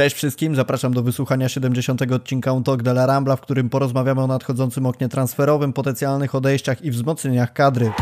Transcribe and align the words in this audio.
Cześć 0.00 0.16
wszystkim, 0.16 0.56
zapraszam 0.56 0.94
do 0.94 1.02
wysłuchania 1.02 1.48
70. 1.48 2.02
odcinka 2.12 2.52
Un 2.52 2.64
Talk 2.64 2.82
de 2.82 2.90
la 2.90 3.06
Rambla, 3.06 3.36
w 3.36 3.40
którym 3.40 3.70
porozmawiamy 3.70 4.22
o 4.22 4.26
nadchodzącym 4.26 4.86
oknie 4.86 5.08
transferowym, 5.08 5.72
potencjalnych 5.72 6.34
odejściach 6.34 6.82
i 6.82 6.90
wzmocnieniach 6.90 7.52
kadry. 7.52 7.92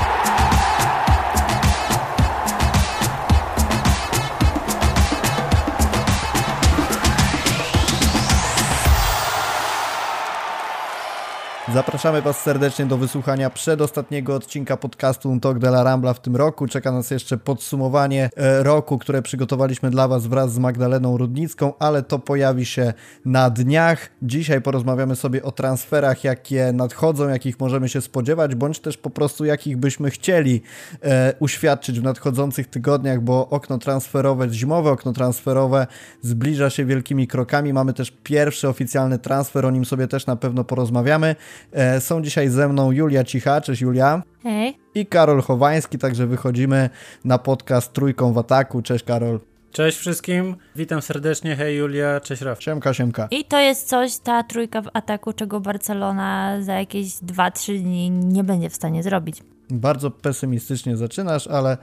Zapraszamy 11.74 12.22
Was 12.22 12.40
serdecznie 12.40 12.86
do 12.86 12.98
wysłuchania 12.98 13.50
przedostatniego 13.50 14.34
odcinka 14.34 14.76
podcastu 14.76 15.40
Talk 15.40 15.58
de 15.58 15.68
la 15.68 15.82
Rambla 15.82 16.14
w 16.14 16.20
tym 16.20 16.36
roku. 16.36 16.66
Czeka 16.66 16.92
nas 16.92 17.10
jeszcze 17.10 17.38
podsumowanie 17.38 18.30
e, 18.36 18.62
roku, 18.62 18.98
które 18.98 19.22
przygotowaliśmy 19.22 19.90
dla 19.90 20.08
Was 20.08 20.26
wraz 20.26 20.52
z 20.52 20.58
Magdaleną 20.58 21.16
Rudnicką, 21.16 21.72
ale 21.78 22.02
to 22.02 22.18
pojawi 22.18 22.66
się 22.66 22.92
na 23.24 23.50
dniach. 23.50 24.10
Dzisiaj 24.22 24.62
porozmawiamy 24.62 25.16
sobie 25.16 25.42
o 25.42 25.52
transferach, 25.52 26.24
jakie 26.24 26.72
nadchodzą, 26.72 27.28
jakich 27.28 27.60
możemy 27.60 27.88
się 27.88 28.00
spodziewać, 28.00 28.54
bądź 28.54 28.80
też 28.80 28.96
po 28.96 29.10
prostu 29.10 29.44
jakich 29.44 29.76
byśmy 29.76 30.10
chcieli 30.10 30.62
e, 31.02 31.34
uświadczyć 31.38 32.00
w 32.00 32.02
nadchodzących 32.02 32.66
tygodniach, 32.66 33.20
bo 33.20 33.48
okno 33.48 33.78
transferowe, 33.78 34.48
zimowe 34.50 34.90
okno 34.90 35.12
transferowe 35.12 35.86
zbliża 36.22 36.70
się 36.70 36.84
wielkimi 36.84 37.26
krokami. 37.26 37.72
Mamy 37.72 37.92
też 37.92 38.12
pierwszy 38.22 38.68
oficjalny 38.68 39.18
transfer, 39.18 39.66
o 39.66 39.70
nim 39.70 39.84
sobie 39.84 40.08
też 40.08 40.26
na 40.26 40.36
pewno 40.36 40.64
porozmawiamy. 40.64 41.36
E, 41.72 42.00
są 42.00 42.22
dzisiaj 42.22 42.48
ze 42.48 42.68
mną 42.68 42.92
Julia 42.92 43.24
Cicha, 43.24 43.60
cześć 43.60 43.82
Julia. 43.82 44.22
Hej. 44.42 44.78
I 44.94 45.06
Karol 45.06 45.42
Chowański, 45.42 45.98
także 45.98 46.26
wychodzimy 46.26 46.90
na 47.24 47.38
podcast 47.38 47.92
Trójką 47.92 48.32
w 48.32 48.38
Ataku. 48.38 48.82
Cześć 48.82 49.04
Karol. 49.04 49.40
Cześć 49.72 49.98
wszystkim, 49.98 50.56
witam 50.76 51.02
serdecznie, 51.02 51.56
hej 51.56 51.76
Julia, 51.76 52.20
cześć 52.20 52.42
Raf. 52.42 52.62
Siemka, 52.62 52.94
siemka. 52.94 53.28
I 53.30 53.44
to 53.44 53.60
jest 53.60 53.88
coś, 53.88 54.18
ta 54.18 54.42
trójka 54.42 54.82
w 54.82 54.88
ataku, 54.92 55.32
czego 55.32 55.60
Barcelona 55.60 56.56
za 56.60 56.74
jakieś 56.74 57.08
2-3 57.08 57.78
dni 57.78 58.10
nie 58.10 58.44
będzie 58.44 58.70
w 58.70 58.74
stanie 58.74 59.02
zrobić. 59.02 59.42
Bardzo 59.70 60.10
pesymistycznie 60.10 60.96
zaczynasz, 60.96 61.46
ale 61.46 61.78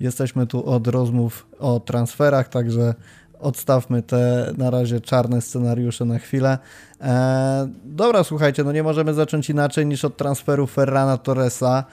jesteśmy 0.00 0.46
tu 0.46 0.66
od 0.66 0.86
rozmów 0.86 1.46
o 1.58 1.80
transferach, 1.80 2.48
także 2.48 2.94
odstawmy 3.42 4.02
te 4.02 4.52
na 4.58 4.70
razie 4.70 5.00
czarne 5.00 5.40
scenariusze 5.40 6.04
na 6.04 6.18
chwilę. 6.18 6.58
E, 7.00 7.68
dobra, 7.84 8.24
słuchajcie, 8.24 8.64
no 8.64 8.72
nie 8.72 8.82
możemy 8.82 9.14
zacząć 9.14 9.50
inaczej 9.50 9.86
niż 9.86 10.04
od 10.04 10.16
transferu 10.16 10.66
Ferrana 10.66 11.18
Torresa. 11.18 11.84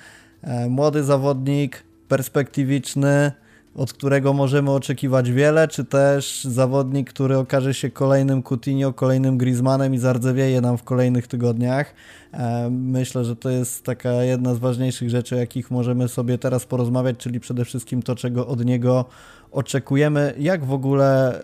E, 0.42 0.70
młody 0.70 1.04
zawodnik, 1.04 1.84
perspektywiczny, 2.08 3.32
od 3.76 3.94
którego 3.94 4.34
możemy 4.34 4.72
oczekiwać 4.72 5.32
wiele, 5.32 5.68
czy 5.68 5.86
też 5.86 6.44
zawodnik, 6.44 7.10
który 7.10 7.38
okaże 7.38 7.74
się 7.74 7.90
kolejnym 7.90 8.44
Coutinho, 8.44 8.94
kolejnym 8.94 9.38
Griezmannem 9.38 9.94
i 9.94 9.98
zardzewieje 9.98 10.62
nam 10.62 10.78
w 10.78 10.84
kolejnych 10.84 11.28
tygodniach. 11.28 11.94
E, 12.34 12.70
myślę, 12.72 13.26
że 13.26 13.36
to 13.36 13.50
jest 13.50 13.84
taka 13.84 14.12
jedna 14.12 14.56
z 14.56 14.58
ważniejszych 14.58 15.10
rzeczy, 15.10 15.36
o 15.36 15.40
jakich 15.40 15.72
możemy 15.72 16.08
sobie 16.08 16.38
teraz 16.38 16.66
porozmawiać, 16.66 17.18
czyli 17.18 17.40
przede 17.40 17.66
wszystkim 17.66 18.02
to, 18.02 18.16
czego 18.16 18.48
od 18.48 18.66
niego 18.66 19.06
oczekujemy. 19.52 20.34
Jak 20.38 20.66
w 20.66 20.74
ogóle 20.74 21.42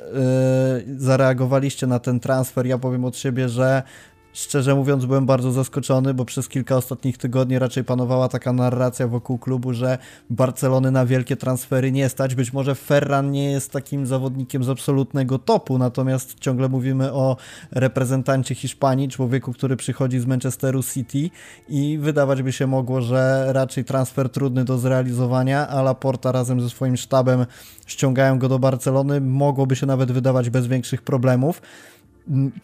yy, 0.87 0.99
zareagowaliście 0.99 1.87
na 1.87 1.99
ten 1.99 2.19
transfer? 2.19 2.65
Ja 2.65 2.77
powiem 2.77 3.05
od 3.05 3.17
siebie, 3.17 3.49
że 3.49 3.83
Szczerze 4.35 4.75
mówiąc, 4.75 5.05
byłem 5.05 5.25
bardzo 5.25 5.51
zaskoczony, 5.51 6.13
bo 6.13 6.25
przez 6.25 6.49
kilka 6.49 6.77
ostatnich 6.77 7.17
tygodni 7.17 7.59
raczej 7.59 7.83
panowała 7.83 8.29
taka 8.29 8.53
narracja 8.53 9.07
wokół 9.07 9.37
klubu, 9.37 9.73
że 9.73 9.97
Barcelony 10.29 10.91
na 10.91 11.05
wielkie 11.05 11.35
transfery 11.35 11.91
nie 11.91 12.09
stać. 12.09 12.35
Być 12.35 12.53
może 12.53 12.75
Ferran 12.75 13.31
nie 13.31 13.51
jest 13.51 13.71
takim 13.71 14.05
zawodnikiem 14.05 14.63
z 14.63 14.69
absolutnego 14.69 15.39
topu, 15.39 15.77
natomiast 15.77 16.39
ciągle 16.39 16.69
mówimy 16.69 17.13
o 17.13 17.37
reprezentancie 17.71 18.55
Hiszpanii, 18.55 19.09
człowieku, 19.09 19.53
który 19.53 19.75
przychodzi 19.75 20.19
z 20.19 20.25
Manchesteru 20.25 20.83
City 20.83 21.29
i 21.69 21.97
wydawać 22.01 22.41
by 22.41 22.51
się 22.51 22.67
mogło, 22.67 23.01
że 23.01 23.45
raczej 23.53 23.85
transfer 23.85 24.29
trudny 24.29 24.65
do 24.65 24.77
zrealizowania, 24.77 25.67
a 25.67 25.81
Laporta 25.81 26.31
razem 26.31 26.61
ze 26.61 26.69
swoim 26.69 26.97
sztabem 26.97 27.45
ściągają 27.85 28.39
go 28.39 28.49
do 28.49 28.59
Barcelony. 28.59 29.21
Mogłoby 29.21 29.75
się 29.75 29.85
nawet 29.85 30.11
wydawać 30.11 30.49
bez 30.49 30.67
większych 30.67 31.01
problemów 31.01 31.61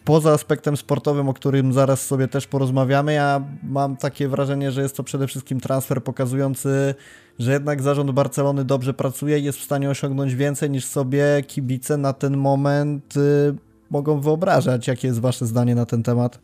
poza 0.04 0.32
aspektem 0.32 0.76
sportowym, 0.76 1.28
o 1.28 1.34
którym 1.34 1.72
zaraz 1.72 2.06
sobie 2.06 2.28
też 2.28 2.46
porozmawiamy, 2.46 3.12
ja 3.12 3.44
mam 3.62 3.96
takie 3.96 4.28
wrażenie, 4.28 4.72
że 4.72 4.82
jest 4.82 4.96
to 4.96 5.04
przede 5.04 5.26
wszystkim 5.26 5.60
transfer 5.60 6.02
pokazujący, 6.04 6.94
że 7.38 7.52
jednak 7.52 7.82
zarząd 7.82 8.10
Barcelony 8.10 8.64
dobrze 8.64 8.94
pracuje 8.94 9.38
i 9.38 9.44
jest 9.44 9.58
w 9.58 9.64
stanie 9.64 9.90
osiągnąć 9.90 10.34
więcej 10.34 10.70
niż 10.70 10.84
sobie 10.84 11.42
kibice 11.46 11.96
na 11.96 12.12
ten 12.12 12.36
moment 12.36 13.16
y, 13.16 13.54
mogą 13.90 14.20
wyobrażać. 14.20 14.88
Jakie 14.88 15.08
jest 15.08 15.20
Wasze 15.20 15.46
zdanie 15.46 15.74
na 15.74 15.86
ten 15.86 16.02
temat? 16.02 16.40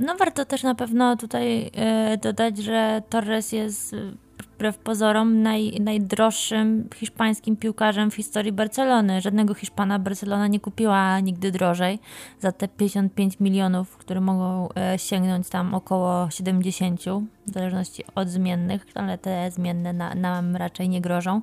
No 0.00 0.16
warto 0.16 0.44
też 0.44 0.62
na 0.62 0.74
pewno 0.74 1.16
tutaj 1.16 1.66
y, 2.14 2.18
dodać, 2.22 2.58
że 2.58 3.02
Torres 3.08 3.52
jest 3.52 3.96
wbrew 4.62 4.78
pozorom 4.78 5.42
naj, 5.42 5.80
najdroższym 5.80 6.88
hiszpańskim 6.94 7.56
piłkarzem 7.56 8.10
w 8.10 8.14
historii 8.14 8.52
Barcelony. 8.52 9.20
Żadnego 9.20 9.54
Hiszpana 9.54 9.98
Barcelona 9.98 10.46
nie 10.46 10.60
kupiła 10.60 11.20
nigdy 11.20 11.50
drożej 11.50 11.98
za 12.40 12.52
te 12.52 12.68
55 12.68 13.40
milionów, 13.40 13.96
które 13.96 14.20
mogą 14.20 14.68
e, 14.76 14.98
sięgnąć 14.98 15.48
tam 15.48 15.74
około 15.74 16.30
70, 16.30 17.00
w 17.46 17.50
zależności 17.54 18.04
od 18.14 18.28
zmiennych, 18.28 18.86
ale 18.94 19.18
te 19.18 19.50
zmienne 19.50 19.92
na, 19.92 20.14
nam 20.14 20.56
raczej 20.56 20.88
nie 20.88 21.00
grożą. 21.00 21.40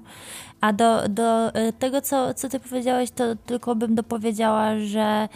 A 0.61 0.73
do, 0.73 1.09
do 1.09 1.53
e, 1.53 1.73
tego, 1.73 2.01
co, 2.01 2.33
co 2.33 2.49
ty 2.49 2.59
powiedziałeś, 2.59 3.11
to 3.11 3.35
tylko 3.35 3.75
bym 3.75 3.95
dopowiedziała, 3.95 4.79
że 4.79 5.29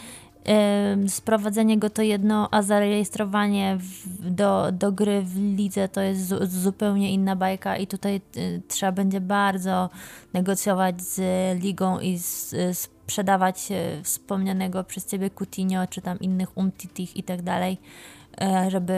sprowadzenie 1.08 1.78
go 1.78 1.90
to 1.90 2.02
jedno, 2.02 2.48
a 2.50 2.62
zarejestrowanie 2.62 3.76
w, 3.80 4.30
do, 4.30 4.72
do 4.72 4.92
gry 4.92 5.22
w 5.22 5.36
lidze 5.36 5.88
to 5.88 6.00
jest 6.00 6.20
z, 6.20 6.52
zupełnie 6.52 7.12
inna 7.12 7.36
bajka 7.36 7.76
i 7.76 7.86
tutaj 7.86 8.20
y, 8.36 8.62
trzeba 8.68 8.92
będzie 8.92 9.20
bardzo 9.20 9.90
negocjować 10.32 11.02
z 11.02 11.20
ligą 11.62 12.00
i 12.00 12.18
z, 12.18 12.54
sprzedawać 13.04 13.70
y, 13.70 14.02
wspomnianego 14.02 14.84
przez 14.84 15.06
ciebie 15.06 15.30
Coutinho 15.30 15.86
czy 15.86 16.00
tam 16.00 16.20
innych 16.20 16.58
Umtitich 16.58 17.16
i 17.16 17.22
tak 17.22 17.42
dalej, 17.42 17.78
e, 18.40 18.70
żeby, 18.70 18.92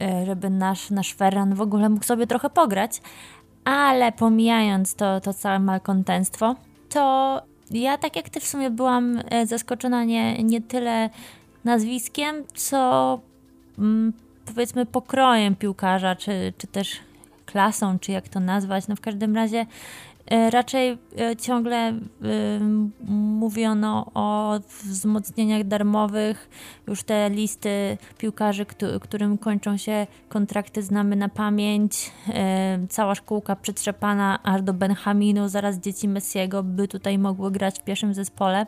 e, 0.00 0.26
żeby 0.26 0.50
nasz, 0.50 0.90
nasz 0.90 1.14
Ferran 1.14 1.54
w 1.54 1.60
ogóle 1.60 1.88
mógł 1.88 2.04
sobie 2.04 2.26
trochę 2.26 2.50
pograć. 2.50 3.00
Ale 3.64 4.12
pomijając 4.12 4.94
to, 4.94 5.20
to 5.20 5.34
całe 5.34 5.58
malkontentstwo, 5.58 6.54
to 6.88 7.42
ja 7.70 7.98
tak 7.98 8.16
jak 8.16 8.28
ty 8.28 8.40
w 8.40 8.46
sumie 8.46 8.70
byłam 8.70 9.20
e, 9.30 9.46
zaskoczona 9.46 10.04
nie, 10.04 10.42
nie 10.42 10.60
tyle 10.60 11.10
nazwiskiem, 11.64 12.44
co 12.54 13.20
mm, 13.78 14.12
powiedzmy 14.44 14.86
pokrojem 14.86 15.56
piłkarza, 15.56 16.16
czy, 16.16 16.52
czy 16.58 16.66
też 16.66 17.00
klasą, 17.46 17.98
czy 17.98 18.12
jak 18.12 18.28
to 18.28 18.40
nazwać. 18.40 18.88
No 18.88 18.96
w 18.96 19.00
każdym 19.00 19.36
razie 19.36 19.66
raczej 20.50 20.98
e, 21.18 21.36
ciągle 21.36 21.76
e, 21.76 21.94
mówiono 23.08 24.10
o 24.14 24.60
wzmocnieniach 24.84 25.64
darmowych. 25.64 26.50
Już 26.86 27.02
te 27.02 27.30
listy 27.30 27.98
piłkarzy, 28.18 28.66
którym 29.00 29.38
kończą 29.38 29.76
się 29.76 30.06
kontrakty, 30.28 30.82
znamy 30.82 31.16
na 31.16 31.28
pamięć. 31.28 32.12
Cała 32.88 33.14
szkółka 33.14 33.56
przetrzepana 33.56 34.38
aż 34.42 34.62
do 34.62 34.74
Benjaminu, 34.74 35.48
zaraz 35.48 35.76
dzieci 35.76 36.08
Messiego 36.08 36.62
by 36.62 36.88
tutaj 36.88 37.18
mogły 37.18 37.50
grać 37.50 37.80
w 37.80 37.84
pierwszym 37.84 38.14
zespole. 38.14 38.66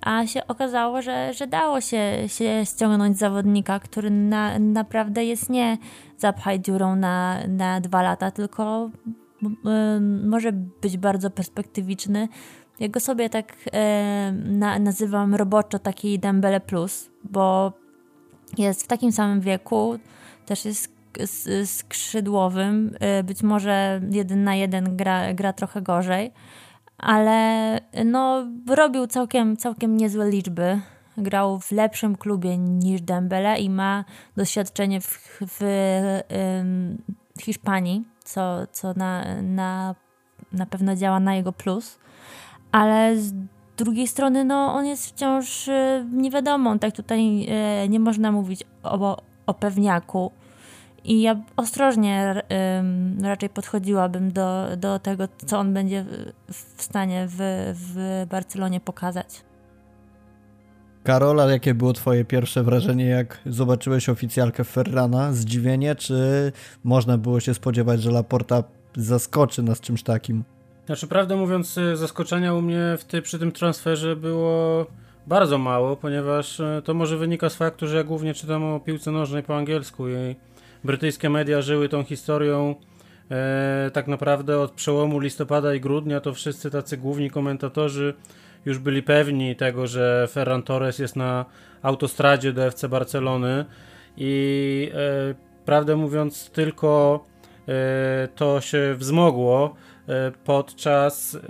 A 0.00 0.26
się 0.26 0.46
okazało, 0.46 1.02
że, 1.02 1.34
że 1.34 1.46
dało 1.46 1.80
się, 1.80 2.28
się 2.28 2.62
ściągnąć 2.64 3.18
zawodnika, 3.18 3.80
który 3.80 4.10
na, 4.10 4.58
naprawdę 4.58 5.24
jest 5.24 5.50
nie 5.50 5.78
zapchaj 6.18 6.60
dziurą 6.60 6.96
na, 6.96 7.38
na 7.48 7.80
dwa 7.80 8.02
lata, 8.02 8.30
tylko 8.30 8.90
może 10.24 10.52
być 10.52 10.96
bardzo 10.96 11.30
perspektywiczny. 11.30 12.28
Ja 12.80 12.88
go 12.88 13.00
sobie 13.00 13.30
tak 13.30 13.56
e, 13.72 14.32
na, 14.32 14.78
nazywam 14.78 15.34
roboczo 15.34 15.78
taki 15.78 16.18
Dembele 16.18 16.60
Plus, 16.60 17.10
bo 17.24 17.72
jest 18.58 18.82
w 18.82 18.86
takim 18.86 19.12
samym 19.12 19.40
wieku, 19.40 19.98
też 20.46 20.64
jest 20.64 20.98
skrzydłowym, 21.64 22.96
e, 23.00 23.22
być 23.22 23.42
może 23.42 24.00
jeden 24.10 24.44
na 24.44 24.54
jeden 24.54 24.96
gra, 24.96 25.34
gra 25.34 25.52
trochę 25.52 25.82
gorzej, 25.82 26.32
ale 26.98 27.80
no, 28.04 28.46
robił 28.68 29.06
całkiem, 29.06 29.56
całkiem 29.56 29.96
niezłe 29.96 30.30
liczby. 30.30 30.80
Grał 31.16 31.60
w 31.60 31.72
lepszym 31.72 32.16
klubie 32.16 32.58
niż 32.58 33.02
Dembele 33.02 33.58
i 33.58 33.70
ma 33.70 34.04
doświadczenie 34.36 35.00
w, 35.00 35.38
w, 35.40 35.58
w 37.38 37.42
Hiszpanii 37.42 38.04
co, 38.28 38.66
co 38.72 38.94
na, 38.94 39.42
na, 39.42 39.94
na 40.52 40.66
pewno 40.66 40.96
działa 40.96 41.20
na 41.20 41.34
jego 41.34 41.52
plus, 41.52 41.98
ale 42.72 43.16
z 43.16 43.32
drugiej 43.76 44.06
strony 44.06 44.44
no, 44.44 44.74
on 44.74 44.86
jest 44.86 45.06
wciąż 45.06 45.68
y, 45.68 46.04
tak 46.80 46.96
tutaj 46.96 47.46
y, 47.84 47.88
nie 47.88 48.00
można 48.00 48.32
mówić 48.32 48.64
o, 48.82 49.22
o 49.46 49.54
pewniaku. 49.54 50.30
I 51.04 51.22
ja 51.22 51.36
ostrożnie 51.56 52.42
raczej 53.22 53.48
podchodziłabym 53.48 54.32
do, 54.32 54.66
do 54.76 54.98
tego, 54.98 55.28
co 55.46 55.58
on 55.58 55.74
będzie 55.74 56.04
w 56.52 56.82
stanie 56.82 57.26
w, 57.28 57.36
w 57.74 58.26
Barcelonie 58.30 58.80
pokazać. 58.80 59.47
Karola, 61.08 61.50
jakie 61.50 61.74
było 61.74 61.92
twoje 61.92 62.24
pierwsze 62.24 62.62
wrażenie, 62.62 63.06
jak 63.06 63.38
zobaczyłeś 63.46 64.08
oficjalkę 64.08 64.64
Ferrana? 64.64 65.32
Zdziwienie, 65.32 65.94
czy 65.94 66.52
można 66.84 67.18
było 67.18 67.40
się 67.40 67.54
spodziewać, 67.54 68.02
że 68.02 68.10
Laporta 68.10 68.64
zaskoczy 68.96 69.62
nas 69.62 69.80
czymś 69.80 70.02
takim? 70.02 70.44
Znaczy, 70.86 71.06
prawdę 71.06 71.36
mówiąc, 71.36 71.78
y, 71.78 71.96
zaskoczenia 71.96 72.54
u 72.54 72.62
mnie 72.62 72.96
w 72.98 73.04
ty, 73.04 73.22
przy 73.22 73.38
tym 73.38 73.52
transferze 73.52 74.16
było 74.16 74.86
bardzo 75.26 75.58
mało, 75.58 75.96
ponieważ 75.96 76.60
y, 76.60 76.82
to 76.84 76.94
może 76.94 77.16
wynika 77.16 77.48
z 77.48 77.56
faktu, 77.56 77.86
że 77.86 77.96
ja 77.96 78.04
głównie 78.04 78.34
czytam 78.34 78.64
o 78.64 78.80
piłce 78.80 79.10
nożnej 79.10 79.42
po 79.42 79.56
angielsku 79.56 80.08
i 80.08 80.36
brytyjskie 80.84 81.30
media 81.30 81.62
żyły 81.62 81.88
tą 81.88 82.04
historią 82.04 82.74
e, 83.30 83.90
tak 83.92 84.08
naprawdę 84.08 84.60
od 84.60 84.72
przełomu 84.72 85.20
listopada 85.20 85.74
i 85.74 85.80
grudnia, 85.80 86.20
to 86.20 86.34
wszyscy 86.34 86.70
tacy 86.70 86.96
główni 86.96 87.30
komentatorzy 87.30 88.14
już 88.66 88.78
byli 88.78 89.02
pewni 89.02 89.56
tego, 89.56 89.86
że 89.86 90.28
Ferran 90.30 90.62
Torres 90.62 90.98
jest 90.98 91.16
na 91.16 91.44
autostradzie 91.82 92.52
do 92.52 92.66
FC 92.66 92.88
Barcelony 92.88 93.64
i 94.16 94.90
e, 94.94 95.34
prawdę 95.64 95.96
mówiąc 95.96 96.50
tylko 96.50 97.24
e, 97.68 98.28
to 98.34 98.60
się 98.60 98.94
wzmogło 98.94 99.74
e, 100.08 100.32
podczas 100.44 101.34
e, 101.34 101.40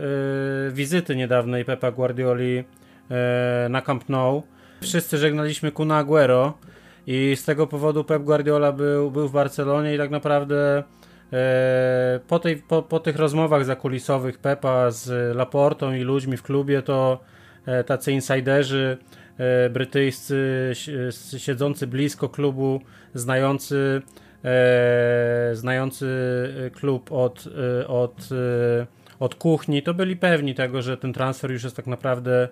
wizyty 0.73 1.17
niedawnej 1.17 1.65
Pepa 1.65 1.91
Guardioli 1.91 2.65
e, 3.11 3.67
na 3.71 3.83
Camp 3.83 4.09
Nou. 4.09 4.43
Wszyscy 4.81 5.19
żegnaliśmy 5.19 5.73
Kuna 5.73 5.97
Aguero 5.97 6.59
i 7.07 7.37
z 7.37 7.45
tego 7.45 7.67
powodu 7.67 8.05
Pep 8.05 8.23
Guardiola 8.23 8.73
był, 8.73 9.11
był 9.11 9.29
w 9.29 9.33
Barcelonie 9.33 9.95
i 9.95 9.99
tak 9.99 10.11
naprawdę 10.11 10.83
po, 12.29 12.39
tej, 12.39 12.57
po, 12.57 12.83
po 12.83 13.01
tych 13.01 13.17
rozmowach 13.17 13.65
zakulisowych 13.65 14.39
Pepa 14.39 14.91
z 14.91 15.37
Laportą 15.37 15.93
i 15.93 16.01
ludźmi 16.01 16.37
w 16.37 16.43
klubie, 16.43 16.83
to 16.83 17.21
e, 17.67 17.85
tacy 17.85 18.13
insiderzy 18.13 18.97
e, 19.39 19.71
brytyjscy 19.71 20.73
siedzący 21.39 21.87
blisko 21.87 22.29
klubu, 22.29 22.81
znający, 23.15 24.03
znający 25.53 26.07
klub 26.75 27.13
od, 27.13 27.49
od, 27.89 28.29
od 29.21 29.35
kuchni, 29.35 29.83
to 29.83 29.95
byli 29.95 30.17
pewni 30.17 30.55
tego, 30.55 30.83
że 30.83 30.97
ten 30.97 31.13
transfer 31.13 31.51
już 31.51 31.65
jest 31.65 31.77
tak 31.77 31.87
naprawdę 31.87 32.49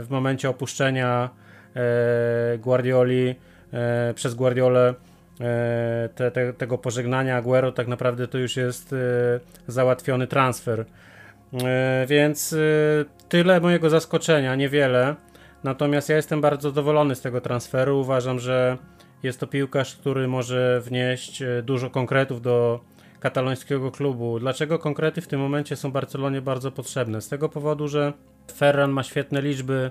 w 0.00 0.06
momencie 0.10 0.50
opuszczenia 0.50 1.30
Guardioli 2.58 3.34
przez 4.14 4.34
Guardiolę 4.34 4.94
E, 4.94 5.11
te, 6.14 6.30
te, 6.30 6.52
tego 6.52 6.78
pożegnania 6.78 7.36
Aguero 7.36 7.72
tak 7.72 7.88
naprawdę 7.88 8.28
to 8.28 8.38
już 8.38 8.56
jest 8.56 8.92
e, 8.92 8.96
załatwiony 9.66 10.26
transfer. 10.26 10.84
E, 11.64 12.06
więc 12.08 12.56
tyle 13.28 13.60
mojego 13.60 13.90
zaskoczenia, 13.90 14.54
niewiele. 14.54 15.14
Natomiast 15.64 16.08
ja 16.08 16.16
jestem 16.16 16.40
bardzo 16.40 16.68
zadowolony 16.68 17.14
z 17.14 17.20
tego 17.20 17.40
transferu. 17.40 18.00
Uważam, 18.00 18.38
że 18.38 18.78
jest 19.22 19.40
to 19.40 19.46
piłkarz, 19.46 19.96
który 19.96 20.28
może 20.28 20.80
wnieść 20.84 21.42
dużo 21.62 21.90
konkretów 21.90 22.42
do 22.42 22.80
katalońskiego 23.20 23.90
klubu. 23.90 24.38
Dlaczego 24.40 24.78
konkrety 24.78 25.20
w 25.20 25.28
tym 25.28 25.40
momencie 25.40 25.76
są 25.76 25.92
Barcelonie 25.92 26.42
bardzo 26.42 26.72
potrzebne? 26.72 27.20
Z 27.20 27.28
tego 27.28 27.48
powodu, 27.48 27.88
że 27.88 28.12
Ferran 28.56 28.90
ma 28.90 29.02
świetne 29.02 29.42
liczby 29.42 29.90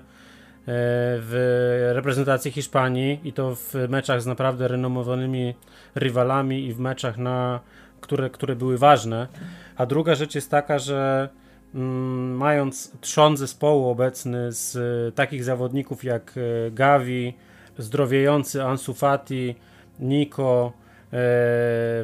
w 0.66 1.90
reprezentacji 1.94 2.50
Hiszpanii 2.50 3.20
i 3.24 3.32
to 3.32 3.54
w 3.54 3.74
meczach 3.88 4.22
z 4.22 4.26
naprawdę 4.26 4.68
renomowanymi 4.68 5.54
rywalami 5.94 6.66
i 6.66 6.74
w 6.74 6.78
meczach, 6.78 7.18
na, 7.18 7.60
które, 8.00 8.30
które 8.30 8.56
były 8.56 8.78
ważne. 8.78 9.28
A 9.76 9.86
druga 9.86 10.14
rzecz 10.14 10.34
jest 10.34 10.50
taka, 10.50 10.78
że 10.78 11.28
mm, 11.74 12.36
mając 12.36 12.92
trzon 13.00 13.36
zespołu 13.36 13.88
obecny 13.88 14.52
z 14.52 14.74
takich 15.14 15.44
zawodników 15.44 16.04
jak 16.04 16.34
e, 16.36 16.70
Gavi, 16.70 17.34
zdrowiejący 17.78 18.64
Ansu 18.64 18.94
Fati, 18.94 19.54
Nico, 20.00 20.66
e, 20.66 21.10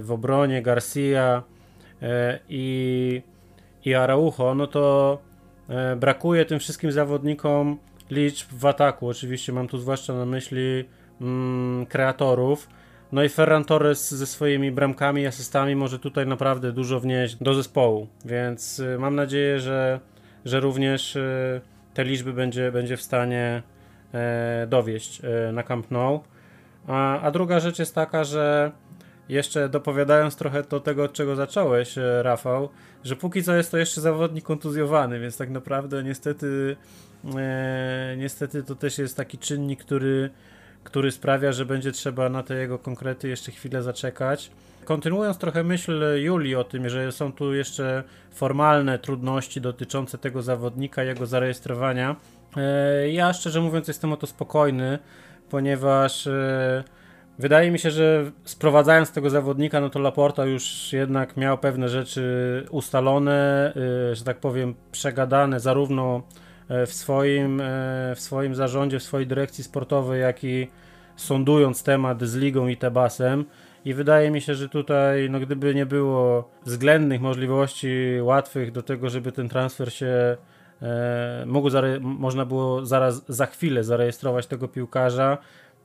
w 0.01 0.09
obronie 0.09 0.63
Garcia 0.63 1.43
i, 2.49 3.23
i 3.85 3.95
Araujo, 3.95 4.55
no 4.55 4.67
to 4.67 5.19
brakuje 5.97 6.45
tym 6.45 6.59
wszystkim 6.59 6.93
zawodnikom 6.93 7.79
liczb 8.11 8.49
w 8.53 8.67
ataku. 8.67 9.09
Oczywiście 9.09 9.53
mam 9.53 9.69
tu 9.69 9.79
zwłaszcza 9.79 10.15
na 10.15 10.27
myśli 10.27 10.85
mm, 11.21 11.87
kreatorów. 11.87 12.69
No 13.13 13.23
i 13.23 13.29
Ferran 13.29 13.65
Torres 13.65 14.15
ze 14.15 14.27
swoimi 14.27 14.73
bramkami 14.73 15.23
i 15.23 15.27
asystami 15.27 15.77
może 15.77 15.99
tutaj 15.99 16.27
naprawdę 16.27 16.73
dużo 16.73 17.01
wnieść 17.01 17.37
do 17.37 17.55
zespołu, 17.55 18.09
więc 18.25 18.79
y, 18.79 18.99
mam 18.99 19.15
nadzieję, 19.15 19.61
że, 19.61 20.01
że 20.45 20.61
również 20.61 21.17
y, 21.17 21.61
te 21.99 22.05
liczby 22.05 22.33
będzie, 22.33 22.73
będzie 22.73 22.97
w 22.97 23.03
stanie 23.03 23.63
e, 24.15 24.67
dowieść 24.69 25.21
e, 25.25 25.53
na 25.53 25.63
Camp 25.63 25.91
Nou. 25.91 26.21
A, 26.87 27.21
a 27.21 27.31
druga 27.31 27.61
rzecz 27.61 27.79
jest 27.79 27.95
taka, 27.95 28.25
że 28.25 28.73
jeszcze 29.29 29.69
dopowiadając 29.69 30.37
trochę 30.37 30.63
do 30.63 30.81
tego, 30.81 31.05
od 31.05 31.13
czego 31.13 31.37
zacząłeś, 31.37 31.99
e, 31.99 32.23
Rafał, 32.23 32.69
że 33.05 33.17
póki 33.17 33.43
co 33.43 33.55
jest 33.55 33.71
to 33.71 33.79
jeszcze 33.79 34.01
zawodnik 34.01 34.45
kontuzjowany, 34.45 35.21
więc 35.21 35.37
tak 35.37 35.51
naprawdę 35.51 36.05
niestety 36.05 36.77
niestety 38.17 38.62
to 38.62 38.75
też 38.75 38.99
jest 38.99 39.17
taki 39.17 39.38
czynnik, 39.38 39.81
który, 39.81 40.31
który 40.85 41.12
sprawia, 41.12 41.53
że 41.53 41.67
będzie 41.67 41.93
trzeba 41.93 42.29
na 42.29 42.43
te 42.43 42.55
jego 42.55 42.79
konkrety 42.79 43.29
jeszcze 43.29 43.53
chwilę 43.53 43.82
zaczekać. 43.82 44.50
Kontynuując 44.85 45.38
trochę 45.38 45.65
myśl 45.65 46.05
Julii 46.17 46.55
o 46.55 46.65
tym, 46.65 46.88
że 46.88 47.12
są 47.12 47.32
tu 47.32 47.55
jeszcze 47.55 48.03
formalne 48.31 48.99
trudności 48.99 49.61
dotyczące 49.61 50.19
tego 50.19 50.43
zawodnika, 50.43 51.03
jego 51.03 51.26
zarejestrowania, 51.26 52.17
e, 52.56 53.11
ja 53.11 53.32
szczerze 53.32 53.61
mówiąc 53.61 53.88
jestem 53.88 54.12
o 54.12 54.17
to 54.17 54.26
spokojny, 54.26 54.99
ponieważ 55.50 56.26
e, 56.26 56.85
Wydaje 57.38 57.71
mi 57.71 57.79
się, 57.79 57.91
że 57.91 58.31
sprowadzając 58.44 59.12
tego 59.12 59.31
zawodnika, 59.31 59.81
no 59.81 59.91
to 59.91 59.99
Laporta 59.99 60.44
już 60.44 60.93
jednak 60.93 61.37
miał 61.37 61.59
pewne 61.59 61.88
rzeczy 61.88 62.67
ustalone, 62.71 63.73
że 64.12 64.25
tak 64.25 64.37
powiem, 64.37 64.75
przegadane 64.93 65.61
zarówno 65.61 66.17
e, 66.17 66.48
w 66.87 66.93
swoim, 66.93 67.61
e, 67.61 67.65
w 68.17 68.20
swoim 68.20 68.55
zarządzie, 68.55 68.99
w 68.99 69.03
swojej 69.03 69.26
dyrekcji 69.26 69.65
sportowej, 69.65 70.20
jak 70.20 70.44
i 70.44 70.69
sądując 71.17 71.82
temat 71.82 72.23
z 72.23 72.37
ligą 72.37 72.69
i 72.69 72.76
Tebasem. 72.76 73.44
I 73.85 73.94
wydaje 73.94 74.31
mi 74.31 74.41
się, 74.41 74.55
że 74.55 74.69
tutaj, 74.69 75.31
no 75.31 75.41
gdyby 75.41 75.75
nie 75.75 75.87
było 75.87 76.50
względnych 76.65 77.20
możliwości 77.20 78.19
łatwych 78.20 78.73
do 78.73 78.82
tego, 78.82 79.11
żeby 79.11 79.32
ten 79.32 79.49
transfer 79.49 79.93
się 79.93 80.37
e, 80.82 81.44
mógł, 81.47 81.70
można 82.00 82.44
było 82.44 82.87
zaraz 82.87 83.25
za 83.29 83.47
chwilę 83.47 83.85
zarejestrować 83.85 84.47
tego 84.47 84.69
piłkarza, 84.69 85.38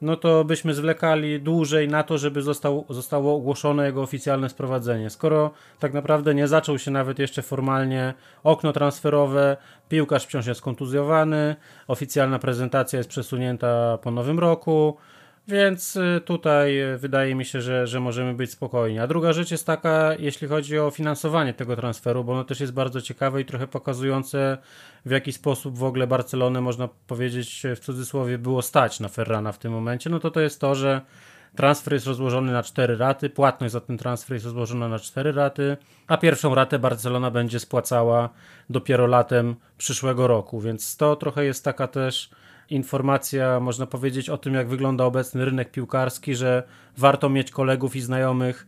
no 0.04 0.16
to 0.16 0.46
byśmy 0.46 0.74
zwlekali 0.74 1.42
dłużej 1.42 1.88
na 1.88 2.04
to, 2.04 2.18
żeby 2.18 2.42
został, 2.42 2.86
zostało 2.90 3.36
ogłoszone 3.36 3.86
jego 3.86 4.02
oficjalne 4.02 4.50
sprowadzenie. 4.50 5.10
Skoro 5.10 5.52
tak 5.80 5.94
naprawdę 5.94 6.36
nie 6.36 6.48
zaczął 6.48 6.80
się 6.80 6.92
nawet 6.92 7.20
jeszcze 7.20 7.42
formalnie 7.42 8.14
okno 8.44 8.74
transferowe, 8.74 9.58
piłkarz 9.90 10.26
wciąż 10.26 10.48
jest 10.48 10.62
kontuzjowany, 10.62 11.56
oficjalna 11.88 12.40
prezentacja 12.40 12.98
jest 12.98 13.10
przesunięta 13.10 13.98
po 13.98 14.12
nowym 14.12 14.40
roku, 14.40 14.98
więc 15.48 15.96
y, 15.96 16.22
tutaj 16.26 16.82
y, 16.82 16.98
wydaje 16.98 17.36
mi 17.36 17.46
się, 17.46 17.62
że, 17.62 17.88
że 17.88 18.00
możemy 18.00 18.34
być 18.34 18.52
spokojni. 18.52 19.00
A 19.00 19.08
druga 19.08 19.34
rzecz 19.34 19.52
jest 19.52 19.66
taka, 19.66 20.16
jeśli 20.20 20.48
chodzi 20.48 20.80
o 20.80 20.92
finansowanie 20.92 21.54
tego 21.54 21.76
transferu, 21.76 22.24
bo 22.24 22.34
ono 22.34 22.44
też 22.44 22.60
jest 22.60 22.74
bardzo 22.74 23.02
ciekawe 23.02 23.42
i 23.42 23.46
trochę 23.46 23.68
pokazujące, 23.68 24.58
w 25.06 25.12
jaki 25.12 25.34
sposób 25.34 25.78
w 25.78 25.84
ogóle 25.84 26.08
Barcelonę, 26.08 26.62
można 26.62 26.90
powiedzieć 27.08 27.64
w 27.76 27.80
cudzysłowie, 27.80 28.38
było 28.38 28.62
stać 28.62 29.00
na 29.00 29.08
Ferrana 29.08 29.52
w 29.52 29.58
tym 29.58 29.72
momencie. 29.72 30.10
No 30.10 30.20
to 30.20 30.32
to 30.32 30.40
jest 30.40 30.62
to, 30.62 30.76
że 30.76 31.02
transfer 31.56 31.94
jest 31.94 32.08
rozłożony 32.08 32.52
na 32.52 32.64
cztery 32.64 32.98
raty, 32.98 33.30
płatność 33.30 33.74
za 33.74 33.82
ten 33.82 33.98
transfer 33.98 34.34
jest 34.34 34.46
rozłożona 34.46 34.88
na 34.88 35.00
cztery 35.00 35.32
raty, 35.32 35.78
a 36.08 36.18
pierwszą 36.18 36.56
ratę 36.56 36.80
Barcelona 36.80 37.32
będzie 37.32 37.60
spłacała 37.60 38.30
dopiero 38.70 39.08
latem 39.08 39.56
przyszłego 39.78 40.28
roku, 40.28 40.60
więc 40.60 40.98
to 40.98 41.16
trochę 41.16 41.46
jest 41.46 41.66
taka 41.66 41.88
też 41.88 42.30
informacja, 42.70 43.60
można 43.60 43.86
powiedzieć, 43.86 44.30
o 44.30 44.38
tym, 44.38 44.54
jak 44.54 44.68
wygląda 44.68 45.06
obecny 45.06 45.46
rynek 45.46 45.72
piłkarski, 45.72 46.36
że 46.36 46.64
warto 46.98 47.30
mieć 47.30 47.52
kolegów 47.52 47.96
i 47.96 48.02
znajomych 48.02 48.68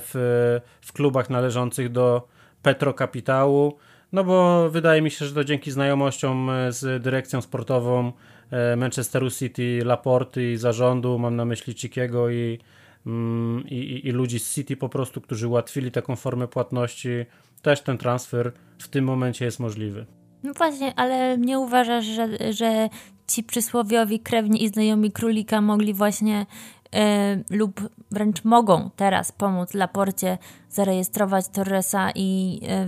w, 0.00 0.60
w 0.80 0.92
klubach 0.92 1.30
należących 1.30 1.92
do 1.92 2.28
Petrokapitału. 2.62 3.76
No 4.12 4.24
bo 4.24 4.70
wydaje 4.70 5.02
mi 5.02 5.10
się, 5.10 5.26
że 5.26 5.34
to 5.34 5.44
dzięki 5.44 5.70
znajomościom 5.70 6.50
e, 6.50 6.72
z 6.72 7.02
dyrekcją 7.02 7.40
sportową 7.40 8.12
e, 8.50 8.76
Manchesteru 8.76 9.30
City, 9.30 9.80
Laporty 9.84 10.52
i 10.52 10.56
zarządu, 10.56 11.18
mam 11.18 11.36
na 11.36 11.44
myśli 11.44 11.74
Cikiego 11.74 12.30
i, 12.30 12.58
mm, 13.06 13.64
i, 13.68 14.00
i 14.08 14.10
ludzi 14.10 14.38
z 14.38 14.54
City 14.54 14.76
po 14.76 14.88
prostu, 14.88 15.20
którzy 15.20 15.48
ułatwili 15.48 15.90
taką 15.90 16.16
formę 16.16 16.48
płatności, 16.48 17.26
też 17.62 17.80
ten 17.80 17.98
transfer 17.98 18.52
w 18.78 18.88
tym 18.88 19.04
momencie 19.04 19.44
jest 19.44 19.60
możliwy. 19.60 20.06
No 20.42 20.52
właśnie, 20.52 20.92
ale 20.96 21.38
nie 21.38 21.58
uważasz, 21.58 22.04
że, 22.04 22.52
że 22.52 22.88
ci 23.26 23.44
przysłowiowi 23.44 24.20
krewni 24.20 24.64
i 24.64 24.68
znajomi 24.68 25.12
królika 25.12 25.60
mogli 25.60 25.94
właśnie 25.94 26.46
e, 26.94 27.36
lub 27.50 27.80
wręcz 28.10 28.44
mogą 28.44 28.90
teraz 28.96 29.32
pomóc 29.32 29.74
Laporcie 29.74 30.38
zarejestrować 30.70 31.48
Torresa 31.48 32.10
i 32.14 32.60
e, 32.68 32.86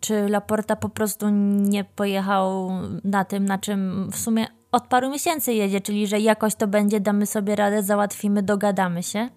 czy 0.00 0.28
Laporta 0.28 0.76
po 0.76 0.88
prostu 0.88 1.28
nie 1.68 1.84
pojechał 1.84 2.70
na 3.04 3.24
tym, 3.24 3.44
na 3.44 3.58
czym 3.58 4.10
w 4.12 4.16
sumie 4.16 4.46
od 4.72 4.86
paru 4.86 5.10
miesięcy 5.10 5.52
jedzie, 5.52 5.80
czyli 5.80 6.06
że 6.06 6.20
jakoś 6.20 6.54
to 6.54 6.66
będzie, 6.66 7.00
damy 7.00 7.26
sobie 7.26 7.56
radę, 7.56 7.82
załatwimy, 7.82 8.42
dogadamy 8.42 9.02
się. 9.02 9.28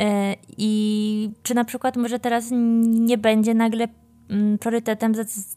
E, 0.00 0.34
I 0.58 1.30
czy 1.42 1.54
na 1.54 1.64
przykład 1.64 1.96
może 1.96 2.18
teraz 2.18 2.48
nie 2.82 3.18
będzie 3.18 3.54
nagle 3.54 3.88
priorytetem 4.60 5.12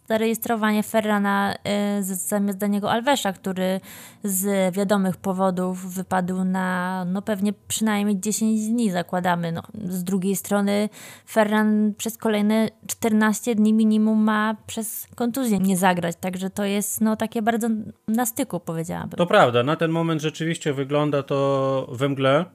zarejestrowanie 0.07 0.83
Ferrana 0.83 1.55
y, 1.99 2.03
zamiast 2.03 2.57
Daniego 2.57 2.91
Alvesza, 2.91 3.33
który 3.33 3.79
z 4.23 4.75
wiadomych 4.75 5.17
powodów 5.17 5.93
wypadł 5.93 6.43
na 6.43 7.05
no 7.05 7.21
pewnie 7.21 7.53
przynajmniej 7.67 8.19
10 8.19 8.67
dni 8.67 8.91
zakładamy. 8.91 9.51
No, 9.51 9.63
z 9.73 10.03
drugiej 10.03 10.35
strony 10.35 10.89
Ferran 11.29 11.93
przez 11.97 12.17
kolejne 12.17 12.69
14 12.87 13.55
dni 13.55 13.73
minimum 13.73 14.23
ma 14.23 14.55
przez 14.67 15.07
kontuzję 15.15 15.59
nie 15.59 15.77
zagrać, 15.77 16.15
także 16.15 16.49
to 16.49 16.65
jest 16.65 17.01
no 17.01 17.15
takie 17.15 17.41
bardzo 17.41 17.67
na 18.07 18.25
styku 18.25 18.59
powiedziałabym. 18.59 19.17
To 19.17 19.25
prawda, 19.25 19.63
na 19.63 19.75
ten 19.75 19.91
moment 19.91 20.21
rzeczywiście 20.21 20.73
wygląda 20.73 21.23
to 21.23 21.87
we 21.91 22.09
mgle, 22.09 22.45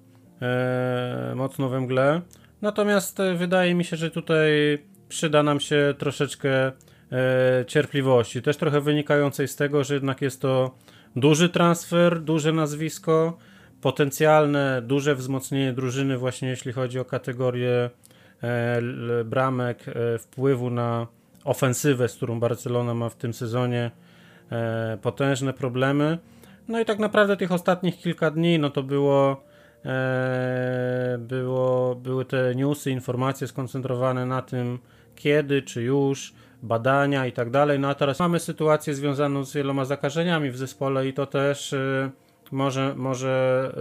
e, 0.42 1.32
mocno 1.36 1.68
we 1.68 1.80
mgle. 1.80 2.20
Natomiast 2.62 3.20
e, 3.20 3.34
wydaje 3.34 3.74
mi 3.74 3.84
się, 3.84 3.96
że 3.96 4.10
tutaj 4.10 4.78
przyda 5.12 5.42
nam 5.42 5.60
się 5.60 5.94
troszeczkę 5.98 6.66
e, 6.66 6.72
cierpliwości. 7.66 8.42
Też 8.42 8.56
trochę 8.56 8.80
wynikającej 8.80 9.48
z 9.48 9.56
tego, 9.56 9.84
że 9.84 9.94
jednak 9.94 10.22
jest 10.22 10.40
to 10.40 10.74
duży 11.16 11.48
transfer, 11.48 12.20
duże 12.20 12.52
nazwisko, 12.52 13.38
potencjalne 13.80 14.82
duże 14.82 15.14
wzmocnienie 15.14 15.72
drużyny, 15.72 16.18
właśnie 16.18 16.48
jeśli 16.48 16.72
chodzi 16.72 16.98
o 16.98 17.04
kategorię 17.04 17.90
e, 18.42 18.80
bramek, 19.24 19.88
e, 19.88 20.18
wpływu 20.18 20.70
na 20.70 21.06
ofensywę, 21.44 22.08
z 22.08 22.16
którą 22.16 22.40
Barcelona 22.40 22.94
ma 22.94 23.08
w 23.08 23.16
tym 23.16 23.34
sezonie 23.34 23.90
potężne 25.02 25.52
problemy. 25.52 26.18
No 26.68 26.80
i 26.80 26.84
tak 26.84 26.98
naprawdę 26.98 27.36
tych 27.36 27.52
ostatnich 27.52 27.98
kilka 27.98 28.30
dni, 28.30 28.58
no 28.58 28.70
to 28.70 28.82
było, 28.82 29.44
było 31.18 31.94
były 31.94 32.24
te 32.24 32.54
newsy, 32.54 32.90
informacje 32.90 33.46
skoncentrowane 33.46 34.26
na 34.26 34.42
tym, 34.42 34.78
kiedy, 35.22 35.62
czy 35.62 35.82
już, 35.82 36.34
badania 36.62 37.26
i 37.26 37.32
tak 37.32 37.50
dalej. 37.50 37.78
No 37.78 37.88
a 37.88 37.94
teraz 37.94 38.20
mamy 38.20 38.40
sytuację 38.40 38.94
związaną 38.94 39.44
z 39.44 39.54
wieloma 39.54 39.84
zakażeniami 39.84 40.50
w 40.50 40.56
zespole 40.56 41.08
i 41.08 41.12
to 41.12 41.26
też 41.26 41.72
y, 41.72 42.10
może, 42.52 42.94
może 42.96 43.72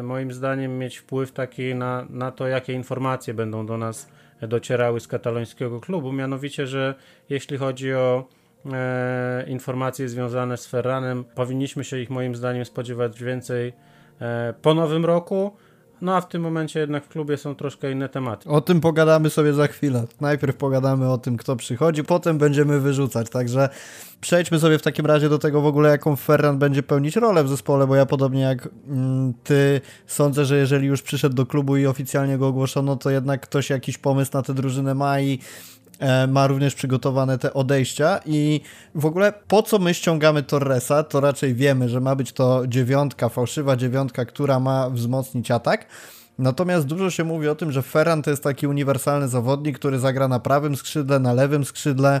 y, 0.00 0.02
moim 0.02 0.32
zdaniem 0.32 0.78
mieć 0.78 0.96
wpływ 0.96 1.32
taki 1.32 1.74
na, 1.74 2.06
na 2.10 2.32
to, 2.32 2.46
jakie 2.46 2.72
informacje 2.72 3.34
będą 3.34 3.66
do 3.66 3.78
nas 3.78 4.08
docierały 4.42 5.00
z 5.00 5.08
katalońskiego 5.08 5.80
klubu. 5.80 6.12
Mianowicie, 6.12 6.66
że 6.66 6.94
jeśli 7.28 7.58
chodzi 7.58 7.94
o 7.94 8.28
e, 8.72 9.44
informacje 9.48 10.08
związane 10.08 10.56
z 10.56 10.66
Ferranem, 10.66 11.24
powinniśmy 11.24 11.84
się 11.84 11.98
ich 11.98 12.10
moim 12.10 12.34
zdaniem 12.34 12.64
spodziewać 12.64 13.22
więcej 13.22 13.72
e, 14.20 14.54
po 14.62 14.74
nowym 14.74 15.04
roku. 15.04 15.56
No 16.00 16.16
a 16.16 16.20
w 16.20 16.28
tym 16.28 16.42
momencie 16.42 16.80
jednak 16.80 17.04
w 17.04 17.08
klubie 17.08 17.36
są 17.36 17.54
troszkę 17.54 17.92
inne 17.92 18.08
tematy. 18.08 18.48
O 18.48 18.60
tym 18.60 18.80
pogadamy 18.80 19.30
sobie 19.30 19.52
za 19.52 19.66
chwilę. 19.66 20.04
Najpierw 20.20 20.56
pogadamy 20.56 21.10
o 21.10 21.18
tym, 21.18 21.36
kto 21.36 21.56
przychodzi, 21.56 22.04
potem 22.04 22.38
będziemy 22.38 22.80
wyrzucać. 22.80 23.30
Także 23.30 23.68
przejdźmy 24.20 24.58
sobie 24.58 24.78
w 24.78 24.82
takim 24.82 25.06
razie 25.06 25.28
do 25.28 25.38
tego 25.38 25.60
w 25.60 25.66
ogóle, 25.66 25.90
jaką 25.90 26.16
Ferran 26.16 26.58
będzie 26.58 26.82
pełnić 26.82 27.16
rolę 27.16 27.44
w 27.44 27.48
zespole, 27.48 27.86
bo 27.86 27.96
ja 27.96 28.06
podobnie 28.06 28.40
jak 28.40 28.68
mm, 28.88 29.34
ty 29.44 29.80
sądzę, 30.06 30.44
że 30.44 30.56
jeżeli 30.56 30.86
już 30.86 31.02
przyszedł 31.02 31.34
do 31.34 31.46
klubu 31.46 31.76
i 31.76 31.86
oficjalnie 31.86 32.38
go 32.38 32.46
ogłoszono, 32.48 32.96
to 32.96 33.10
jednak 33.10 33.40
ktoś 33.40 33.70
jakiś 33.70 33.98
pomysł 33.98 34.30
na 34.34 34.42
tę 34.42 34.54
drużynę 34.54 34.94
ma 34.94 35.20
i 35.20 35.38
ma 36.28 36.46
również 36.46 36.74
przygotowane 36.74 37.38
te 37.38 37.54
odejścia 37.54 38.20
i 38.26 38.60
w 38.94 39.06
ogóle 39.06 39.32
po 39.48 39.62
co 39.62 39.78
my 39.78 39.94
ściągamy 39.94 40.42
Torresa, 40.42 41.02
to 41.02 41.20
raczej 41.20 41.54
wiemy, 41.54 41.88
że 41.88 42.00
ma 42.00 42.14
być 42.14 42.32
to 42.32 42.66
dziewiątka, 42.66 43.28
fałszywa 43.28 43.76
dziewiątka, 43.76 44.24
która 44.24 44.60
ma 44.60 44.90
wzmocnić 44.90 45.50
atak. 45.50 45.86
Natomiast 46.38 46.86
dużo 46.86 47.10
się 47.10 47.24
mówi 47.24 47.48
o 47.48 47.54
tym, 47.54 47.72
że 47.72 47.82
Ferran 47.82 48.22
to 48.22 48.30
jest 48.30 48.42
taki 48.42 48.66
uniwersalny 48.66 49.28
zawodnik, 49.28 49.78
który 49.78 49.98
zagra 49.98 50.28
na 50.28 50.40
prawym 50.40 50.76
skrzydle, 50.76 51.18
na 51.18 51.32
lewym 51.32 51.64
skrzydle, 51.64 52.20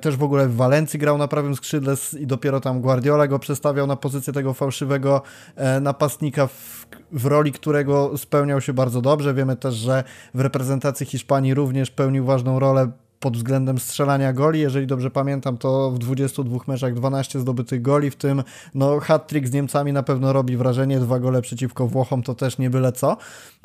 też 0.00 0.16
w 0.16 0.22
ogóle 0.22 0.48
w 0.48 0.56
Walencji 0.56 0.98
grał 0.98 1.18
na 1.18 1.28
prawym 1.28 1.56
skrzydle 1.56 1.94
i 2.18 2.26
dopiero 2.26 2.60
tam 2.60 2.80
Guardiola 2.80 3.26
go 3.26 3.38
przestawiał 3.38 3.86
na 3.86 3.96
pozycję 3.96 4.32
tego 4.32 4.54
fałszywego 4.54 5.22
e, 5.56 5.80
napastnika, 5.80 6.46
w, 6.46 6.86
w 7.12 7.26
roli 7.26 7.52
którego 7.52 8.18
spełniał 8.18 8.60
się 8.60 8.72
bardzo 8.72 9.00
dobrze. 9.00 9.34
Wiemy 9.34 9.56
też, 9.56 9.74
że 9.74 10.04
w 10.34 10.40
reprezentacji 10.40 11.06
Hiszpanii 11.06 11.54
również 11.54 11.90
pełnił 11.90 12.24
ważną 12.24 12.58
rolę 12.58 12.90
pod 13.22 13.36
względem 13.36 13.78
strzelania 13.78 14.32
goli. 14.32 14.60
Jeżeli 14.60 14.86
dobrze 14.86 15.10
pamiętam, 15.10 15.58
to 15.58 15.90
w 15.90 15.98
22 15.98 16.58
meczach 16.66 16.94
12 16.94 17.40
zdobytych 17.40 17.82
goli, 17.82 18.10
w 18.10 18.16
tym 18.16 18.42
no, 18.74 19.00
hat-trick 19.00 19.46
z 19.46 19.52
Niemcami 19.52 19.92
na 19.92 20.02
pewno 20.02 20.32
robi 20.32 20.56
wrażenie, 20.56 21.00
dwa 21.00 21.18
gole 21.18 21.42
przeciwko 21.42 21.86
Włochom 21.86 22.22
to 22.22 22.34
też 22.34 22.58
nie 22.58 22.70
byle 22.70 22.92
co. 22.92 23.16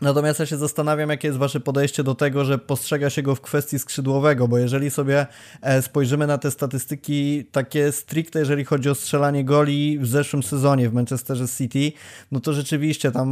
Natomiast 0.02 0.40
ja 0.40 0.46
się 0.46 0.58
zastanawiam, 0.58 1.10
jakie 1.10 1.28
jest 1.28 1.40
wasze 1.40 1.60
podejście 1.60 2.04
do 2.04 2.16
tego, 2.16 2.46
że 2.46 2.58
postrzega 2.58 3.10
się 3.10 3.22
go 3.22 3.36
w 3.36 3.42
kwestii 3.42 3.80
skrzydłowego, 3.80 4.48
bo 4.48 4.58
jeżeli 4.58 4.92
sobie 4.92 5.28
e, 5.62 5.82
spojrzymy 5.82 6.28
na 6.28 6.38
te 6.38 6.52
statystyki 6.52 7.46
takie 7.52 7.92
stricte, 7.92 8.40
jeżeli 8.40 8.66
chodzi 8.66 8.90
o 8.90 8.96
strzelanie 8.96 9.46
goli 9.46 10.00
w 10.00 10.08
zeszłym 10.08 10.44
sezonie 10.44 10.90
w 10.90 10.94
Manchesterze 10.94 11.48
City, 11.48 11.92
no 12.32 12.40
to 12.40 12.54
rzeczywiście 12.54 13.12
tam 13.12 13.28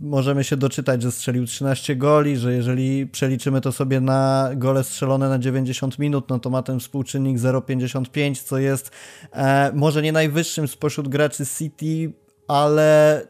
możemy 0.00 0.44
się 0.44 0.56
doczytać, 0.56 1.02
że 1.02 1.12
strzelił 1.12 1.46
13 1.46 1.96
goli, 1.96 2.36
że 2.36 2.52
jeżeli 2.52 3.06
przeliczymy 3.06 3.60
to 3.60 3.72
sobie 3.72 4.00
na 4.00 4.50
gole 4.56 4.84
strzelone 4.84 5.28
na 5.28 5.38
90 5.38 5.69
minut, 5.98 6.28
no 6.28 6.38
to 6.38 6.50
ma 6.50 6.62
ten 6.62 6.80
współczynnik 6.80 7.38
0,55, 7.38 8.42
co 8.42 8.58
jest 8.58 8.90
e, 9.32 9.72
może 9.74 10.02
nie 10.02 10.12
najwyższym 10.12 10.68
spośród 10.68 11.08
graczy 11.08 11.46
City, 11.46 12.12
ale 12.48 13.22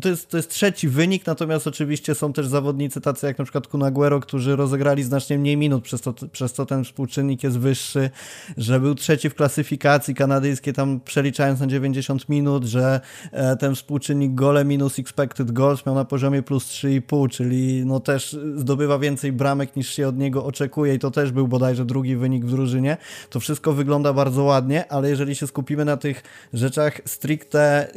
to 0.00 0.08
jest, 0.08 0.28
to 0.28 0.36
jest 0.36 0.50
trzeci 0.50 0.88
wynik, 0.88 1.26
natomiast 1.26 1.66
oczywiście 1.66 2.14
są 2.14 2.32
też 2.32 2.46
zawodnicy 2.46 3.00
tacy 3.00 3.26
jak 3.26 3.38
na 3.38 3.44
przykład 3.44 3.66
Kunaguero, 3.66 4.20
którzy 4.20 4.56
rozegrali 4.56 5.02
znacznie 5.02 5.38
mniej 5.38 5.56
minut, 5.56 5.84
przez 5.84 6.00
to, 6.00 6.14
przez 6.32 6.52
to 6.52 6.66
ten 6.66 6.84
współczynnik 6.84 7.42
jest 7.42 7.58
wyższy, 7.58 8.10
że 8.56 8.80
był 8.80 8.94
trzeci 8.94 9.30
w 9.30 9.34
klasyfikacji 9.34 10.14
kanadyjskiej, 10.14 10.74
tam 10.74 11.00
przeliczając 11.00 11.60
na 11.60 11.66
90 11.66 12.28
minut, 12.28 12.64
że 12.64 13.00
e, 13.32 13.56
ten 13.56 13.74
współczynnik 13.74 14.34
gole 14.34 14.64
minus 14.64 14.98
expected 14.98 15.52
goals 15.52 15.86
miał 15.86 15.94
na 15.94 16.04
poziomie 16.04 16.42
plus 16.42 16.66
3,5, 16.66 17.28
czyli 17.28 17.86
no 17.86 18.00
też 18.00 18.36
zdobywa 18.56 18.98
więcej 18.98 19.32
bramek 19.32 19.76
niż 19.76 19.88
się 19.88 20.08
od 20.08 20.18
niego 20.18 20.44
oczekuje 20.44 20.94
i 20.94 20.98
to 20.98 21.10
też 21.10 21.32
był 21.32 21.48
bodajże 21.48 21.84
drugi 21.84 22.16
wynik 22.16 22.44
w 22.44 22.50
drużynie. 22.50 22.96
To 23.30 23.40
wszystko 23.40 23.72
wygląda 23.72 24.12
bardzo 24.12 24.42
ładnie, 24.42 24.92
ale 24.92 25.10
jeżeli 25.10 25.36
się 25.36 25.46
skupimy 25.46 25.84
na 25.84 25.96
tych 25.96 26.22
rzeczach 26.52 27.00
stricte 27.04 27.88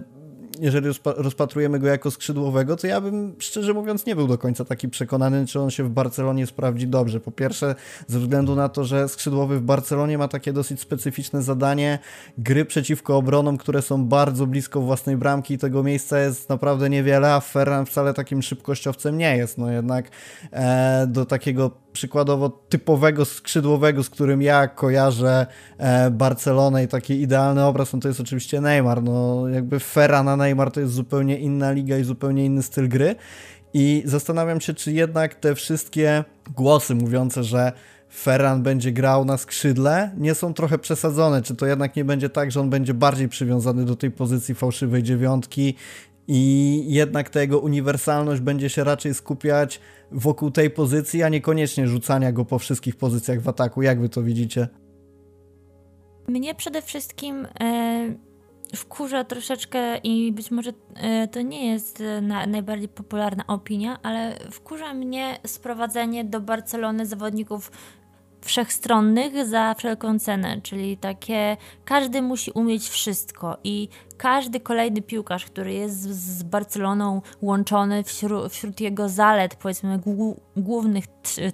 yy, 0.00 0.15
jeżeli 0.60 0.88
rozpatrujemy 1.04 1.78
go 1.78 1.86
jako 1.86 2.10
skrzydłowego, 2.10 2.76
to 2.76 2.86
ja 2.86 3.00
bym 3.00 3.36
szczerze 3.38 3.74
mówiąc 3.74 4.06
nie 4.06 4.16
był 4.16 4.26
do 4.26 4.38
końca 4.38 4.64
taki 4.64 4.88
przekonany, 4.88 5.46
czy 5.46 5.60
on 5.60 5.70
się 5.70 5.84
w 5.84 5.90
Barcelonie 5.90 6.46
sprawdzi 6.46 6.86
dobrze. 6.86 7.20
Po 7.20 7.30
pierwsze, 7.30 7.74
ze 8.06 8.18
względu 8.18 8.54
na 8.54 8.68
to, 8.68 8.84
że 8.84 9.08
skrzydłowy 9.08 9.58
w 9.58 9.62
Barcelonie 9.62 10.18
ma 10.18 10.28
takie 10.28 10.52
dosyć 10.52 10.80
specyficzne 10.80 11.42
zadanie 11.42 11.98
gry 12.38 12.64
przeciwko 12.64 13.16
obronom, 13.16 13.56
które 13.56 13.82
są 13.82 14.04
bardzo 14.04 14.46
blisko 14.46 14.80
własnej 14.80 15.16
bramki 15.16 15.54
i 15.54 15.58
tego 15.58 15.82
miejsca 15.82 16.18
jest 16.18 16.48
naprawdę 16.48 16.90
niewiele, 16.90 17.34
a 17.34 17.40
Ferran 17.40 17.86
wcale 17.86 18.14
takim 18.14 18.42
szybkościowcem 18.42 19.18
nie 19.18 19.36
jest. 19.36 19.58
No 19.58 19.70
jednak 19.70 20.10
e, 20.52 21.06
do 21.06 21.26
takiego 21.26 21.85
przykładowo 21.96 22.48
typowego 22.48 23.24
skrzydłowego, 23.24 24.02
z 24.02 24.10
którym 24.10 24.42
ja 24.42 24.68
kojarzę 24.68 25.46
e, 25.78 26.10
Barcelonę 26.10 26.84
i 26.84 26.88
taki 26.88 27.20
idealny 27.20 27.64
obraz, 27.64 27.92
no 27.92 28.00
to 28.00 28.08
jest 28.08 28.20
oczywiście 28.20 28.60
Neymar. 28.60 29.02
No 29.02 29.48
jakby 29.48 29.80
Ferran 29.80 30.38
Neymar 30.38 30.70
to 30.70 30.80
jest 30.80 30.92
zupełnie 30.92 31.38
inna 31.38 31.72
liga 31.72 31.98
i 31.98 32.04
zupełnie 32.04 32.44
inny 32.44 32.62
styl 32.62 32.88
gry. 32.88 33.16
I 33.74 34.02
zastanawiam 34.04 34.60
się, 34.60 34.74
czy 34.74 34.92
jednak 34.92 35.34
te 35.34 35.54
wszystkie 35.54 36.24
głosy 36.54 36.94
mówiące, 36.94 37.44
że 37.44 37.72
Ferran 38.12 38.62
będzie 38.62 38.92
grał 38.92 39.24
na 39.24 39.36
skrzydle, 39.36 40.10
nie 40.16 40.34
są 40.34 40.54
trochę 40.54 40.78
przesadzone. 40.78 41.42
Czy 41.42 41.56
to 41.56 41.66
jednak 41.66 41.96
nie 41.96 42.04
będzie 42.04 42.30
tak, 42.30 42.50
że 42.52 42.60
on 42.60 42.70
będzie 42.70 42.94
bardziej 42.94 43.28
przywiązany 43.28 43.84
do 43.84 43.96
tej 43.96 44.10
pozycji 44.10 44.54
fałszywej 44.54 45.02
dziewiątki 45.02 45.74
i 46.28 46.82
jednak 46.88 47.30
ta 47.30 47.40
jego 47.40 47.58
uniwersalność 47.58 48.40
będzie 48.40 48.68
się 48.68 48.84
raczej 48.84 49.14
skupiać 49.14 49.80
wokół 50.12 50.50
tej 50.50 50.70
pozycji, 50.70 51.22
a 51.22 51.28
niekoniecznie 51.28 51.88
rzucania 51.88 52.32
go 52.32 52.44
po 52.44 52.58
wszystkich 52.58 52.96
pozycjach 52.96 53.40
w 53.40 53.48
ataku. 53.48 53.82
Jak 53.82 54.00
wy 54.00 54.08
to 54.08 54.22
widzicie? 54.22 54.68
Mnie 56.28 56.54
przede 56.54 56.82
wszystkim 56.82 57.46
e, 57.60 58.14
wkurza 58.76 59.24
troszeczkę 59.24 59.98
i 59.98 60.32
być 60.32 60.50
może 60.50 60.72
e, 60.94 61.28
to 61.28 61.42
nie 61.42 61.72
jest 61.72 62.02
na, 62.22 62.46
najbardziej 62.46 62.88
popularna 62.88 63.46
opinia, 63.46 63.98
ale 64.02 64.38
wkurza 64.50 64.94
mnie 64.94 65.38
sprowadzenie 65.46 66.24
do 66.24 66.40
Barcelony 66.40 67.06
zawodników 67.06 67.70
wszechstronnych 68.40 69.46
za 69.46 69.74
wszelką 69.74 70.18
cenę, 70.18 70.60
czyli 70.62 70.96
takie 70.96 71.56
każdy 71.84 72.22
musi 72.22 72.50
umieć 72.50 72.88
wszystko 72.88 73.56
i 73.64 73.88
każdy 74.16 74.60
kolejny 74.60 75.02
piłkarz, 75.02 75.44
który 75.44 75.72
jest 75.72 76.02
z 76.02 76.42
Barceloną 76.42 77.22
łączony 77.42 78.04
wśród, 78.04 78.52
wśród 78.52 78.80
jego 78.80 79.08
zalet, 79.08 79.54
powiedzmy 79.54 80.00
głównych 80.56 81.04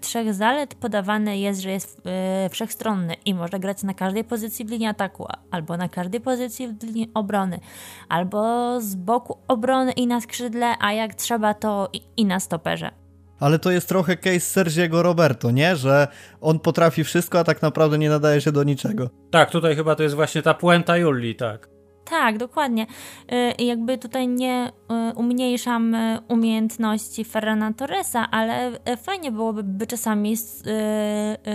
trzech 0.01 0.35
zalet, 0.35 0.75
podawane 0.75 1.39
jest, 1.39 1.61
że 1.61 1.71
jest 1.71 2.03
e, 2.07 2.49
wszechstronny 2.49 3.15
i 3.25 3.35
może 3.35 3.61
grać 3.61 3.83
na 3.83 3.95
każdej 3.95 4.25
pozycji 4.25 4.65
w 4.65 4.71
linii 4.71 4.87
ataku, 4.87 5.27
albo 5.51 5.77
na 5.77 5.89
każdej 5.89 6.21
pozycji 6.21 6.69
w 6.69 6.83
linii 6.83 7.11
obrony, 7.15 7.61
albo 8.09 8.81
z 8.81 8.95
boku 8.95 9.39
obrony 9.49 9.93
i 9.93 10.07
na 10.07 10.21
skrzydle, 10.21 10.75
a 10.81 10.93
jak 10.93 11.15
trzeba 11.15 11.55
to 11.55 11.89
i, 11.93 12.03
i 12.17 12.25
na 12.25 12.41
stoperze 12.41 13.02
ale 13.43 13.59
to 13.59 13.71
jest 13.71 13.89
trochę 13.89 14.17
case 14.17 14.41
Sergiego 14.41 15.03
Roberto, 15.03 15.51
nie? 15.51 15.77
Że 15.77 16.09
on 16.41 16.61
potrafi 16.61 17.05
wszystko, 17.05 17.39
a 17.39 17.45
tak 17.45 17.63
naprawdę 17.63 17.99
nie 17.99 18.09
nadaje 18.09 18.41
się 18.41 18.53
do 18.53 18.63
niczego. 18.65 19.11
Tak, 19.31 19.51
tutaj 19.51 19.77
chyba 19.77 19.95
to 19.95 20.03
jest 20.03 20.15
właśnie 20.15 20.43
ta 20.43 20.55
puenta 20.55 20.97
Julii, 20.97 21.35
tak. 21.35 21.69
Tak, 22.05 22.39
dokładnie. 22.39 22.87
Y, 23.33 23.65
jakby 23.65 23.99
tutaj 23.99 24.29
nie 24.29 24.73
y, 25.11 25.15
umniejszam 25.15 25.95
y, 25.95 26.19
umiejętności 26.29 27.25
Ferrana 27.25 27.73
Torresa, 27.73 28.31
ale 28.31 28.71
fajnie 29.03 29.33
byłoby 29.33 29.63
by 29.63 29.87
czasami 29.87 30.37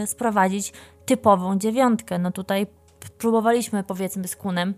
sprowadzić 0.06 0.74
typową 1.06 1.58
dziewiątkę. 1.58 2.20
No 2.20 2.32
tutaj 2.32 2.68
próbowaliśmy 3.10 3.84
powiedzmy 3.84 4.28
z 4.28 4.36
Kunem, 4.36 4.74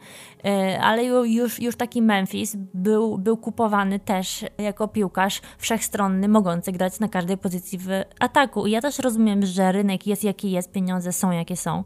e, 0.45 0.79
ale 0.81 1.03
już, 1.05 1.59
już 1.59 1.75
taki 1.75 2.01
Memphis 2.01 2.55
był, 2.74 3.17
był 3.17 3.38
kupowany 3.38 4.00
też 4.00 4.45
jako 4.57 4.88
piłkarz 4.88 5.41
wszechstronny, 5.57 6.27
mogący 6.27 6.71
grać 6.71 7.00
na 7.00 7.07
każdej 7.07 7.38
pozycji 7.38 7.77
w 7.77 7.88
ataku. 8.19 8.67
I 8.67 8.71
ja 8.71 8.81
też 8.81 9.00
rozumiem, 9.00 9.45
że 9.45 9.71
rynek 9.71 10.07
jest 10.07 10.24
jaki 10.24 10.51
jest, 10.51 10.71
pieniądze 10.71 11.13
są 11.13 11.31
jakie 11.31 11.57
są, 11.57 11.83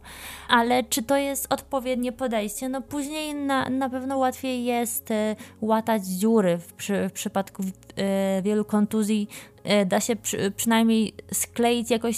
ale 0.49 0.83
czy 0.83 1.03
to 1.03 1.17
jest 1.17 1.53
odpowiednie 1.53 2.11
podejście? 2.11 2.69
No 2.69 2.81
później 2.81 3.35
na, 3.35 3.69
na 3.69 3.89
pewno 3.89 4.17
łatwiej 4.17 4.65
jest 4.65 5.11
e, 5.11 5.35
łatać 5.61 6.05
dziury 6.05 6.57
w, 6.57 6.73
przy, 6.73 7.09
w 7.09 7.11
przypadku 7.11 7.63
e, 7.95 8.41
wielu 8.41 8.65
kontuzji 8.65 9.27
da 9.85 9.99
się 9.99 10.15
przy, 10.15 10.51
przynajmniej 10.51 11.13
skleić 11.33 11.91
jakoś 11.91 12.17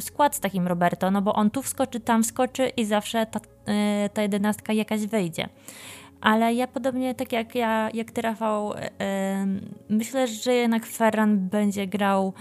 skład 0.00 0.36
z 0.36 0.40
takim 0.40 0.66
Roberto, 0.66 1.10
no 1.10 1.22
bo 1.22 1.34
on 1.34 1.50
tu 1.50 1.62
wskoczy, 1.62 2.00
tam 2.00 2.22
wskoczy 2.22 2.68
i 2.68 2.84
zawsze 2.84 3.26
ta, 3.26 3.40
Y, 3.68 4.08
ta 4.08 4.22
jedenastka 4.22 4.72
jakaś 4.72 5.06
wyjdzie. 5.06 5.48
Ale 6.20 6.54
ja 6.54 6.66
podobnie 6.66 7.14
tak 7.14 7.32
jak 7.32 7.54
ja, 7.54 7.90
jak 7.94 8.10
ty 8.10 8.22
Rafał, 8.22 8.72
y, 8.72 8.76
myślę, 9.88 10.26
że 10.26 10.54
jednak 10.54 10.86
Ferran 10.86 11.48
będzie 11.48 11.86
grał 11.86 12.32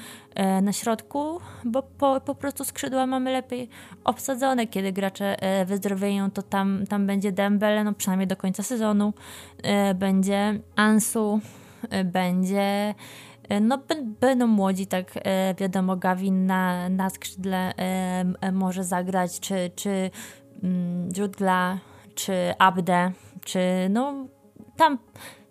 y, 0.58 0.62
na 0.62 0.74
środku, 0.74 1.40
bo 1.66 1.84
po, 1.84 2.22
po 2.22 2.36
prostu 2.36 2.66
skrzydła 2.66 3.06
mamy 3.06 3.32
lepiej 3.32 3.70
obsadzone. 4.04 4.68
Kiedy 4.68 4.92
gracze 4.92 5.38
wyzdrowieją, 5.66 6.32
to 6.32 6.42
tam, 6.42 6.86
tam 6.90 7.08
będzie 7.08 7.32
Dembele, 7.32 7.84
no 7.84 7.94
przynajmniej 7.94 8.28
do 8.28 8.36
końca 8.36 8.64
sezonu. 8.64 9.14
Będzie 9.96 10.60
Ansu, 10.76 11.40
będzie 12.06 12.96
no, 13.62 13.80
będą 14.20 14.48
młodzi, 14.48 14.88
tak 14.88 15.14
wiadomo, 15.58 15.96
Gavin 15.96 16.46
na, 16.46 16.90
na 16.90 17.10
skrzydle 17.10 17.74
może 18.54 18.84
zagrać, 18.84 19.40
czy, 19.40 19.72
czy 19.76 20.12
Judla, 21.18 21.80
czy 22.16 22.34
Abde, 22.60 23.12
czy 23.46 23.60
no 23.90 24.28
tam 24.78 24.98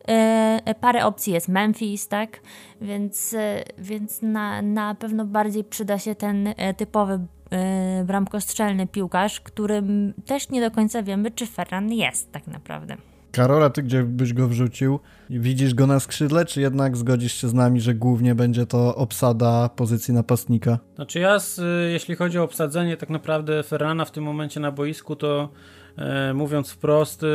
e, 0.08 0.74
parę 0.80 1.06
opcji 1.06 1.32
jest 1.32 1.48
Memphis, 1.48 2.08
tak? 2.08 2.40
Więc, 2.80 3.34
e, 3.34 3.64
więc 3.78 4.22
na, 4.22 4.62
na 4.62 4.94
pewno 4.94 5.24
bardziej 5.24 5.64
przyda 5.64 5.98
się 5.98 6.14
ten 6.14 6.54
e, 6.56 6.74
typowy 6.74 7.20
e, 7.50 8.04
bramkostrzelny 8.04 8.86
piłkarz, 8.86 9.40
którym 9.40 10.14
też 10.26 10.50
nie 10.50 10.60
do 10.60 10.70
końca 10.70 11.02
wiemy, 11.02 11.30
czy 11.30 11.46
Ferran 11.46 11.92
jest 11.92 12.32
tak 12.32 12.46
naprawdę. 12.46 12.96
Karola, 13.32 13.70
ty 13.70 13.82
gdzie 13.82 14.02
byś 14.02 14.32
go 14.32 14.48
wrzucił? 14.48 15.00
Widzisz 15.30 15.74
go 15.74 15.86
na 15.86 16.00
skrzydle, 16.00 16.44
czy 16.44 16.60
jednak 16.60 16.96
zgodzisz 16.96 17.32
się 17.40 17.48
z 17.48 17.54
nami, 17.54 17.80
że 17.80 17.94
głównie 17.94 18.34
będzie 18.34 18.66
to 18.66 18.96
obsada 18.96 19.68
pozycji 19.68 20.14
napastnika? 20.14 20.78
Znaczy 20.94 21.20
ja, 21.20 21.38
z, 21.38 21.60
jeśli 21.92 22.16
chodzi 22.16 22.38
o 22.38 22.42
obsadzenie 22.42 22.96
tak 22.96 23.10
naprawdę 23.10 23.62
Ferrana 23.62 24.04
w 24.04 24.10
tym 24.10 24.24
momencie 24.24 24.60
na 24.60 24.72
boisku, 24.72 25.16
to 25.16 25.48
e, 25.96 26.34
mówiąc 26.34 26.70
wprost, 26.70 27.22
e, 27.22 27.26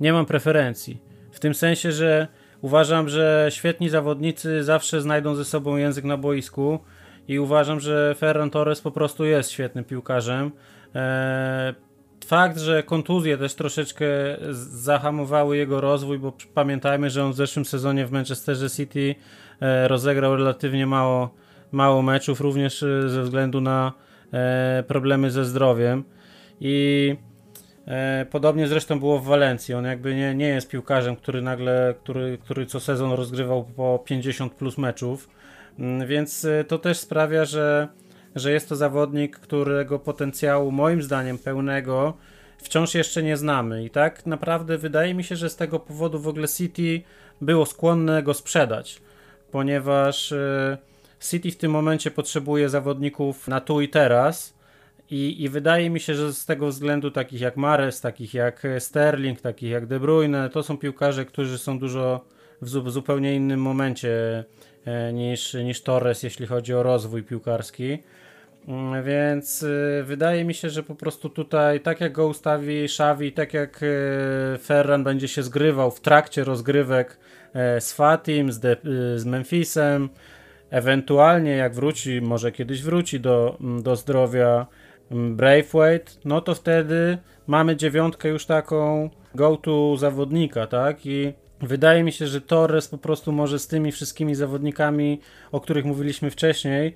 nie 0.00 0.12
mam 0.12 0.26
preferencji. 0.26 1.02
W 1.32 1.40
tym 1.40 1.54
sensie, 1.54 1.92
że 1.92 2.28
uważam, 2.60 3.08
że 3.08 3.48
świetni 3.50 3.88
zawodnicy 3.88 4.64
zawsze 4.64 5.00
znajdą 5.00 5.34
ze 5.34 5.44
sobą 5.44 5.76
język 5.76 6.04
na 6.04 6.16
boisku 6.16 6.78
i 7.28 7.38
uważam, 7.38 7.80
że 7.80 8.14
Ferran 8.18 8.50
Torres 8.50 8.80
po 8.80 8.90
prostu 8.90 9.24
jest 9.24 9.50
świetnym 9.50 9.84
piłkarzem. 9.84 10.50
E, 10.94 11.85
fakt, 12.26 12.58
że 12.58 12.82
kontuzje 12.82 13.38
też 13.38 13.54
troszeczkę 13.54 14.06
zahamowały 14.50 15.56
jego 15.56 15.80
rozwój, 15.80 16.18
bo 16.18 16.32
pamiętajmy, 16.54 17.10
że 17.10 17.24
on 17.24 17.32
w 17.32 17.36
zeszłym 17.36 17.64
sezonie 17.64 18.06
w 18.06 18.12
Manchesterze 18.12 18.70
City 18.70 19.14
e, 19.60 19.88
rozegrał 19.88 20.36
relatywnie 20.36 20.86
mało, 20.86 21.34
mało 21.72 22.02
meczów, 22.02 22.40
również 22.40 22.82
e, 22.82 23.08
ze 23.08 23.22
względu 23.22 23.60
na 23.60 23.92
e, 24.32 24.84
problemy 24.88 25.30
ze 25.30 25.44
zdrowiem. 25.44 26.04
I 26.60 27.16
podobnie 28.30 28.68
zresztą 28.68 28.98
było 28.98 29.18
w 29.18 29.24
Walencji. 29.24 29.74
On 29.74 29.84
jakby 29.84 30.14
nie, 30.14 30.34
nie 30.34 30.48
jest 30.48 30.68
piłkarzem, 30.68 31.16
który 31.16 31.42
nagle, 31.42 31.94
który, 32.02 32.38
który 32.38 32.66
co 32.66 32.80
sezon 32.80 33.12
rozgrywał 33.12 33.64
po 33.64 34.02
50 34.06 34.52
plus 34.52 34.78
meczów. 34.78 35.28
Mm, 35.78 36.08
więc 36.08 36.46
to 36.68 36.78
też 36.78 36.98
sprawia, 36.98 37.44
że 37.44 37.88
że 38.36 38.52
jest 38.52 38.68
to 38.68 38.76
zawodnik, 38.76 39.38
którego 39.38 39.98
potencjału 39.98 40.72
moim 40.72 41.02
zdaniem 41.02 41.38
pełnego 41.38 42.14
wciąż 42.58 42.94
jeszcze 42.94 43.22
nie 43.22 43.36
znamy. 43.36 43.84
I 43.84 43.90
tak 43.90 44.26
naprawdę 44.26 44.78
wydaje 44.78 45.14
mi 45.14 45.24
się, 45.24 45.36
że 45.36 45.50
z 45.50 45.56
tego 45.56 45.78
powodu 45.78 46.18
w 46.18 46.28
ogóle 46.28 46.48
City 46.48 47.02
było 47.40 47.66
skłonne 47.66 48.22
go 48.22 48.34
sprzedać, 48.34 49.00
ponieważ 49.50 50.32
e, 50.32 50.78
City 51.20 51.50
w 51.50 51.56
tym 51.56 51.70
momencie 51.70 52.10
potrzebuje 52.10 52.68
zawodników 52.68 53.48
na 53.48 53.60
tu 53.60 53.80
i 53.80 53.88
teraz. 53.88 54.56
I, 55.10 55.42
I 55.42 55.48
wydaje 55.48 55.90
mi 55.90 56.00
się, 56.00 56.14
że 56.14 56.32
z 56.32 56.46
tego 56.46 56.68
względu 56.68 57.10
takich 57.10 57.40
jak 57.40 57.56
Mares, 57.56 58.00
takich 58.00 58.34
jak 58.34 58.62
Sterling, 58.78 59.40
takich 59.40 59.70
jak 59.70 59.86
De 59.86 60.00
Bruyne, 60.00 60.50
to 60.50 60.62
są 60.62 60.78
piłkarze, 60.78 61.24
którzy 61.24 61.58
są 61.58 61.78
dużo 61.78 62.24
w 62.62 62.90
zupełnie 62.90 63.34
innym 63.34 63.60
momencie 63.60 64.44
e, 64.84 65.12
niż, 65.12 65.54
niż 65.54 65.82
Torres, 65.82 66.22
jeśli 66.22 66.46
chodzi 66.46 66.74
o 66.74 66.82
rozwój 66.82 67.22
piłkarski. 67.22 67.98
Mm, 68.68 69.04
więc 69.04 69.62
y, 69.62 70.02
wydaje 70.04 70.44
mi 70.44 70.54
się, 70.54 70.70
że 70.70 70.82
po 70.82 70.94
prostu 70.94 71.28
tutaj, 71.28 71.80
tak 71.80 72.00
jak 72.00 72.12
go 72.12 72.26
ustawi 72.26 72.84
Xavi, 72.84 73.32
tak 73.32 73.54
jak 73.54 73.82
y, 73.82 74.58
Ferran 74.58 75.04
będzie 75.04 75.28
się 75.28 75.42
zgrywał 75.42 75.90
w 75.90 76.00
trakcie 76.00 76.44
rozgrywek 76.44 77.18
e, 77.54 77.80
z 77.80 77.92
Fatim, 77.92 78.52
z, 78.52 78.60
De, 78.60 78.72
y, 78.72 79.18
z 79.18 79.24
Memphisem, 79.24 80.08
ewentualnie 80.70 81.50
jak 81.50 81.74
wróci, 81.74 82.20
może 82.20 82.52
kiedyś 82.52 82.82
wróci 82.82 83.20
do, 83.20 83.56
mm, 83.60 83.82
do 83.82 83.96
zdrowia 83.96 84.66
mm, 85.10 85.36
Braithwaite, 85.36 86.12
no 86.24 86.40
to 86.40 86.54
wtedy 86.54 87.18
mamy 87.46 87.76
dziewiątkę 87.76 88.28
już 88.28 88.46
taką 88.46 89.10
go-to 89.34 89.96
zawodnika, 89.96 90.66
tak? 90.66 91.06
I 91.06 91.32
wydaje 91.60 92.04
mi 92.04 92.12
się, 92.12 92.26
że 92.26 92.40
Torres 92.40 92.88
po 92.88 92.98
prostu 92.98 93.32
może 93.32 93.58
z 93.58 93.66
tymi 93.66 93.92
wszystkimi 93.92 94.34
zawodnikami, 94.34 95.20
o 95.52 95.60
których 95.60 95.84
mówiliśmy 95.84 96.30
wcześniej, 96.30 96.94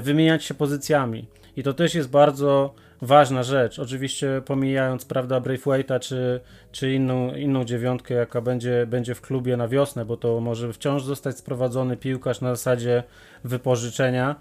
wymieniać 0.00 0.44
się 0.44 0.54
pozycjami. 0.54 1.26
I 1.56 1.62
to 1.62 1.74
też 1.74 1.94
jest 1.94 2.10
bardzo 2.10 2.74
ważna 3.02 3.42
rzecz. 3.42 3.78
Oczywiście 3.78 4.42
pomijając, 4.44 5.04
prawda, 5.04 5.40
Braithwaite'a 5.40 6.00
czy, 6.00 6.40
czy 6.72 6.92
inną, 6.92 7.34
inną 7.34 7.64
dziewiątkę, 7.64 8.14
jaka 8.14 8.40
będzie, 8.40 8.86
będzie 8.86 9.14
w 9.14 9.20
klubie 9.20 9.56
na 9.56 9.68
wiosnę, 9.68 10.04
bo 10.04 10.16
to 10.16 10.40
może 10.40 10.72
wciąż 10.72 11.04
zostać 11.04 11.38
sprowadzony 11.38 11.96
piłkarz 11.96 12.40
na 12.40 12.54
zasadzie 12.54 13.02
wypożyczenia, 13.44 14.36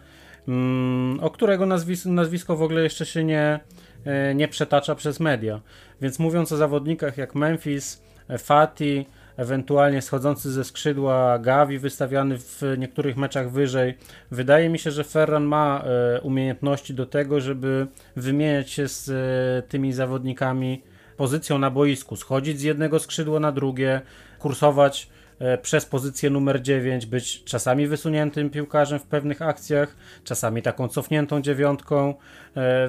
mm, 0.47 1.19
o 1.23 1.29
którego 1.29 1.65
nazwis 1.65 2.05
nazwisko 2.05 2.55
w 2.55 2.61
ogóle 2.61 2.83
jeszcze 2.83 3.05
się 3.05 3.23
nie, 3.23 3.59
e, 4.05 4.35
nie 4.35 4.47
przetacza 4.47 4.95
przez 4.95 5.19
media. 5.19 5.61
Więc 6.01 6.19
mówiąc 6.19 6.51
o 6.51 6.57
zawodnikach 6.57 7.17
jak 7.17 7.35
Memphis, 7.35 8.03
Fati, 8.37 9.05
ewentualnie 9.37 10.01
schodzący 10.01 10.51
ze 10.51 10.63
skrzydła 10.63 11.39
Gavi 11.39 11.79
wystawiany 11.79 12.37
w 12.37 12.61
niektórych 12.77 13.17
meczach 13.17 13.51
wyżej. 13.51 13.97
Wydaje 14.31 14.69
mi 14.69 14.79
się, 14.79 14.91
że 14.91 15.03
Ferran 15.03 15.43
ma 15.43 15.83
e, 15.83 16.21
umiejętności 16.21 16.93
do 16.93 17.05
tego, 17.05 17.41
żeby 17.41 17.87
wymieniać 18.15 18.71
się 18.71 18.87
z 18.87 19.09
e, 19.09 19.67
tymi 19.67 19.93
zawodnikami 19.93 20.83
pozycją 21.17 21.57
na 21.57 21.71
boisku, 21.71 22.15
schodzić 22.15 22.59
z 22.59 22.63
jednego 22.63 22.99
skrzydła 22.99 23.39
na 23.39 23.51
drugie, 23.51 24.01
kursować 24.39 25.09
e, 25.39 25.57
przez 25.57 25.85
pozycję 25.85 26.29
numer 26.29 26.61
9, 26.61 27.05
być 27.05 27.43
czasami 27.43 27.87
wysuniętym 27.87 28.49
piłkarzem 28.49 28.99
w 28.99 29.03
pewnych 29.03 29.41
akcjach, 29.41 29.95
czasami 30.23 30.61
taką 30.61 30.87
cofniętą 30.87 31.41
dziewiątką. 31.41 32.13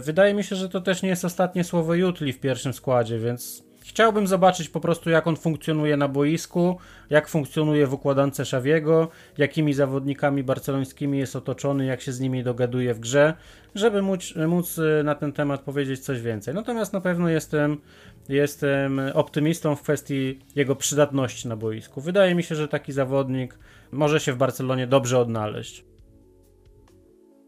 Wydaje 0.00 0.34
mi 0.34 0.44
się, 0.44 0.56
że 0.56 0.68
to 0.68 0.80
też 0.80 1.02
nie 1.02 1.08
jest 1.08 1.24
ostatnie 1.24 1.64
słowo 1.64 1.94
Jutli 1.94 2.32
w 2.32 2.40
pierwszym 2.40 2.72
składzie, 2.72 3.18
więc 3.18 3.65
Chciałbym 3.88 4.26
zobaczyć 4.26 4.68
po 4.68 4.80
prostu, 4.80 5.10
jak 5.10 5.26
on 5.26 5.36
funkcjonuje 5.36 5.96
na 5.96 6.08
boisku, 6.08 6.78
jak 7.10 7.28
funkcjonuje 7.28 7.86
w 7.86 7.92
układance 7.92 8.40
Szawiego, 8.44 9.08
jakimi 9.38 9.74
zawodnikami 9.74 10.42
barcelońskimi 10.42 11.18
jest 11.18 11.36
otoczony, 11.36 11.86
jak 11.86 12.00
się 12.00 12.12
z 12.12 12.20
nimi 12.20 12.44
dogaduje 12.44 12.94
w 12.94 13.00
grze, 13.00 13.34
żeby 13.74 14.02
móc, 14.02 14.34
móc 14.46 14.78
y, 14.78 15.02
na 15.04 15.14
ten 15.14 15.32
temat 15.32 15.60
powiedzieć 15.60 16.00
coś 16.00 16.20
więcej. 16.20 16.54
Natomiast 16.54 16.92
na 16.92 17.00
pewno 17.00 17.28
jestem, 17.28 17.80
jestem 18.28 19.00
optymistą 19.14 19.76
w 19.76 19.82
kwestii 19.82 20.38
jego 20.54 20.76
przydatności 20.76 21.48
na 21.48 21.56
boisku. 21.56 22.00
Wydaje 22.00 22.34
mi 22.34 22.42
się, 22.42 22.54
że 22.54 22.68
taki 22.68 22.92
zawodnik 22.92 23.58
może 23.92 24.20
się 24.20 24.32
w 24.32 24.36
Barcelonie 24.36 24.86
dobrze 24.86 25.18
odnaleźć. 25.18 25.84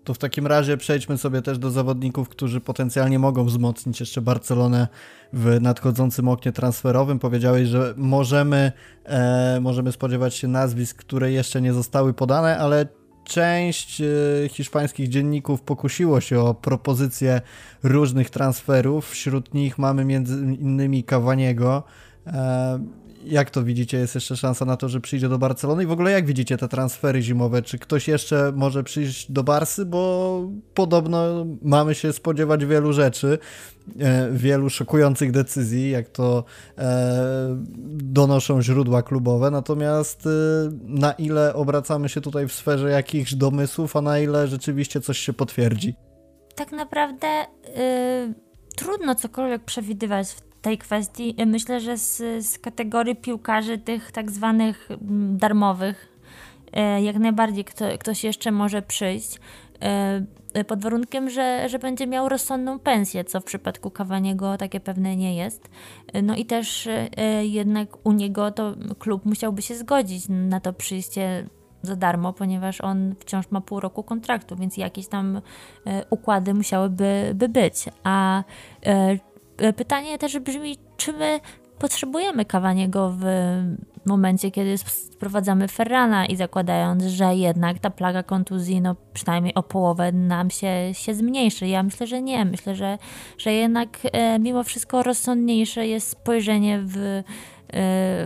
To 0.09 0.15
w 0.15 0.19
takim 0.19 0.47
razie 0.47 0.77
przejdźmy 0.77 1.19
sobie 1.19 1.43
też 1.43 1.59
do 1.59 1.71
zawodników, 1.71 2.29
którzy 2.29 2.61
potencjalnie 2.61 3.19
mogą 3.19 3.45
wzmocnić 3.45 4.01
jeszcze 4.01 4.21
Barcelonę 4.21 4.89
w 5.33 5.59
nadchodzącym 5.61 6.29
oknie 6.29 6.53
transferowym. 6.53 7.19
Powiedziałeś, 7.19 7.69
że 7.69 7.95
możemy, 7.97 8.73
e, 9.05 9.59
możemy 9.61 9.93
spodziewać 9.93 10.35
się 10.35 10.49
nazwisk, 10.49 10.97
które 10.97 11.33
jeszcze 11.33 11.61
nie 11.61 11.73
zostały 11.73 12.15
podane, 12.15 12.59
ale 12.59 12.87
część 13.25 14.01
e, 14.01 14.05
hiszpańskich 14.49 15.09
dzienników 15.09 15.63
pokusiło 15.63 16.21
się 16.21 16.41
o 16.41 16.55
propozycje 16.55 17.41
różnych 17.83 18.31
transferów. 18.31 19.11
Wśród 19.11 19.55
nich 19.55 19.79
mamy 19.79 20.05
między 20.05 20.35
innymi 20.61 21.05
Cavaniego. 21.05 21.83
Jak 23.25 23.51
to 23.51 23.63
widzicie? 23.63 23.99
Jest 23.99 24.15
jeszcze 24.15 24.37
szansa 24.37 24.65
na 24.65 24.77
to, 24.77 24.89
że 24.89 25.01
przyjdzie 25.01 25.29
do 25.29 25.39
Barcelony? 25.39 25.83
I 25.83 25.87
w 25.87 25.93
ogóle 25.93 26.11
jak 26.11 26.27
widzicie 26.27 26.57
te 26.57 26.69
transfery 26.69 27.23
zimowe? 27.23 27.63
Czy 27.63 27.79
ktoś 27.79 28.09
jeszcze 28.09 28.53
może 28.57 28.85
przyjść 28.85 29.33
do 29.33 29.45
Barsy? 29.45 29.85
Bo 29.85 30.43
podobno 30.75 31.47
mamy 31.63 31.95
się 31.95 32.13
spodziewać 32.13 32.65
wielu 32.65 32.93
rzeczy, 32.93 33.39
e, 34.01 34.31
wielu 34.33 34.71
szokujących 34.71 35.31
decyzji, 35.31 35.91
jak 35.91 36.09
to 36.09 36.45
e, 36.79 37.57
donoszą 37.89 38.63
źródła 38.63 39.03
klubowe. 39.03 39.51
Natomiast 39.51 40.27
e, 40.27 40.31
na 40.85 41.13
ile 41.13 41.55
obracamy 41.55 42.09
się 42.09 42.21
tutaj 42.21 42.49
w 42.49 42.53
sferze 42.53 42.91
jakichś 42.91 43.35
domysłów, 43.35 43.97
a 43.97 44.01
na 44.01 44.19
ile 44.19 44.49
rzeczywiście 44.49 45.01
coś 45.01 45.19
się 45.19 45.33
potwierdzi? 45.33 45.95
Tak 46.59 46.73
naprawdę 46.73 47.27
y, 47.43 48.35
trudno 48.77 49.15
cokolwiek 49.15 49.65
przewidywać 49.65 50.29
w 50.29 50.48
tej 50.69 50.79
kwestii. 50.79 51.35
Myślę, 51.47 51.81
że 51.81 51.99
z, 51.99 52.17
z 52.47 52.59
kategorii 52.59 53.17
piłkarzy 53.17 53.79
tych 53.79 54.13
tak 54.13 54.31
zwanych 54.31 54.89
mm, 54.91 55.39
darmowych 55.39 56.19
e, 56.73 57.03
jak 57.03 57.17
najbardziej 57.17 57.65
kto, 57.65 57.85
ktoś 57.99 58.25
jeszcze 58.25 58.51
może 58.51 58.83
przyjść 58.83 59.41
e, 59.81 60.65
pod 60.65 60.83
warunkiem, 60.83 61.31
że, 61.31 61.69
że 61.69 61.79
będzie 61.79 62.07
miał 62.07 62.29
rozsądną 62.29 62.79
pensję, 62.79 63.25
co 63.25 63.41
w 63.41 63.45
przypadku 63.45 63.91
Kawaniego 63.91 64.57
takie 64.57 64.81
pewne 64.81 65.17
nie 65.17 65.37
jest. 65.37 65.69
No 66.23 66.37
i 66.37 66.45
też 66.45 66.89
jednak 67.43 67.89
u 68.05 68.13
niego 68.13 68.51
to 68.51 68.75
klub 68.99 69.25
musiałby 69.25 69.63
się 69.63 69.75
zgodzić 69.75 70.25
na 70.29 70.61
to 70.61 70.73
przyjście 70.73 71.49
za 71.83 71.97
darmo, 71.97 72.33
ponieważ 72.33 72.81
on 72.81 73.15
wciąż 73.21 73.51
ma 73.51 73.61
pół 73.61 73.81
roku 73.81 74.03
kontraktu, 74.03 74.57
więc 74.57 74.77
jakieś 74.77 75.09
tam 75.09 75.41
układy 76.11 76.55
musiałyby 76.55 77.33
by 77.35 77.49
być. 77.49 77.85
A 78.05 78.45
pytanie 79.77 80.19
też 80.19 80.39
brzmi, 80.39 80.77
czy 80.97 81.13
my 81.13 81.41
potrzebujemy 81.79 82.45
Cavaniego 82.45 83.15
w 83.19 83.25
momencie, 84.07 84.51
kiedy 84.51 84.79
sprowadzamy 84.79 85.69
Ferrana 85.69 86.27
i 86.27 86.37
zakładając, 86.37 87.05
że 87.05 87.35
jednak 87.35 87.79
ta 87.79 87.91
plaga 87.91 88.23
kontuzji, 88.23 88.81
no 88.81 88.97
przynajmniej 89.13 89.55
o 89.55 89.63
połowę 89.63 90.13
nam 90.13 90.51
się, 90.51 90.91
się 90.93 91.15
zmniejszy. 91.15 91.67
Ja 91.67 91.83
myślę, 91.83 92.07
że 92.07 92.23
nie. 92.23 92.45
Myślę, 92.45 92.75
że, 92.75 92.99
że 93.39 93.53
jednak 93.53 93.99
e, 94.13 94.39
mimo 94.39 94.65
wszystko 94.65 95.03
rozsądniejsze 95.03 95.87
jest 95.87 96.09
spojrzenie 96.09 96.81
w 96.85 97.23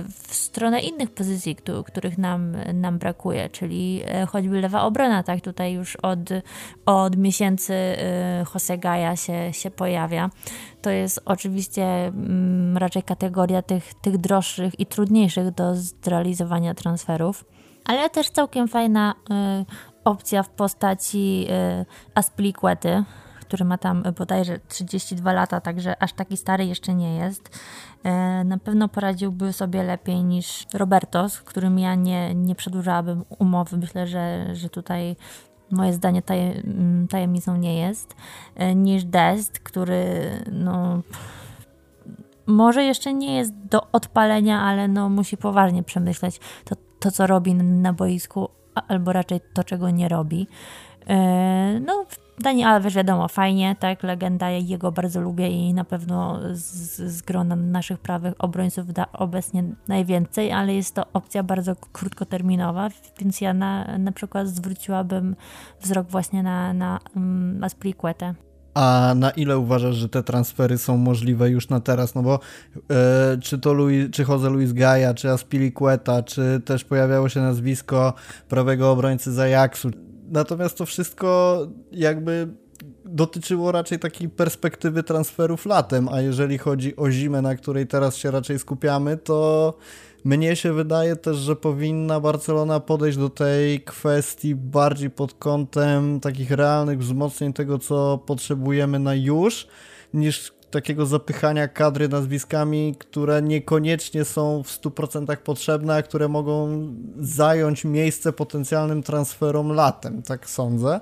w 0.09 0.35
stronę 0.35 0.81
innych 0.81 1.11
pozycji, 1.11 1.57
których 1.87 2.19
nam, 2.19 2.57
nam 2.75 2.99
brakuje, 2.99 3.49
czyli 3.49 4.03
e, 4.07 4.27
choćby 4.27 4.61
lewa 4.61 4.83
obrona, 4.83 5.23
tak 5.23 5.41
tutaj 5.41 5.73
już 5.73 5.97
od, 5.97 6.19
od 6.87 7.17
miesięcy 7.17 7.75
e, 7.75 8.45
Hosegaja 8.45 9.17
się, 9.17 9.53
się 9.53 9.71
pojawia. 9.71 10.31
To 10.83 10.91
jest 10.91 11.21
oczywiście 11.25 11.85
mm, 11.85 12.77
raczej 12.77 13.03
kategoria 13.03 13.63
tych, 13.63 13.95
tych 13.95 14.19
droższych 14.19 14.81
i 14.81 14.87
trudniejszych 14.87 15.51
do 15.51 15.75
zrealizowania 15.75 16.75
transferów, 16.75 17.45
ale 17.85 18.11
też 18.11 18.31
całkiem 18.31 18.69
fajna 18.69 19.15
e, 19.31 19.65
opcja 20.05 20.43
w 20.43 20.49
postaci 20.49 21.47
Aspliquety, 22.15 23.05
który 23.53 23.65
ma 23.65 23.79
tam 23.79 24.03
bodajże 24.19 24.59
32 24.69 25.33
lata, 25.33 25.61
także 25.61 26.03
aż 26.03 26.13
taki 26.13 26.37
stary 26.37 26.65
jeszcze 26.65 26.95
nie 26.95 27.17
jest. 27.17 27.59
E, 28.05 28.45
na 28.45 28.59
pewno 28.59 28.89
poradziłby 28.89 29.53
sobie 29.53 29.83
lepiej 29.83 30.25
niż 30.25 30.67
Roberto, 30.75 31.29
z 31.29 31.41
którym 31.41 31.79
ja 31.79 31.95
nie, 31.95 32.35
nie 32.35 32.55
przedłużałabym 32.55 33.25
umowy. 33.39 33.77
Myślę, 33.77 34.07
że, 34.07 34.47
że 34.55 34.69
tutaj 34.69 35.17
moje 35.71 35.93
zdanie 35.93 36.23
mm, 36.29 37.09
tajemnicą 37.09 37.57
nie 37.57 37.81
jest, 37.81 38.17
e, 38.57 38.75
niż 38.75 39.05
Dest, 39.05 39.59
który 39.59 40.31
no, 40.53 41.03
może 42.47 42.85
jeszcze 42.85 43.15
nie 43.15 43.37
jest 43.37 43.55
do 43.55 43.91
odpalenia, 43.91 44.61
ale 44.61 44.89
no, 44.89 45.09
musi 45.09 45.37
poważnie 45.37 45.83
przemyśleć 45.83 46.41
to, 46.65 46.77
to, 47.01 47.11
co 47.11 47.27
robi 47.27 47.55
na 47.55 47.93
boisku, 47.93 48.49
albo 48.89 49.13
raczej 49.13 49.41
to, 49.55 49.65
czego 49.65 49.91
nie 49.91 50.09
robi. 50.09 50.47
E, 51.09 51.81
no, 51.81 52.05
Dani 52.43 52.65
Alves 52.65 52.95
wiadomo, 52.95 53.29
fajnie, 53.29 53.77
tak, 53.81 54.03
legenda, 54.03 54.51
ja 54.51 54.59
jego 54.59 54.93
bardzo 54.93 55.21
lubię 55.21 55.49
i 55.49 55.75
na 55.75 55.85
pewno 55.85 56.41
z, 56.53 56.97
z 56.97 57.23
grona 57.23 57.57
naszych 57.57 57.99
prawych 57.99 58.35
obrońców 58.39 58.93
da 58.93 59.13
obecnie 59.13 59.65
najwięcej, 59.89 60.53
ale 60.53 60.75
jest 60.75 60.95
to 60.95 61.07
opcja 61.13 61.43
bardzo 61.43 61.77
krótkoterminowa, 61.93 62.89
więc 63.19 63.41
ja 63.41 63.55
na, 63.55 63.99
na 63.99 64.13
przykład 64.13 64.49
zwróciłabym 64.49 65.37
wzrok 65.81 66.09
właśnie 66.09 66.43
na, 66.43 66.73
na 66.73 66.99
um, 67.17 67.65
Aspliquetę. 67.65 68.35
A 68.75 69.13
na 69.17 69.31
ile 69.31 69.59
uważasz, 69.59 69.95
że 69.97 70.09
te 70.09 70.23
transfery 70.23 70.79
są 70.79 70.97
możliwe 70.97 71.51
już 71.51 71.69
na 71.69 71.81
teraz? 71.81 72.15
No 72.15 72.23
bo 72.23 72.41
e, 72.91 73.39
czy 73.41 73.59
to 73.59 73.73
Louis, 73.73 74.11
czy 74.11 74.25
Jose 74.29 74.51
Luis 74.51 74.73
Gaia, 74.73 75.15
czy 75.15 75.31
Aspilicueta, 75.31 76.23
czy 76.23 76.61
też 76.65 76.85
pojawiało 76.85 77.29
się 77.29 77.41
nazwisko 77.41 78.15
prawego 78.49 78.91
obrońcy 78.91 79.33
z 79.33 79.35
Natomiast 80.33 80.79
to 80.79 80.87
wszystko 80.87 81.59
jakby 81.93 82.49
dotyczyło 83.05 83.73
raczej 83.73 83.99
takiej 83.99 84.29
perspektywy 84.29 85.03
transferów 85.03 85.67
latem, 85.67 86.09
a 86.09 86.21
jeżeli 86.21 86.59
chodzi 86.59 86.97
o 86.97 87.11
zimę, 87.11 87.43
na 87.43 87.57
której 87.57 87.87
teraz 87.87 88.17
się 88.17 88.31
raczej 88.31 88.59
skupiamy, 88.59 89.17
to 89.17 89.75
mnie 90.25 90.57
się 90.57 90.73
wydaje 90.73 91.17
też, 91.17 91.37
że 91.37 91.57
powinna 91.57 92.21
Barcelona 92.21 92.81
podejść 92.81 93.19
do 93.19 93.31
tej 93.31 93.81
kwestii 93.81 94.55
bardziej 94.55 95.11
pod 95.11 95.35
kątem 95.35 96.21
takich 96.21 96.51
realnych 96.51 96.99
wzmocnień 96.99 97.53
tego, 97.53 97.79
co 97.79 98.19
potrzebujemy 98.27 98.99
na 98.99 99.15
już, 99.15 99.67
niż 100.15 100.53
takiego 100.73 101.07
zapychania 101.07 101.69
kadry 101.69 102.09
nazwiskami, 102.09 102.95
które 102.99 103.43
niekoniecznie 103.43 104.25
są 104.25 104.63
w 104.63 104.69
100% 104.69 105.37
potrzebne, 105.37 105.95
a 105.95 106.03
które 106.03 106.29
mogą 106.29 106.87
zająć 107.19 107.85
miejsce 107.85 108.33
potencjalnym 108.33 109.03
transferom 109.03 109.73
latem, 109.73 110.23
tak 110.23 110.51
sądzę. 110.51 111.01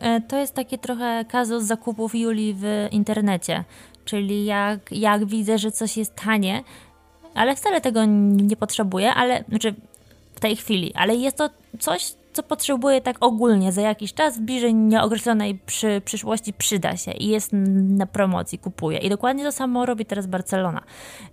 E, 0.00 0.20
to 0.20 0.36
jest 0.38 0.54
taki 0.54 0.78
trochę 0.78 1.24
kazus 1.28 1.64
zakupów 1.64 2.14
Julii 2.14 2.56
w 2.58 2.88
internecie, 2.90 3.64
czyli 4.04 4.44
jak, 4.44 4.92
jak 4.92 5.24
widzę, 5.24 5.58
że 5.58 5.72
coś 5.72 5.96
jest 5.96 6.14
tanie, 6.14 6.62
ale 7.34 7.56
wcale 7.56 7.80
tego 7.80 8.04
nie 8.04 8.56
potrzebuję, 8.56 9.14
ale 9.14 9.44
znaczy 9.48 9.74
w 10.34 10.40
tej 10.40 10.56
chwili, 10.56 10.94
ale 10.94 11.14
jest 11.14 11.36
to 11.36 11.50
coś, 11.78 12.14
co 12.38 12.42
potrzebuję 12.42 13.00
tak 13.00 13.16
ogólnie 13.20 13.72
za 13.72 13.80
jakiś 13.80 14.14
czas 14.14 14.38
w 14.38 14.40
bliżej 14.40 14.74
nieokreślonej 14.74 15.58
przy, 15.66 16.02
przyszłości 16.04 16.52
przyda 16.52 16.96
się 16.96 17.12
i 17.12 17.28
jest 17.28 17.50
na 17.52 18.06
promocji, 18.06 18.58
kupuję. 18.58 18.98
I 18.98 19.08
dokładnie 19.08 19.44
to 19.44 19.52
samo 19.52 19.86
robi 19.86 20.04
teraz 20.06 20.26
Barcelona. 20.26 20.82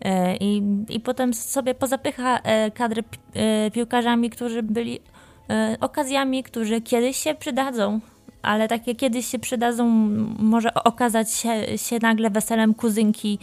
E, 0.01 0.35
I, 0.35 0.63
i 0.89 0.99
potem 0.99 1.33
sobie 1.33 1.75
pozapycha 1.75 2.39
e, 2.39 2.71
kadry 2.71 3.03
e, 3.33 3.71
piłkarzami, 3.71 4.29
którzy 4.29 4.63
byli 4.63 4.99
okazjami, 5.79 6.43
którzy 6.43 6.81
kiedyś 6.81 7.17
się 7.17 7.35
przydadzą, 7.35 7.99
ale 8.41 8.67
takie 8.67 8.95
kiedyś 8.95 9.25
się 9.25 9.39
przydadzą, 9.39 9.87
może 10.39 10.73
okazać 10.73 11.33
się, 11.33 11.77
się 11.77 11.99
nagle 12.01 12.29
weselem 12.29 12.73
kuzynki 12.73 13.39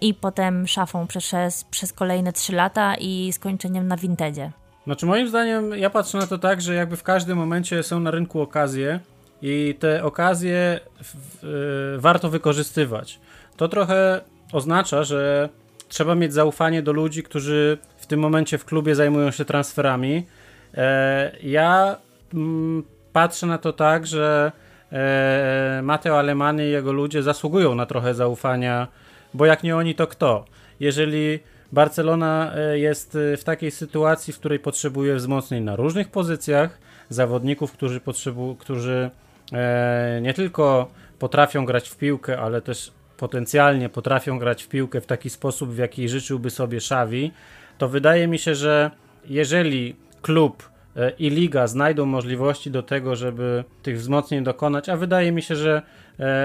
i 0.00 0.14
potem 0.14 0.66
szafą 0.66 1.06
przez, 1.06 1.64
przez 1.64 1.92
kolejne 1.92 2.32
trzy 2.32 2.52
lata 2.52 2.94
i 2.94 3.32
skończeniem 3.32 3.88
na 3.88 3.96
vintage. 3.96 4.61
Znaczy 4.84 5.06
moim 5.06 5.28
zdaniem 5.28 5.70
ja 5.70 5.90
patrzę 5.90 6.18
na 6.18 6.26
to 6.26 6.38
tak, 6.38 6.60
że 6.60 6.74
jakby 6.74 6.96
w 6.96 7.02
każdym 7.02 7.38
momencie 7.38 7.82
są 7.82 8.00
na 8.00 8.10
rynku 8.10 8.40
okazje 8.40 9.00
i 9.42 9.74
te 9.78 10.04
okazje 10.04 10.80
w, 11.02 11.14
w, 11.42 11.96
warto 12.00 12.30
wykorzystywać. 12.30 13.20
To 13.56 13.68
trochę 13.68 14.20
oznacza, 14.52 15.04
że 15.04 15.48
trzeba 15.88 16.14
mieć 16.14 16.32
zaufanie 16.32 16.82
do 16.82 16.92
ludzi, 16.92 17.22
którzy 17.22 17.78
w 17.96 18.06
tym 18.06 18.20
momencie 18.20 18.58
w 18.58 18.64
klubie 18.64 18.94
zajmują 18.94 19.30
się 19.30 19.44
transferami. 19.44 20.26
E, 20.74 21.32
ja 21.42 21.96
mm, 22.34 22.82
patrzę 23.12 23.46
na 23.46 23.58
to 23.58 23.72
tak, 23.72 24.06
że 24.06 24.52
e, 24.92 25.80
Mateo 25.82 26.18
Alemany 26.18 26.66
i 26.66 26.70
jego 26.70 26.92
ludzie 26.92 27.22
zasługują 27.22 27.74
na 27.74 27.86
trochę 27.86 28.14
zaufania 28.14 28.88
bo 29.34 29.46
jak 29.46 29.62
nie 29.62 29.76
oni, 29.76 29.94
to 29.94 30.06
kto? 30.06 30.44
Jeżeli 30.80 31.38
Barcelona 31.72 32.52
e, 32.56 32.78
jest 32.78 33.16
e, 33.16 33.36
w 33.36 33.44
takiej 33.44 33.70
sytuacji, 33.70 34.32
w 34.32 34.38
której 34.38 34.58
potrzebuje 34.58 35.14
wzmocnień 35.14 35.64
na 35.64 35.76
różnych 35.76 36.08
pozycjach, 36.08 36.78
zawodników, 37.08 37.72
którzy, 37.72 38.00
potrzebu- 38.00 38.56
którzy 38.56 39.10
e, 39.52 40.20
nie 40.22 40.34
tylko 40.34 40.90
potrafią 41.18 41.64
grać 41.64 41.88
w 41.88 41.96
piłkę, 41.96 42.40
ale 42.40 42.62
też 42.62 42.92
potencjalnie 43.16 43.88
potrafią 43.88 44.38
grać 44.38 44.62
w 44.62 44.68
piłkę 44.68 45.00
w 45.00 45.06
taki 45.06 45.30
sposób, 45.30 45.70
w 45.70 45.78
jaki 45.78 46.08
życzyłby 46.08 46.50
sobie 46.50 46.76
Xavi, 46.76 47.32
to 47.78 47.88
wydaje 47.88 48.28
mi 48.28 48.38
się, 48.38 48.54
że 48.54 48.90
jeżeli 49.24 49.96
klub 50.22 50.72
i 51.18 51.30
liga 51.30 51.66
znajdą 51.66 52.06
możliwości 52.06 52.70
do 52.70 52.82
tego, 52.82 53.16
żeby 53.16 53.64
tych 53.82 53.98
wzmocnień 53.98 54.44
dokonać, 54.44 54.88
a 54.88 54.96
wydaje 54.96 55.32
mi 55.32 55.42
się, 55.42 55.56
że 55.56 55.82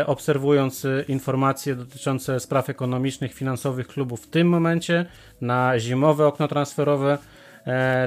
obserwując 0.05 0.85
e, 0.85 1.03
informacje 1.07 1.75
dotyczące 1.75 2.39
spraw 2.39 2.69
ekonomicznych, 2.69 3.33
finansowych 3.33 3.87
klubów 3.87 4.21
w 4.21 4.27
tym 4.27 4.49
momencie 4.49 5.05
na 5.41 5.79
zimowe 5.79 6.27
okno 6.27 6.47
transferowe, 6.47 7.17
E, 7.17 7.36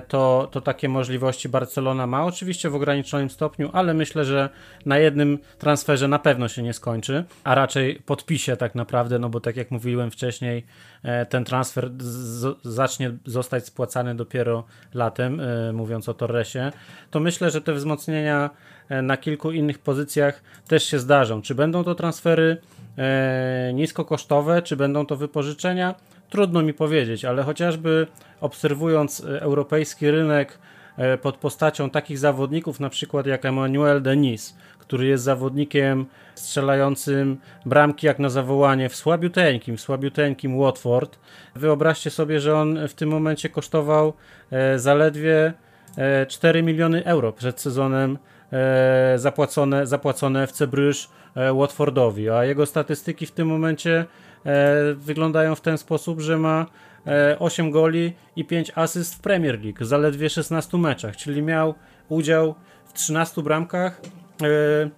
to, 0.09 0.49
to 0.53 0.61
takie 0.61 0.89
możliwości 0.89 1.49
Barcelona 1.49 2.07
ma. 2.07 2.25
Oczywiście 2.25 2.71
w 2.71 2.75
ograniczonym 2.75 3.31
stopniu, 3.31 3.71
ale 3.73 3.95
myślę, 3.95 4.25
że 4.25 4.49
na 4.87 4.99
jednym 4.99 5.39
transferze 5.59 6.09
na 6.09 6.19
pewno 6.19 6.49
się 6.49 6.63
nie 6.63 6.73
skończy, 6.73 7.25
a 7.45 7.55
raczej 7.55 7.95
podpisie 7.95 8.57
tak 8.57 8.75
naprawdę, 8.75 9.19
no 9.19 9.29
bo 9.29 9.41
tak 9.41 9.57
jak 9.57 9.71
mówiłem 9.71 10.11
wcześniej, 10.11 10.67
e, 11.03 11.27
ten 11.27 11.45
transfer 11.45 11.91
zacznie 12.63 13.13
zostać 13.27 13.67
spłacany 13.67 14.15
dopiero 14.15 14.65
latem, 14.95 15.41
e, 15.41 15.73
mówiąc 15.73 16.09
o 16.09 16.15
Torresie, 16.15 16.73
to 17.11 17.21
myślę, 17.21 17.51
że 17.51 17.61
te 17.61 17.73
wzmocnienia 17.73 18.51
na 19.03 19.17
kilku 19.17 19.51
innych 19.51 19.79
pozycjach 19.79 20.43
też 20.69 20.85
się 20.85 20.99
zdarzą. 20.99 21.43
Czy 21.43 21.55
będą 21.55 21.85
to 21.85 21.95
transfery 21.95 22.57
niskokosztowe, 23.75 24.63
czy 24.63 24.77
będą 24.77 25.07
to 25.07 25.17
wypożyczenia? 25.17 25.95
Trudno 26.31 26.63
mi 26.63 26.75
powiedzieć, 26.75 27.25
ale 27.25 27.43
chociażby 27.43 28.07
obserwując 28.41 29.21
e, 29.21 29.43
europejski 29.43 30.11
rynek 30.11 30.59
e, 30.97 31.19
pod 31.19 31.37
postacią 31.37 31.91
takich 31.91 32.19
zawodników, 32.19 32.81
na 32.81 32.91
przykład 32.91 33.27
jak 33.27 33.45
Emmanuel 33.45 34.03
Denis, 34.03 34.57
który 34.79 35.07
jest 35.07 35.25
zawodnikiem 35.25 36.07
strzelającym 36.35 37.37
bramki 37.67 38.07
jak 38.07 38.19
na 38.19 38.29
zawołanie 38.29 38.89
w 38.89 38.97
słabiuteńkim, 38.97 39.77
w 39.77 39.81
słabiuteńkim 39.81 40.59
Watford. 40.59 41.19
Wyobraźcie 41.55 42.11
sobie, 42.11 42.41
że 42.41 42.57
on 42.57 42.89
w 42.89 42.95
tym 42.95 43.09
momencie 43.09 43.49
kosztował 43.49 44.13
e, 44.51 44.79
zaledwie 44.79 45.53
4 46.29 46.63
miliony 46.63 47.05
euro 47.05 47.33
przed 47.33 47.61
sezonem 47.61 48.19
zapłacone, 49.17 49.87
zapłacone 49.87 50.43
FC 50.43 50.67
Bruges 50.67 51.09
Watfordowi, 51.55 52.31
a 52.31 52.45
jego 52.45 52.67
statystyki 52.67 53.27
w 53.27 53.31
tym 53.31 53.49
momencie 53.49 54.07
wyglądają 54.97 55.55
w 55.55 55.61
ten 55.61 55.79
sposób, 55.79 56.21
że 56.21 56.39
ma 56.39 56.67
8 57.39 57.67
e, 57.67 57.71
goli 57.71 58.13
i 58.37 58.45
5 58.45 58.73
asyst 58.75 59.15
w 59.15 59.21
Premier 59.21 59.61
League, 59.65 59.85
zaledwie 59.85 60.31
16 60.31 60.79
meczach, 60.79 61.17
czyli 61.17 61.43
miał 61.43 61.75
udział 62.09 62.55
w 62.85 62.93
13 62.93 63.43
bramkach 63.43 64.01
e, 64.01 64.91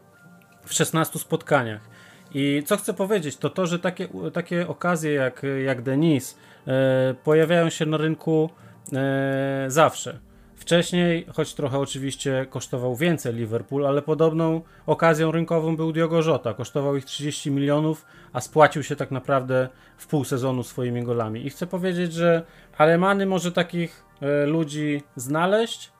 w 0.65 0.73
16 0.73 1.19
spotkaniach. 1.19 1.93
I 2.35 2.63
co 2.67 2.77
chcę 2.77 2.95
powiedzieć, 2.95 3.37
to 3.37 3.51
to, 3.51 3.67
że 3.67 3.79
takie, 3.79 4.09
takie 4.33 4.69
okazje 4.69 5.13
jak, 5.13 5.43
jak 5.65 5.83
Denis 5.83 6.39
pojawiają 7.25 7.71
się 7.71 7.87
na 7.87 7.97
rynku 7.97 8.51
zawsze. 9.69 10.19
Wcześniej, 10.63 11.27
choć 11.33 11.55
trochę 11.55 11.79
oczywiście 11.79 12.47
kosztował 12.51 12.97
więcej 12.97 13.35
Liverpool, 13.35 13.87
ale 13.87 14.03
podobną 14.03 14.61
okazją 14.87 15.33
rynkową 15.33 15.77
był 15.77 15.93
Diogo 15.93 16.23
Jota. 16.23 16.55
Kosztował 16.55 16.97
ich 16.97 17.05
30 17.05 17.51
milionów, 17.51 18.05
a 18.33 18.41
spłacił 18.41 18.83
się 18.83 18.97
tak 18.97 19.11
naprawdę 19.11 19.69
w 19.97 20.07
pół 20.07 20.25
sezonu 20.25 20.63
swoimi 20.63 21.03
golami. 21.03 21.47
I 21.47 21.51
chcę 21.51 21.67
powiedzieć, 21.67 22.13
że 22.13 22.43
Alemany 22.79 23.27
może 23.27 23.53
takich 23.53 24.05
e, 24.21 24.47
ludzi 24.47 25.03
znaleźć 25.17 25.93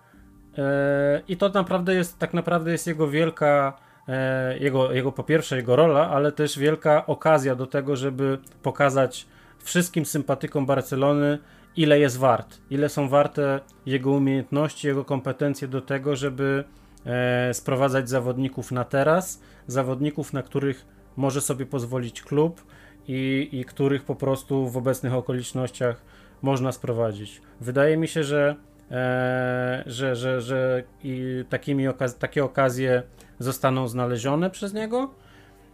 e, 0.59 1.23
i 1.29 1.37
to 1.37 1.49
naprawdę 1.49 1.95
jest, 1.95 2.19
tak 2.19 2.35
naprawdę 2.35 2.73
jest 2.73 2.87
jego 2.87 3.09
wielka 3.09 3.79
e, 4.09 4.59
jego, 4.59 4.93
jego 4.93 5.13
po 5.13 5.23
pierwsze 5.23 5.57
jego 5.57 5.77
rola, 5.77 6.11
ale 6.11 6.33
też 6.33 6.59
wielka 6.59 7.07
okazja 7.07 7.55
do 7.55 7.67
tego, 7.67 7.97
żeby 7.97 8.39
pokazać 8.63 9.27
wszystkim 9.59 10.07
sympatykom 10.07 10.67
Barcelony, 10.67 11.39
ile 11.77 11.99
jest 11.99 12.19
wart, 12.19 12.59
ile 12.71 12.89
są 12.89 13.09
warte 13.09 13.61
jego 13.87 14.11
umiejętności, 14.11 14.87
jego 14.87 15.05
kompetencje 15.05 15.69
do 15.69 15.81
tego, 15.81 16.17
żeby 16.17 16.65
e, 17.07 17.55
sprowadzać 17.55 18.09
zawodników 18.09 18.73
na 18.73 18.85
teraz, 18.85 19.43
zawodników, 19.67 20.33
na 20.33 20.43
których 20.43 20.87
może 21.17 21.41
sobie 21.41 21.67
pozwolić 21.67 22.23
klub 22.23 22.65
i, 23.09 23.49
i 23.53 23.65
których 23.65 24.05
po 24.05 24.15
prostu 24.15 24.69
w 24.69 24.77
obecnych 24.77 25.15
okolicznościach 25.15 26.03
można 26.43 26.73
sprowadzić. 26.73 27.43
Wydaje 27.61 27.97
mi 27.97 28.09
się, 28.09 28.25
że, 28.25 28.57
e, 28.91 29.83
że, 29.87 30.17
że, 30.17 30.41
że 30.41 30.83
i 31.05 31.45
takimi 31.49 31.89
okaz 31.89 32.19
takie 32.19 32.45
okazje 32.45 33.03
zostaną 33.39 33.89
znalezione 33.89 34.51
przez 34.51 34.75
niego. 34.75 35.11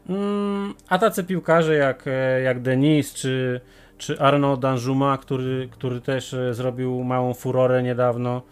Mm, 0.08 0.74
a 0.88 0.98
tacy 0.98 1.24
piłkarze 1.24 1.74
jak, 1.74 2.06
e, 2.06 2.40
jak 2.40 2.62
Denis 2.62 3.14
czy, 3.14 3.60
czy 3.98 4.20
Arnaud 4.20 4.60
Danjuma, 4.60 5.18
który, 5.18 5.68
który 5.72 6.00
też 6.00 6.34
e, 6.34 6.54
zrobił 6.54 7.04
małą 7.04 7.34
furorę 7.34 7.82
niedawno, 7.82 8.42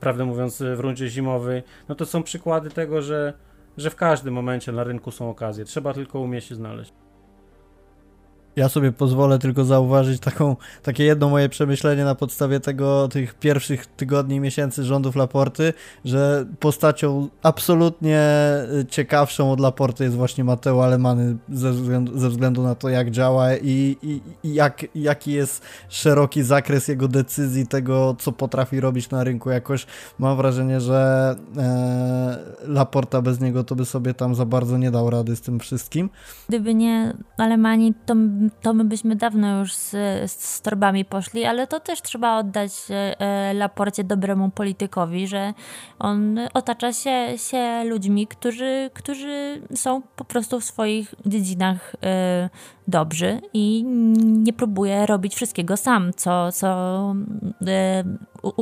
prawdę 0.00 0.24
mówiąc 0.24 0.62
w 0.76 0.80
rundzie 0.80 1.08
zimowej, 1.08 1.62
no 1.88 1.94
to 1.94 2.06
są 2.06 2.22
przykłady 2.22 2.70
tego, 2.70 3.02
że, 3.02 3.32
że 3.76 3.90
w 3.90 3.96
każdym 3.96 4.34
momencie 4.34 4.72
na 4.72 4.84
rynku 4.84 5.10
są 5.10 5.30
okazje, 5.30 5.64
trzeba 5.64 5.94
tylko 5.94 6.20
umieć 6.20 6.44
się 6.44 6.54
znaleźć. 6.54 6.92
Ja 8.56 8.68
sobie 8.68 8.92
pozwolę 8.92 9.38
tylko 9.38 9.64
zauważyć 9.64 10.20
taką, 10.20 10.56
takie 10.82 11.04
jedno 11.04 11.28
moje 11.28 11.48
przemyślenie 11.48 12.04
na 12.04 12.14
podstawie 12.14 12.60
tego, 12.60 13.08
tych 13.08 13.34
pierwszych 13.34 13.86
tygodni, 13.86 14.40
miesięcy 14.40 14.84
rządów 14.84 15.16
Laporty, 15.16 15.72
że 16.04 16.46
postacią 16.60 17.28
absolutnie 17.42 18.20
y, 18.80 18.86
ciekawszą 18.86 19.52
od 19.52 19.60
Laporty 19.60 20.04
jest 20.04 20.16
właśnie 20.16 20.44
Mateo 20.44 20.84
Alemany 20.84 21.36
ze 21.48 21.72
względu, 21.72 22.18
ze 22.18 22.28
względu 22.28 22.62
na 22.62 22.74
to, 22.74 22.88
jak 22.88 23.10
działa 23.10 23.56
i, 23.56 23.96
i, 24.02 24.20
i 24.42 24.54
jak, 24.54 24.86
jaki 24.94 25.32
jest 25.32 25.62
szeroki 25.88 26.42
zakres 26.42 26.88
jego 26.88 27.08
decyzji, 27.08 27.66
tego, 27.66 28.16
co 28.18 28.32
potrafi 28.32 28.80
robić 28.80 29.10
na 29.10 29.24
rynku. 29.24 29.50
Jakoś 29.50 29.86
mam 30.18 30.36
wrażenie, 30.36 30.80
że 30.80 31.34
e, 31.56 32.38
Laporta 32.66 33.22
bez 33.22 33.40
niego 33.40 33.64
to 33.64 33.74
by 33.74 33.84
sobie 33.84 34.14
tam 34.14 34.34
za 34.34 34.44
bardzo 34.44 34.78
nie 34.78 34.90
dał 34.90 35.10
rady 35.10 35.36
z 35.36 35.40
tym 35.40 35.60
wszystkim. 35.60 36.10
Gdyby 36.48 36.74
nie 36.74 37.14
Alemani, 37.36 37.94
to 38.06 38.14
to 38.62 38.74
my 38.74 38.84
byśmy 38.84 39.16
dawno 39.16 39.58
już 39.58 39.74
z, 39.74 39.90
z 40.30 40.60
torbami 40.60 41.04
poszli, 41.04 41.44
ale 41.44 41.66
to 41.66 41.80
też 41.80 42.02
trzeba 42.02 42.38
oddać 42.38 42.72
e, 42.90 43.54
Laporcie 43.54 44.04
dobremu 44.04 44.50
politykowi, 44.50 45.28
że 45.28 45.54
on 45.98 46.38
otacza 46.54 46.92
się, 46.92 47.38
się 47.38 47.84
ludźmi, 47.84 48.26
którzy, 48.26 48.90
którzy 48.94 49.62
są 49.74 50.02
po 50.16 50.24
prostu 50.24 50.60
w 50.60 50.64
swoich 50.64 51.14
dziedzinach 51.26 51.96
e, 52.02 52.50
dobrzy 52.88 53.40
i 53.52 53.84
nie 54.24 54.52
próbuje 54.52 55.06
robić 55.06 55.34
wszystkiego 55.34 55.76
sam, 55.76 56.10
co, 56.16 56.52
co 56.52 56.68
e, 57.66 58.04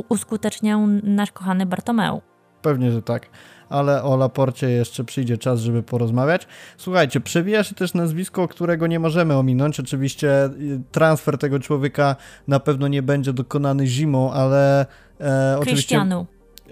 uskuteczniał 0.09 0.87
nasz 1.03 1.31
kochany 1.31 1.65
Bartomeu. 1.65 2.21
Pewnie, 2.61 2.91
że 2.91 3.01
tak 3.01 3.29
ale 3.75 4.03
o 4.03 4.17
Laporcie 4.17 4.69
jeszcze 4.69 5.03
przyjdzie 5.03 5.37
czas, 5.37 5.59
żeby 5.59 5.83
porozmawiać. 5.83 6.47
Słuchajcie, 6.77 7.19
przewija 7.19 7.63
się 7.63 7.75
też 7.75 7.93
nazwisko, 7.93 8.47
którego 8.47 8.87
nie 8.87 8.99
możemy 8.99 9.35
ominąć. 9.35 9.79
Oczywiście 9.79 10.45
y, 10.45 10.81
transfer 10.91 11.37
tego 11.37 11.59
człowieka 11.59 12.15
na 12.47 12.59
pewno 12.59 12.87
nie 12.87 13.01
będzie 13.03 13.33
dokonany 13.33 13.87
zimą, 13.87 14.31
ale 14.33 14.85
e, 15.21 15.57
oczywiście, 15.59 16.05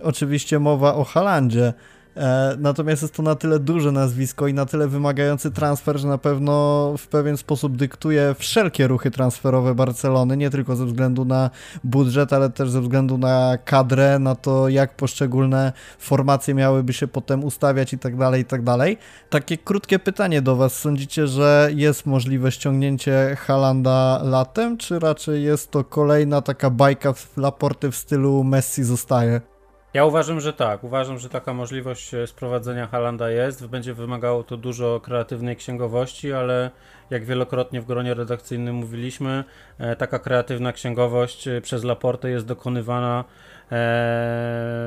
oczywiście 0.04 0.60
mowa 0.60 0.96
o 0.96 1.04
Halandzie. 1.04 1.74
E, 2.18 2.56
natomiast 2.60 3.02
jest 3.02 3.14
to 3.14 3.24
na 3.24 3.36
tyle 3.36 3.60
duże 3.60 3.92
nazwisko 3.92 4.48
i 4.48 4.54
na 4.54 4.66
tyle 4.66 4.88
wymagający 4.88 5.52
transfer, 5.52 6.00
że 6.00 6.08
na 6.08 6.18
pewno 6.18 6.54
w 6.98 7.08
pewien 7.08 7.38
sposób 7.38 7.76
dyktuje 7.76 8.36
wszelkie 8.40 8.88
ruchy 8.88 9.12
transferowe 9.12 9.76
Barcelony, 9.76 10.38
nie 10.38 10.50
tylko 10.50 10.76
ze 10.76 10.86
względu 10.86 11.26
na 11.26 11.50
budżet, 11.84 12.34
ale 12.34 12.50
też 12.50 12.70
ze 12.70 12.82
względu 12.82 13.18
na 13.18 13.58
kadrę, 13.66 14.20
na 14.20 14.36
to 14.36 14.70
jak 14.70 14.96
poszczególne 14.96 15.74
formacje 16.00 16.54
miałyby 16.54 16.94
się 16.94 17.08
potem 17.08 17.44
ustawiać 17.44 17.94
i 17.94 18.00
tak 18.00 18.18
dalej, 18.18 18.42
i 18.42 18.46
tak 18.46 18.64
dalej. 18.64 18.98
Takie 19.30 19.58
krótkie 19.58 20.00
pytanie 20.00 20.42
do 20.42 20.56
Was. 20.56 20.78
Sądzicie, 20.78 21.28
że 21.28 21.70
jest 21.76 22.06
możliwe 22.06 22.52
ściągnięcie 22.52 23.38
Halanda 23.40 24.22
latem, 24.24 24.78
czy 24.78 25.00
raczej 25.00 25.44
jest 25.44 25.72
to 25.72 25.84
kolejna 25.84 26.42
taka 26.42 26.70
bajka 26.70 27.14
w 27.14 27.38
Laporty 27.38 27.92
w 27.92 27.96
stylu 27.96 28.44
Messi 28.44 28.84
zostaje? 28.84 29.53
Ja 29.94 30.06
uważam, 30.06 30.40
że 30.40 30.54
tak. 30.54 30.84
Uważam, 30.84 31.20
że 31.20 31.30
taka 31.30 31.54
możliwość 31.54 32.14
e, 32.14 32.28
sprowadzenia 32.28 32.88
Halanda 32.88 33.30
jest. 33.30 33.68
Będzie 33.68 33.94
wymagało 33.94 34.44
to 34.44 34.58
dużo 34.58 35.00
kreatywnej 35.00 35.56
księgowości, 35.56 36.34
ale 36.34 36.72
jak 37.10 37.26
wielokrotnie 37.26 37.82
w 37.82 37.86
gronie 37.86 38.14
redakcyjnym 38.14 38.76
mówiliśmy, 38.76 39.44
e, 39.78 39.96
taka 39.96 40.20
kreatywna 40.20 40.74
księgowość 40.74 41.48
e, 41.48 41.62
przez 41.62 41.84
Laportę 41.84 42.30
jest 42.30 42.46
dokonywana 42.46 43.24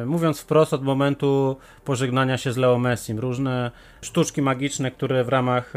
mówiąc 0.07 0.41
wprost, 0.41 0.73
od 0.73 0.83
momentu 0.83 1.57
pożegnania 1.85 2.39
się 2.39 2.53
z 2.53 2.57
Leo 2.57 2.79
Messim. 2.79 3.19
Różne 3.19 3.71
sztuczki 4.03 4.43
magiczne, 4.43 4.91
które 4.91 5.25
w 5.25 5.29
ramach 5.29 5.73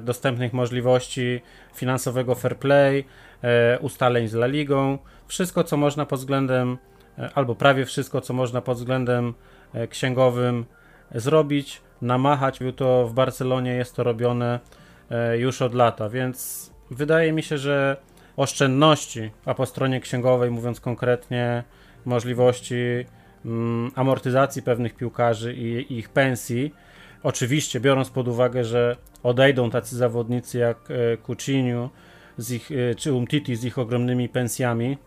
dostępnych 0.00 0.52
możliwości 0.52 1.40
finansowego 1.74 2.34
fair 2.34 2.56
play, 2.56 3.04
ustaleń 3.80 4.28
z 4.28 4.34
La 4.34 4.46
Ligą, 4.46 4.98
wszystko 5.26 5.64
co 5.64 5.76
można 5.76 6.06
pod 6.06 6.18
względem, 6.18 6.78
albo 7.34 7.54
prawie 7.54 7.86
wszystko 7.86 8.20
co 8.20 8.34
można 8.34 8.60
pod 8.60 8.78
względem 8.78 9.34
e, 9.72 9.88
księgowym 9.88 10.64
zrobić, 11.14 11.82
namachać. 12.02 12.58
To 12.76 13.06
w 13.06 13.12
Barcelonie 13.12 13.72
jest 13.72 13.96
to 13.96 14.02
robione 14.02 14.60
e, 15.10 15.38
już 15.38 15.62
od 15.62 15.74
lata, 15.74 16.08
więc 16.08 16.70
wydaje 16.90 17.32
mi 17.32 17.42
się, 17.42 17.58
że 17.58 17.96
oszczędności, 18.36 19.30
a 19.44 19.54
po 19.54 19.66
stronie 19.66 20.00
księgowej, 20.00 20.50
mówiąc 20.50 20.80
konkretnie, 20.80 21.64
możliwości 22.04 23.04
mm, 23.44 23.90
amortyzacji 23.94 24.62
pewnych 24.62 24.94
piłkarzy 24.94 25.54
i, 25.54 25.98
ich 25.98 26.08
pensji. 26.08 26.74
Oczywiście, 27.22 27.80
biorąc 27.80 28.10
pod 28.10 28.28
uwagę, 28.28 28.64
że 28.64 28.96
odejdą 29.22 29.70
tacy 29.70 29.96
zawodnicy 29.96 30.58
jak 30.58 30.76
e, 30.90 31.16
Coutinho 31.16 31.90
z 32.38 32.50
ich, 32.50 32.70
e, 32.72 32.94
czy 32.94 33.12
Umtiti 33.12 33.56
z 33.56 33.64
ich 33.64 33.78
ogromnymi 33.78 34.28
pensjami, 34.28 34.98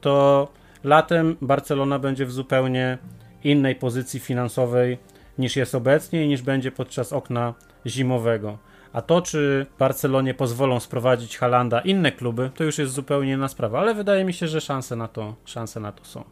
to 0.00 0.48
latem 0.84 1.36
Barcelona 1.42 1.98
będzie 1.98 2.26
w 2.26 2.32
zupełnie 2.32 2.98
innej 3.44 3.76
pozycji 3.76 4.20
finansowej 4.20 4.98
niż 5.38 5.56
jest 5.56 5.74
obecnie 5.74 6.24
i 6.24 6.28
niż 6.28 6.42
będzie 6.42 6.72
podczas 6.72 7.12
okna 7.12 7.54
zimowego. 7.86 8.58
A 8.92 9.02
to, 9.02 9.22
czy 9.22 9.66
Barcelonie 9.78 10.34
pozwolą 10.34 10.80
sprowadzić 10.80 11.38
Halanda 11.38 11.80
inne 11.80 12.12
kluby, 12.12 12.50
to 12.54 12.64
już 12.64 12.78
jest 12.78 12.92
zupełnie 12.92 13.32
inna 13.32 13.48
sprawa, 13.48 13.80
ale 13.80 13.94
wydaje 13.94 14.24
mi 14.24 14.32
się, 14.32 14.48
że 14.48 14.60
szanse 14.60 14.96
na 14.96 15.08
to, 15.08 15.34
szanse 15.44 15.80
na 15.80 15.92
to 15.92 16.04
są. 16.04 16.24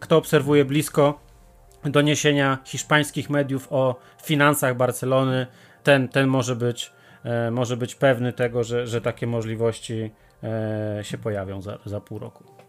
Kto 0.00 0.16
obserwuje 0.16 0.64
blisko 0.64 1.20
doniesienia 1.84 2.58
hiszpańskich 2.64 3.30
mediów 3.30 3.68
o 3.70 4.00
finansach 4.22 4.76
Barcelony, 4.76 5.46
ten, 5.82 6.08
ten 6.08 6.26
może 6.26 6.56
być 6.56 6.92
e, 7.24 7.50
może 7.50 7.76
być 7.76 7.94
pewny 7.94 8.32
tego, 8.32 8.64
że, 8.64 8.86
że 8.86 9.00
takie 9.00 9.26
możliwości 9.26 10.10
e, 10.42 10.98
się 11.02 11.18
pojawią 11.18 11.62
za, 11.62 11.78
za 11.84 12.00
pół 12.00 12.18
roku. 12.18 12.61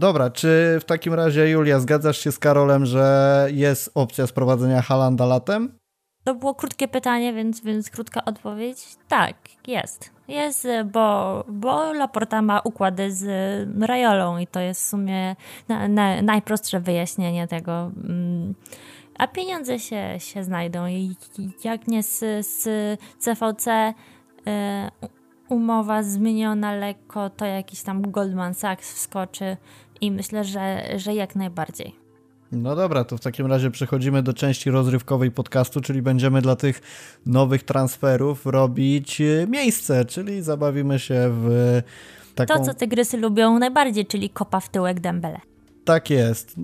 Dobra, 0.00 0.30
czy 0.30 0.78
w 0.80 0.84
takim 0.84 1.14
razie, 1.14 1.50
Julia, 1.50 1.80
zgadzasz 1.80 2.18
się 2.18 2.32
z 2.32 2.38
Karolem, 2.38 2.86
że 2.86 3.48
jest 3.52 3.90
opcja 3.94 4.26
sprowadzenia 4.26 4.82
Halanda 4.82 5.26
latem? 5.26 5.78
To 6.24 6.34
było 6.34 6.54
krótkie 6.54 6.88
pytanie, 6.88 7.32
więc, 7.32 7.60
więc 7.60 7.90
krótka 7.90 8.24
odpowiedź. 8.24 8.96
Tak, 9.08 9.36
jest. 9.66 10.10
Jest, 10.28 10.66
bo, 10.92 11.44
bo 11.48 11.92
Laporta 11.92 12.42
ma 12.42 12.60
układy 12.60 13.12
z 13.12 13.24
Rajolą 13.82 14.38
i 14.38 14.46
to 14.46 14.60
jest 14.60 14.80
w 14.80 14.88
sumie 14.88 15.36
na, 15.68 15.88
na, 15.88 16.22
najprostsze 16.22 16.80
wyjaśnienie 16.80 17.48
tego. 17.48 17.90
Mm. 18.04 18.54
A 19.18 19.26
pieniądze 19.26 19.78
się, 19.78 20.14
się 20.18 20.44
znajdą 20.44 20.86
i 20.86 21.16
jak 21.64 21.88
nie 21.88 22.02
z, 22.02 22.46
z 22.46 22.68
CVC 23.18 23.94
y, 24.46 25.20
umowa 25.48 26.02
zmieniona 26.02 26.72
lekko, 26.74 27.30
to 27.30 27.44
jakiś 27.44 27.82
tam 27.82 28.02
Goldman 28.10 28.54
Sachs 28.54 28.94
wskoczy 28.94 29.56
i 30.00 30.10
myślę, 30.10 30.44
że, 30.44 30.84
że 30.96 31.14
jak 31.14 31.36
najbardziej. 31.36 31.94
No 32.52 32.76
dobra, 32.76 33.04
to 33.04 33.16
w 33.16 33.20
takim 33.20 33.46
razie 33.46 33.70
przechodzimy 33.70 34.22
do 34.22 34.32
części 34.32 34.70
rozrywkowej 34.70 35.30
podcastu, 35.30 35.80
czyli 35.80 36.02
będziemy 36.02 36.42
dla 36.42 36.56
tych 36.56 36.80
nowych 37.26 37.62
transferów 37.62 38.46
robić 38.46 39.20
e, 39.20 39.46
miejsce, 39.46 40.04
czyli 40.04 40.42
zabawimy 40.42 40.98
się 40.98 41.30
w 41.30 41.82
taką... 42.34 42.54
To, 42.54 42.64
co 42.64 42.74
tygrysy 42.74 43.16
lubią 43.16 43.58
najbardziej, 43.58 44.06
czyli 44.06 44.30
kopa 44.30 44.60
w 44.60 44.68
tyłek 44.68 45.00
Dembele. 45.00 45.40
Tak 45.84 46.10
jest. 46.10 46.54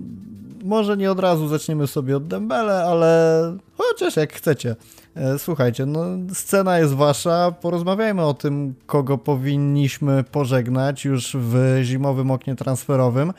Może 0.63 0.97
nie 0.97 1.11
od 1.11 1.19
razu 1.19 1.47
zaczniemy 1.47 1.87
sobie 1.87 2.17
od 2.17 2.27
Dembele, 2.27 2.83
ale 2.83 3.57
chociaż 3.77 4.15
jak 4.15 4.33
chcecie. 4.33 4.75
E, 5.15 5.39
słuchajcie, 5.39 5.85
no 5.85 6.05
scena 6.33 6.79
jest 6.79 6.93
wasza, 6.93 7.51
porozmawiajmy 7.61 8.25
o 8.25 8.33
tym, 8.33 8.75
kogo 8.85 9.17
powinniśmy 9.17 10.23
pożegnać 10.23 11.05
już 11.05 11.37
w 11.39 11.79
zimowym 11.83 12.31
oknie 12.31 12.55
transferowym. 12.55 13.33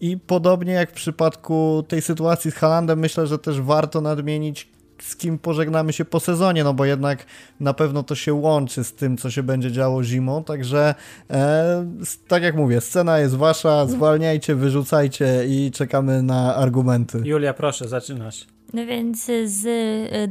I 0.00 0.18
podobnie 0.18 0.72
jak 0.72 0.90
w 0.90 0.94
przypadku 0.94 1.84
tej 1.88 2.02
sytuacji 2.02 2.50
z 2.50 2.54
Halandem, 2.54 2.98
myślę, 2.98 3.26
że 3.26 3.38
też 3.38 3.60
warto 3.60 4.00
nadmienić, 4.00 4.73
z 5.04 5.16
kim 5.16 5.38
pożegnamy 5.38 5.92
się 5.92 6.04
po 6.04 6.20
sezonie, 6.20 6.64
no 6.64 6.74
bo 6.74 6.84
jednak 6.84 7.26
na 7.60 7.74
pewno 7.74 8.02
to 8.02 8.14
się 8.14 8.34
łączy 8.34 8.84
z 8.84 8.94
tym, 8.94 9.16
co 9.16 9.30
się 9.30 9.42
będzie 9.42 9.72
działo 9.72 10.04
zimą, 10.04 10.44
także 10.44 10.94
e, 11.30 11.86
tak 12.28 12.42
jak 12.42 12.56
mówię, 12.56 12.80
scena 12.80 13.18
jest 13.18 13.36
wasza, 13.36 13.86
zwalniajcie, 13.86 14.54
wyrzucajcie 14.54 15.44
i 15.48 15.70
czekamy 15.70 16.22
na 16.22 16.56
argumenty. 16.56 17.20
Julia, 17.24 17.54
proszę, 17.54 17.88
zaczynasz. 17.88 18.46
No 18.72 18.86
więc 18.86 19.30
z 19.44 19.62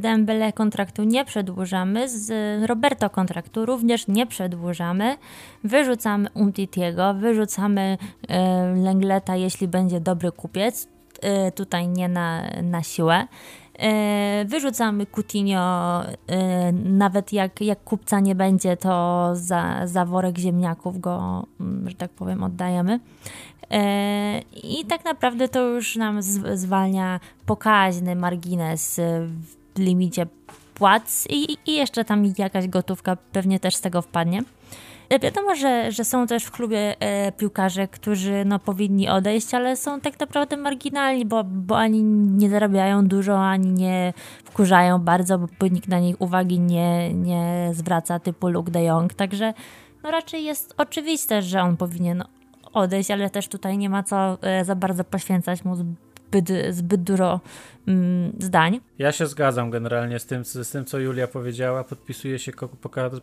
Dembele 0.00 0.52
kontraktu 0.52 1.04
nie 1.04 1.24
przedłużamy, 1.24 2.08
z 2.08 2.30
Roberto 2.68 3.10
kontraktu 3.10 3.66
również 3.66 4.08
nie 4.08 4.26
przedłużamy. 4.26 5.16
Wyrzucamy 5.64 6.28
Umtitiego, 6.34 7.14
wyrzucamy 7.14 7.98
e, 8.28 8.74
Lengleta, 8.76 9.36
jeśli 9.36 9.68
będzie 9.68 10.00
dobry 10.00 10.32
kupiec. 10.32 10.88
E, 11.22 11.52
tutaj 11.52 11.88
nie 11.88 12.08
na, 12.08 12.50
na 12.62 12.82
siłę. 12.82 13.26
E, 13.78 14.44
wyrzucamy 14.48 15.06
Coutinho, 15.06 16.02
nawet 16.84 17.32
jak, 17.32 17.60
jak 17.60 17.84
kupca 17.84 18.20
nie 18.20 18.34
będzie, 18.34 18.76
to 18.76 19.30
za, 19.34 19.86
za 19.86 20.04
worek 20.04 20.38
ziemniaków 20.38 21.00
go, 21.00 21.46
mm, 21.60 21.90
że 21.90 21.96
tak 21.96 22.10
powiem, 22.10 22.42
oddajemy. 22.42 23.00
E, 23.70 24.40
I 24.62 24.84
tak 24.84 25.04
naprawdę 25.04 25.48
to 25.48 25.60
już 25.60 25.96
nam 25.96 26.22
zwalnia 26.54 27.20
pokaźny 27.46 28.16
margines 28.16 29.00
w 29.28 29.78
limicie 29.78 30.26
płac 30.74 31.26
i, 31.30 31.56
i 31.66 31.74
jeszcze 31.74 32.04
tam 32.04 32.32
jakaś 32.38 32.68
gotówka 32.68 33.16
pewnie 33.16 33.60
też 33.60 33.76
z 33.76 33.80
tego 33.80 34.02
wpadnie. 34.02 34.42
Wiadomo, 35.22 35.54
że, 35.54 35.92
że 35.92 36.04
są 36.04 36.26
też 36.26 36.44
w 36.44 36.50
klubie 36.50 37.00
e, 37.00 37.32
piłkarze, 37.32 37.88
którzy 37.88 38.44
no, 38.44 38.58
powinni 38.58 39.08
odejść, 39.08 39.54
ale 39.54 39.76
są 39.76 40.00
tak 40.00 40.20
naprawdę 40.20 40.56
marginalni, 40.56 41.26
bo, 41.26 41.44
bo 41.44 41.78
ani 41.78 42.02
nie 42.02 42.50
zarabiają 42.50 43.06
dużo, 43.06 43.46
ani 43.46 43.70
nie 43.72 44.12
wkurzają 44.44 44.98
bardzo, 44.98 45.38
bo 45.38 45.66
nikt 45.66 45.88
na 45.88 45.98
nich 45.98 46.20
uwagi 46.20 46.60
nie, 46.60 47.14
nie 47.14 47.70
zwraca, 47.72 48.18
typu 48.18 48.48
Luke 48.48 48.70
de 48.70 48.84
Jong. 48.84 49.14
Także 49.14 49.54
no, 50.02 50.10
raczej 50.10 50.44
jest 50.44 50.74
oczywiste, 50.76 51.42
że 51.42 51.62
on 51.62 51.76
powinien 51.76 52.24
odejść, 52.72 53.10
ale 53.10 53.30
też 53.30 53.48
tutaj 53.48 53.78
nie 53.78 53.90
ma 53.90 54.02
co 54.02 54.38
e, 54.42 54.64
za 54.64 54.74
bardzo 54.74 55.04
poświęcać 55.04 55.64
mu 55.64 55.76
zbyt, 55.76 56.48
zbyt 56.70 57.02
dużo 57.02 57.40
mm, 57.88 58.32
zdań. 58.38 58.80
Ja 58.98 59.12
się 59.12 59.26
zgadzam 59.26 59.70
generalnie 59.70 60.18
z 60.18 60.26
tym, 60.26 60.44
z 60.44 60.70
tym, 60.70 60.84
co 60.84 60.98
Julia 60.98 61.26
powiedziała. 61.26 61.84
Podpisuję 61.84 62.38
się 62.38 62.52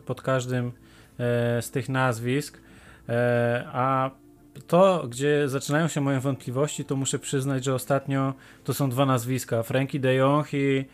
pod 0.06 0.22
każdym 0.22 0.72
z 1.60 1.70
tych 1.70 1.88
nazwisk. 1.88 2.60
E, 3.08 3.64
a 3.72 4.10
to, 4.66 5.06
gdzie 5.08 5.48
zaczynają 5.48 5.88
się 5.88 6.00
moje 6.00 6.20
wątpliwości, 6.20 6.84
to 6.84 6.96
muszę 6.96 7.18
przyznać, 7.18 7.64
że 7.64 7.74
ostatnio 7.74 8.34
to 8.64 8.74
są 8.74 8.90
dwa 8.90 9.06
nazwiska: 9.06 9.62
Frankie 9.62 10.00
de 10.00 10.14
Jong 10.14 10.48
i 10.52 10.84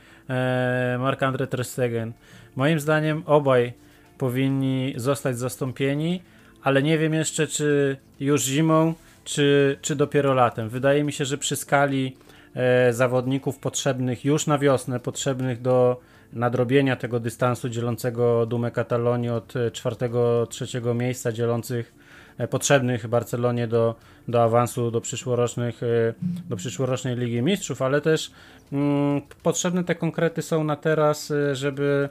Marc-André 0.98 1.46
Ter 1.46 1.64
Stegen. 1.64 2.12
Moim 2.57 2.81
zdaniem 2.81 3.22
obaj 3.26 3.72
powinni 4.18 4.94
zostać 4.96 5.38
zastąpieni 5.38 6.20
ale 6.62 6.83
nie 6.83 6.98
wiem 6.98 7.14
jeszcze, 7.14 7.46
czy 7.46 7.96
już 8.20 8.42
zimą, 8.42 8.94
czy, 9.24 9.78
czy 9.83 9.96
dopiero 9.96 10.35
latem. 10.35 10.68
Wydaje 10.68 11.04
mi 11.04 11.12
się, 11.12 11.24
że 11.24 11.38
przy 11.38 11.57
skali 11.57 12.16
e, 12.54 12.92
zawodników 12.92 13.59
potrzebnych 13.59 14.24
już 14.24 14.46
na 14.46 14.59
wiosnę, 14.59 15.00
potrzebnych 15.00 15.62
do 15.62 16.00
nadrobienia 16.33 16.97
tego 16.97 17.21
dystansu 17.21 17.69
dzielącego 17.69 18.47
Dumę 18.47 18.71
Katalonii 18.71 19.31
od 19.31 19.57
e, 19.57 19.71
czwartego, 19.71 20.47
trzeciego 20.47 20.95
miejsca, 20.95 21.33
dzielących 21.33 21.95
e, 22.38 22.49
potrzebnych 22.49 23.07
Barcelonie 23.07 23.67
do, 23.67 23.95
do 24.29 24.43
awansu 24.43 24.91
do 24.91 25.01
przyszłorocznych, 25.01 25.83
e, 25.83 26.14
do 26.49 26.57
przyszłorocznej 26.57 27.17
Ligi 27.17 27.43
Mistrzów, 27.43 27.83
ale 27.83 28.01
też 28.01 28.31
mm, 28.73 29.23
potrzebne 29.43 29.85
te 29.85 29.95
konkrety 29.95 30.43
są 30.43 30.64
na 30.64 30.77
teraz, 30.77 31.33
żeby 31.53 32.09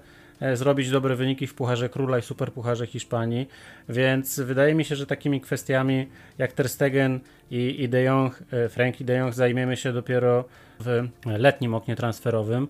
zrobić 0.54 0.90
dobre 0.92 1.16
wyniki 1.16 1.48
w 1.48 1.54
Pucharze 1.54 1.90
Króla 1.90 2.18
i 2.18 2.22
Superpucharze 2.22 2.88
Hiszpanii, 2.88 3.48
więc 3.90 4.40
wydaje 4.40 4.76
mi 4.76 4.86
się, 4.86 4.96
że 4.96 5.06
takimi 5.06 5.42
kwestiami 5.42 6.08
jak 6.38 6.52
Ter 6.52 6.70
Stegen 6.70 7.20
i, 7.52 7.84
i 7.84 7.90
De 7.90 8.04
Jong, 8.04 8.44
Frankie 8.70 9.06
De 9.06 9.16
Jong 9.16 9.34
zajmiemy 9.34 9.78
się 9.78 9.94
dopiero 9.94 10.46
w 10.80 11.08
letnim 11.26 11.74
oknie 11.74 11.96
transferowym, 11.96 12.68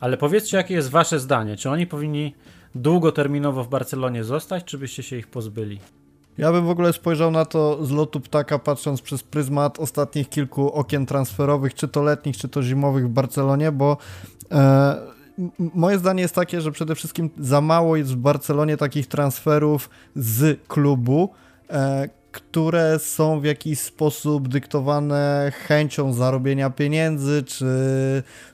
ale 0.00 0.16
powiedzcie 0.16 0.56
jakie 0.56 0.74
jest 0.74 0.90
wasze 0.90 1.20
zdanie, 1.20 1.56
czy 1.56 1.70
oni 1.70 1.86
powinni 1.86 2.34
długoterminowo 2.74 3.64
w 3.64 3.68
Barcelonie 3.68 4.24
zostać, 4.24 4.64
czy 4.64 4.78
byście 4.78 5.02
się 5.02 5.16
ich 5.16 5.26
pozbyli? 5.26 5.80
Ja 6.38 6.52
bym 6.52 6.66
w 6.66 6.70
ogóle 6.70 6.92
spojrzał 6.92 7.30
na 7.30 7.44
to 7.44 7.86
z 7.86 7.90
lotu 7.90 8.20
ptaka, 8.20 8.58
patrząc 8.58 9.02
przez 9.02 9.22
pryzmat 9.22 9.78
ostatnich 9.78 10.28
kilku 10.28 10.72
okien 10.72 11.06
transferowych, 11.06 11.74
czy 11.74 11.88
to 11.88 12.02
letnich, 12.02 12.36
czy 12.36 12.48
to 12.48 12.62
zimowych 12.62 13.06
w 13.06 13.10
Barcelonie, 13.10 13.72
bo 13.72 13.96
e, 14.52 14.96
moje 15.58 15.98
zdanie 15.98 16.22
jest 16.22 16.34
takie, 16.34 16.60
że 16.60 16.72
przede 16.72 16.94
wszystkim 16.94 17.30
za 17.38 17.60
mało 17.60 17.96
jest 17.96 18.12
w 18.12 18.16
Barcelonie 18.16 18.76
takich 18.76 19.06
transferów 19.06 19.90
z 20.16 20.66
klubu, 20.68 21.30
e, 21.70 22.08
które 22.32 22.98
są 22.98 23.40
w 23.40 23.44
jakiś 23.44 23.80
sposób 23.80 24.48
dyktowane 24.48 25.52
chęcią 25.66 26.12
zarobienia 26.12 26.70
pieniędzy, 26.70 27.42
czy 27.42 27.66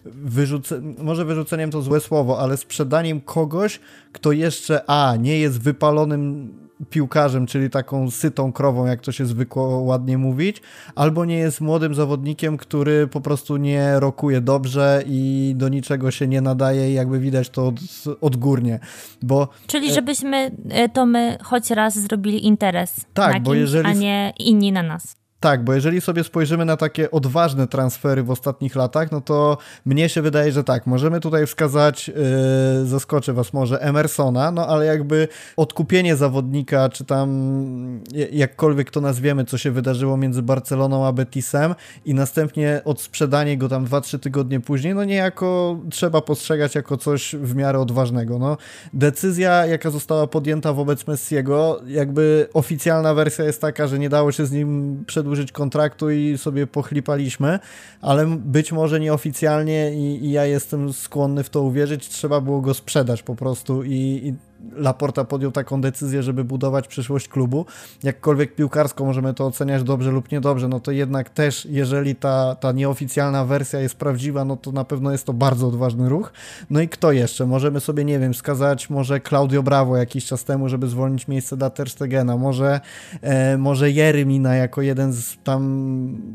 wyrzuce... 0.04 0.80
może 0.98 1.24
wyrzuceniem 1.24 1.70
to 1.70 1.82
złe 1.82 2.00
słowo, 2.00 2.40
ale 2.40 2.56
sprzedaniem 2.56 3.20
kogoś, 3.20 3.80
kto 4.12 4.32
jeszcze 4.32 4.90
a 4.90 5.16
nie 5.16 5.38
jest 5.38 5.60
wypalonym 5.60 6.52
piłkarzem, 6.90 7.46
czyli 7.46 7.70
taką 7.70 8.10
sytą 8.10 8.52
krową, 8.52 8.86
jak 8.86 9.00
to 9.00 9.12
się 9.12 9.26
zwykło 9.26 9.78
ładnie 9.78 10.18
mówić, 10.18 10.62
albo 10.94 11.24
nie 11.24 11.38
jest 11.38 11.60
młodym 11.60 11.94
zawodnikiem, 11.94 12.56
który 12.56 13.06
po 13.06 13.20
prostu 13.20 13.56
nie 13.56 14.00
rokuje 14.00 14.40
dobrze 14.40 15.02
i 15.06 15.52
do 15.56 15.68
niczego 15.68 16.10
się 16.10 16.26
nie 16.26 16.40
nadaje 16.40 16.90
i 16.90 16.94
jakby 16.94 17.20
widać 17.20 17.50
to 17.50 17.66
od, 17.66 17.74
odgórnie, 18.20 18.80
bo... 19.22 19.48
Czyli 19.66 19.90
e, 19.90 19.94
żebyśmy 19.94 20.50
e, 20.70 20.88
to 20.88 21.06
my 21.06 21.38
choć 21.42 21.70
raz 21.70 21.98
zrobili 21.98 22.46
interes 22.46 22.96
tak, 23.14 23.28
na 23.28 23.34
kimś, 23.34 23.46
bo 23.46 23.54
jeżeli... 23.54 23.88
a 23.88 23.92
nie 23.92 24.32
inni 24.38 24.72
na 24.72 24.82
nas. 24.82 25.23
Tak, 25.44 25.64
bo 25.64 25.74
jeżeli 25.74 26.00
sobie 26.00 26.24
spojrzymy 26.24 26.64
na 26.64 26.76
takie 26.76 27.10
odważne 27.10 27.66
transfery 27.66 28.22
w 28.22 28.30
ostatnich 28.30 28.76
latach, 28.76 29.12
no 29.12 29.20
to 29.20 29.58
mnie 29.84 30.08
się 30.08 30.22
wydaje, 30.22 30.52
że 30.52 30.64
tak, 30.64 30.86
możemy 30.86 31.20
tutaj 31.20 31.46
wskazać, 31.46 32.08
yy, 32.08 32.86
zaskoczę 32.86 33.32
was 33.32 33.52
może, 33.52 33.80
Emersona, 33.80 34.50
no 34.50 34.66
ale 34.66 34.86
jakby 34.86 35.28
odkupienie 35.56 36.16
zawodnika, 36.16 36.88
czy 36.88 37.04
tam 37.04 38.00
jakkolwiek 38.32 38.90
to 38.90 39.00
nazwiemy, 39.00 39.44
co 39.44 39.58
się 39.58 39.70
wydarzyło 39.70 40.16
między 40.16 40.42
Barceloną 40.42 41.06
a 41.06 41.12
Betisem 41.12 41.74
i 42.04 42.14
następnie 42.14 42.80
odsprzedanie 42.84 43.58
go 43.58 43.68
tam 43.68 43.86
2-3 43.86 44.18
tygodnie 44.18 44.60
później, 44.60 44.94
no 44.94 45.04
niejako 45.04 45.78
trzeba 45.90 46.20
postrzegać 46.20 46.74
jako 46.74 46.96
coś 46.96 47.36
w 47.36 47.54
miarę 47.54 47.80
odważnego. 47.80 48.38
No, 48.38 48.56
decyzja, 48.92 49.66
jaka 49.66 49.90
została 49.90 50.26
podjęta 50.26 50.72
wobec 50.72 51.06
Messiego, 51.06 51.80
jakby 51.86 52.48
oficjalna 52.54 53.14
wersja 53.14 53.44
jest 53.44 53.60
taka, 53.60 53.86
że 53.86 53.98
nie 53.98 54.08
dało 54.08 54.32
się 54.32 54.46
z 54.46 54.52
nim 54.52 55.04
przedłużyć 55.06 55.33
przedłużyć 55.34 55.52
kontraktu 55.52 56.10
i 56.10 56.38
sobie 56.38 56.66
pochlipaliśmy, 56.66 57.58
ale 58.00 58.26
być 58.26 58.72
może 58.72 59.00
nieoficjalnie 59.00 59.94
i, 59.94 60.24
i 60.24 60.30
ja 60.30 60.44
jestem 60.44 60.92
skłonny 60.92 61.42
w 61.42 61.50
to 61.50 61.62
uwierzyć, 61.62 62.08
trzeba 62.08 62.40
było 62.40 62.60
go 62.60 62.74
sprzedać 62.74 63.22
po 63.22 63.34
prostu 63.34 63.84
i, 63.84 64.20
i 64.24 64.34
Laporta 64.72 65.24
podjął 65.24 65.52
taką 65.52 65.80
decyzję, 65.80 66.22
żeby 66.22 66.44
budować 66.44 66.88
przyszłość 66.88 67.28
klubu. 67.28 67.66
Jakkolwiek 68.02 68.54
piłkarsko 68.54 69.04
możemy 69.04 69.34
to 69.34 69.46
oceniać 69.46 69.82
dobrze 69.82 70.10
lub 70.10 70.32
niedobrze, 70.32 70.68
no 70.68 70.80
to 70.80 70.90
jednak 70.90 71.30
też, 71.30 71.66
jeżeli 71.70 72.16
ta, 72.16 72.54
ta 72.54 72.72
nieoficjalna 72.72 73.44
wersja 73.44 73.80
jest 73.80 73.96
prawdziwa, 73.96 74.44
no 74.44 74.56
to 74.56 74.72
na 74.72 74.84
pewno 74.84 75.12
jest 75.12 75.26
to 75.26 75.32
bardzo 75.32 75.68
odważny 75.68 76.08
ruch. 76.08 76.32
No 76.70 76.80
i 76.80 76.88
kto 76.88 77.12
jeszcze? 77.12 77.46
Możemy 77.46 77.80
sobie, 77.80 78.04
nie 78.04 78.18
wiem, 78.18 78.32
wskazać 78.32 78.90
może 78.90 79.20
Claudio 79.20 79.62
Bravo 79.62 79.96
jakiś 79.96 80.26
czas 80.26 80.44
temu, 80.44 80.68
żeby 80.68 80.88
zwolnić 80.88 81.28
miejsce 81.28 81.56
dla 81.56 81.70
Ter 81.70 81.90
Stegena, 81.90 82.36
może, 82.36 82.80
e, 83.22 83.58
może 83.58 83.90
Jeremina 83.90 84.54
jako 84.54 84.82
jeden 84.82 85.12
z 85.12 85.36
tam 85.44 85.62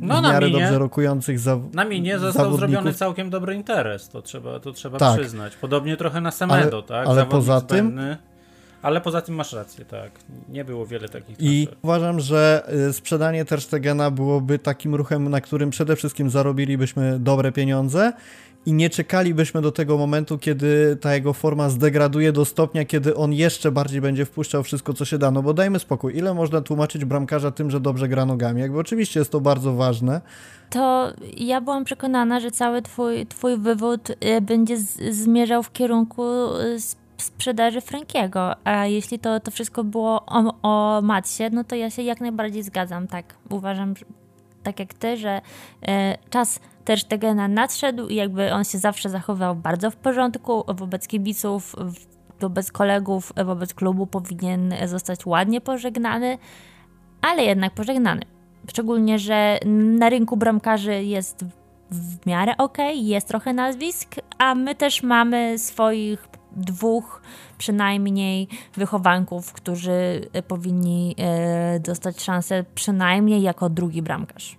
no, 0.01 0.19
w 0.19 0.23
miarę 0.23 0.47
minie, 0.47 0.59
dobrze 0.59 0.79
rokujących 0.79 1.39
za, 1.39 1.59
Na 1.73 1.85
minie 1.85 2.19
został 2.19 2.57
zrobiony 2.57 2.93
całkiem 2.93 3.29
dobry 3.29 3.55
interes, 3.55 4.09
to 4.09 4.21
trzeba, 4.21 4.59
to 4.59 4.71
trzeba 4.71 4.97
tak. 4.97 5.19
przyznać. 5.19 5.55
Podobnie 5.55 5.97
trochę 5.97 6.21
na 6.21 6.31
Semedo, 6.31 6.77
ale, 6.77 6.83
tak? 6.83 7.07
Ale 7.07 7.25
poza 7.25 7.61
tym 7.61 7.99
ale 8.81 9.01
poza 9.01 9.21
tym 9.21 9.35
masz 9.35 9.53
rację, 9.53 9.85
tak. 9.85 10.11
Nie 10.49 10.65
było 10.65 10.85
wiele 10.85 11.09
takich 11.09 11.35
I 11.39 11.67
uważam, 11.81 12.19
że 12.19 12.69
y, 12.89 12.93
sprzedanie 12.93 13.45
Terstegena 13.45 14.11
byłoby 14.11 14.59
takim 14.59 14.95
ruchem, 14.95 15.29
na 15.29 15.41
którym 15.41 15.69
przede 15.69 15.95
wszystkim 15.95 16.29
zarobilibyśmy 16.29 17.19
dobre 17.19 17.51
pieniądze 17.51 18.13
i 18.65 18.73
nie 18.73 18.89
czekalibyśmy 18.89 19.61
do 19.61 19.71
tego 19.71 19.97
momentu, 19.97 20.37
kiedy 20.37 20.97
ta 21.01 21.15
jego 21.15 21.33
forma 21.33 21.69
zdegraduje 21.69 22.31
do 22.31 22.45
stopnia, 22.45 22.85
kiedy 22.85 23.15
on 23.15 23.33
jeszcze 23.33 23.71
bardziej 23.71 24.01
będzie 24.01 24.25
wpuszczał 24.25 24.63
wszystko, 24.63 24.93
co 24.93 25.05
się 25.05 25.17
da. 25.17 25.31
No 25.31 25.41
bo 25.41 25.53
dajmy 25.53 25.79
spokój, 25.79 26.17
ile 26.17 26.33
można 26.33 26.61
tłumaczyć 26.61 27.05
bramkarza 27.05 27.51
tym, 27.51 27.71
że 27.71 27.79
dobrze 27.79 28.07
gra 28.07 28.25
nogami? 28.25 28.61
Jakby 28.61 28.79
oczywiście 28.79 29.19
jest 29.19 29.31
to 29.31 29.41
bardzo 29.41 29.73
ważne. 29.73 30.21
To 30.69 31.13
ja 31.37 31.61
byłam 31.61 31.85
przekonana, 31.85 32.39
że 32.39 32.51
cały 32.51 32.81
twój, 32.81 33.25
twój 33.25 33.57
wywód 33.57 34.09
y, 34.09 34.41
będzie 34.41 34.77
zmierzał 35.11 35.63
w 35.63 35.71
kierunku 35.71 36.23
y, 36.55 36.79
sprzedaży 37.21 37.81
Frankiego. 37.81 38.55
A 38.63 38.85
jeśli 38.85 39.19
to, 39.19 39.39
to 39.39 39.51
wszystko 39.51 39.83
było 39.83 40.25
o, 40.25 40.53
o 40.61 41.01
Matsie, 41.01 41.43
no 41.51 41.63
to 41.63 41.75
ja 41.75 41.89
się 41.89 42.01
jak 42.01 42.21
najbardziej 42.21 42.63
zgadzam. 42.63 43.07
Tak, 43.07 43.35
uważam, 43.49 43.93
tak 44.63 44.79
jak 44.79 44.93
ty, 44.93 45.17
że 45.17 45.41
e, 45.87 46.17
czas 46.29 46.59
też 46.85 47.03
Tegena 47.03 47.47
nadszedł 47.47 48.07
i 48.07 48.15
jakby 48.15 48.53
on 48.53 48.63
się 48.63 48.77
zawsze 48.77 49.09
zachował 49.09 49.55
bardzo 49.55 49.91
w 49.91 49.95
porządku 49.95 50.63
wobec 50.67 51.07
kibiców, 51.07 51.75
wobec 52.39 52.71
kolegów, 52.71 53.33
wobec 53.45 53.73
klubu 53.73 54.07
powinien 54.07 54.73
zostać 54.85 55.25
ładnie 55.25 55.61
pożegnany, 55.61 56.37
ale 57.21 57.43
jednak 57.43 57.73
pożegnany. 57.73 58.21
Szczególnie, 58.69 59.19
że 59.19 59.59
na 59.65 60.09
rynku 60.09 60.37
bramkarzy 60.37 61.03
jest 61.03 61.45
w 61.91 62.25
miarę 62.25 62.57
ok, 62.57 62.77
jest 62.93 63.27
trochę 63.27 63.53
nazwisk, 63.53 64.15
a 64.37 64.55
my 64.55 64.75
też 64.75 65.03
mamy 65.03 65.59
swoich 65.59 66.27
dwóch 66.51 67.21
przynajmniej 67.57 68.47
wychowanków, 68.75 69.53
którzy 69.53 70.29
e, 70.33 70.41
powinni 70.43 71.15
e, 71.17 71.79
dostać 71.79 72.21
szansę 72.21 72.65
przynajmniej 72.75 73.41
jako 73.41 73.69
drugi 73.69 74.01
bramkarz. 74.01 74.57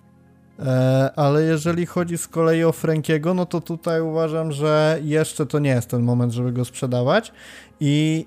E, 0.59 1.11
ale 1.15 1.43
jeżeli 1.43 1.85
chodzi 1.85 2.17
z 2.17 2.27
kolei 2.27 2.63
o 2.63 2.71
Frankiego, 2.71 3.33
no 3.33 3.45
to 3.45 3.61
tutaj 3.61 4.01
uważam, 4.01 4.51
że 4.51 4.99
jeszcze 5.03 5.45
to 5.45 5.59
nie 5.59 5.69
jest 5.69 5.89
ten 5.89 6.01
moment, 6.01 6.33
żeby 6.33 6.51
go 6.51 6.65
sprzedawać 6.65 7.31
i 7.79 8.25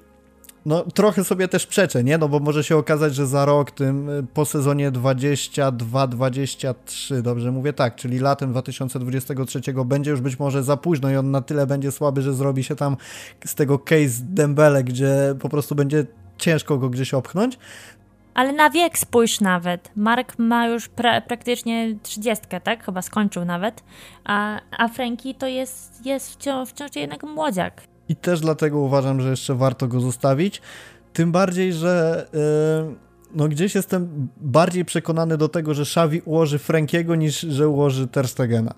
no 0.67 0.83
trochę 0.83 1.25
sobie 1.25 1.49
też 1.49 1.67
przeczę, 1.67 2.05
nie? 2.05 2.19
No 2.19 2.29
bo 2.29 2.41
może 2.41 2.65
się 2.65 2.77
okazać, 2.77 3.15
że 3.15 3.27
za 3.27 3.45
rok, 3.45 3.71
tym 3.71 4.09
y, 4.09 4.27
po 4.35 4.45
sezonie 4.45 4.93
22-23, 4.93 7.23
dobrze 7.23 7.53
mówię 7.53 7.73
tak, 7.73 7.97
czyli 7.97 8.19
latem 8.19 8.51
2023 8.51 9.61
będzie 9.85 10.11
już 10.11 10.21
być 10.21 10.39
może 10.39 10.63
za 10.63 10.77
późno 10.77 11.11
i 11.11 11.17
on 11.17 11.31
na 11.31 11.41
tyle 11.41 11.67
będzie 11.67 11.93
słaby, 11.93 12.23
że 12.23 12.35
zrobi 12.35 12.65
się 12.65 12.77
tam 12.77 12.97
z 13.45 13.55
tego 13.55 13.79
case 13.79 14.23
Dembele, 14.23 14.85
gdzie 14.85 15.35
po 15.41 15.49
prostu 15.49 15.75
będzie 15.75 16.07
ciężko 16.39 16.79
go 16.79 16.91
gdzieś 16.91 17.15
opchnąć. 17.15 17.59
Ale 18.35 18.53
na 18.53 18.71
wiek 18.71 18.99
spójrz 18.99 19.41
nawet. 19.41 19.91
Mark 19.97 20.39
ma 20.39 20.67
już 20.67 20.89
pra 20.89 21.21
praktycznie 21.21 21.97
30, 22.03 22.45
tak? 22.65 22.85
Chyba 22.85 23.03
skończył 23.03 23.45
nawet. 23.45 23.83
A, 24.25 24.61
a 24.79 24.89
Frankie 24.89 25.35
to 25.35 25.47
jest, 25.47 26.07
jest 26.07 26.33
wciąż, 26.33 26.69
wciąż 26.69 26.97
jednak 26.97 27.23
młodziak 27.23 27.83
i 28.09 28.17
też 28.17 28.41
dlatego 28.41 28.79
uważam, 28.79 29.21
że 29.21 29.31
jeszcze 29.31 29.55
warto 29.55 29.89
go 29.89 30.01
zostawić. 30.01 30.63
Tym 31.13 31.33
bardziej, 31.33 31.73
że 31.73 32.27
yy, 32.33 32.95
no 33.35 33.49
gdzieś 33.49 33.75
jestem 33.75 34.29
bardziej 34.37 34.85
przekonany 34.85 35.37
do 35.37 35.49
tego, 35.49 35.75
że 35.75 35.83
Xavi 35.83 36.21
ułoży 36.21 36.59
Frankiego 36.59 37.15
niż 37.15 37.41
że 37.41 37.69
ułoży 37.69 38.09
Terstegena. 38.09 38.75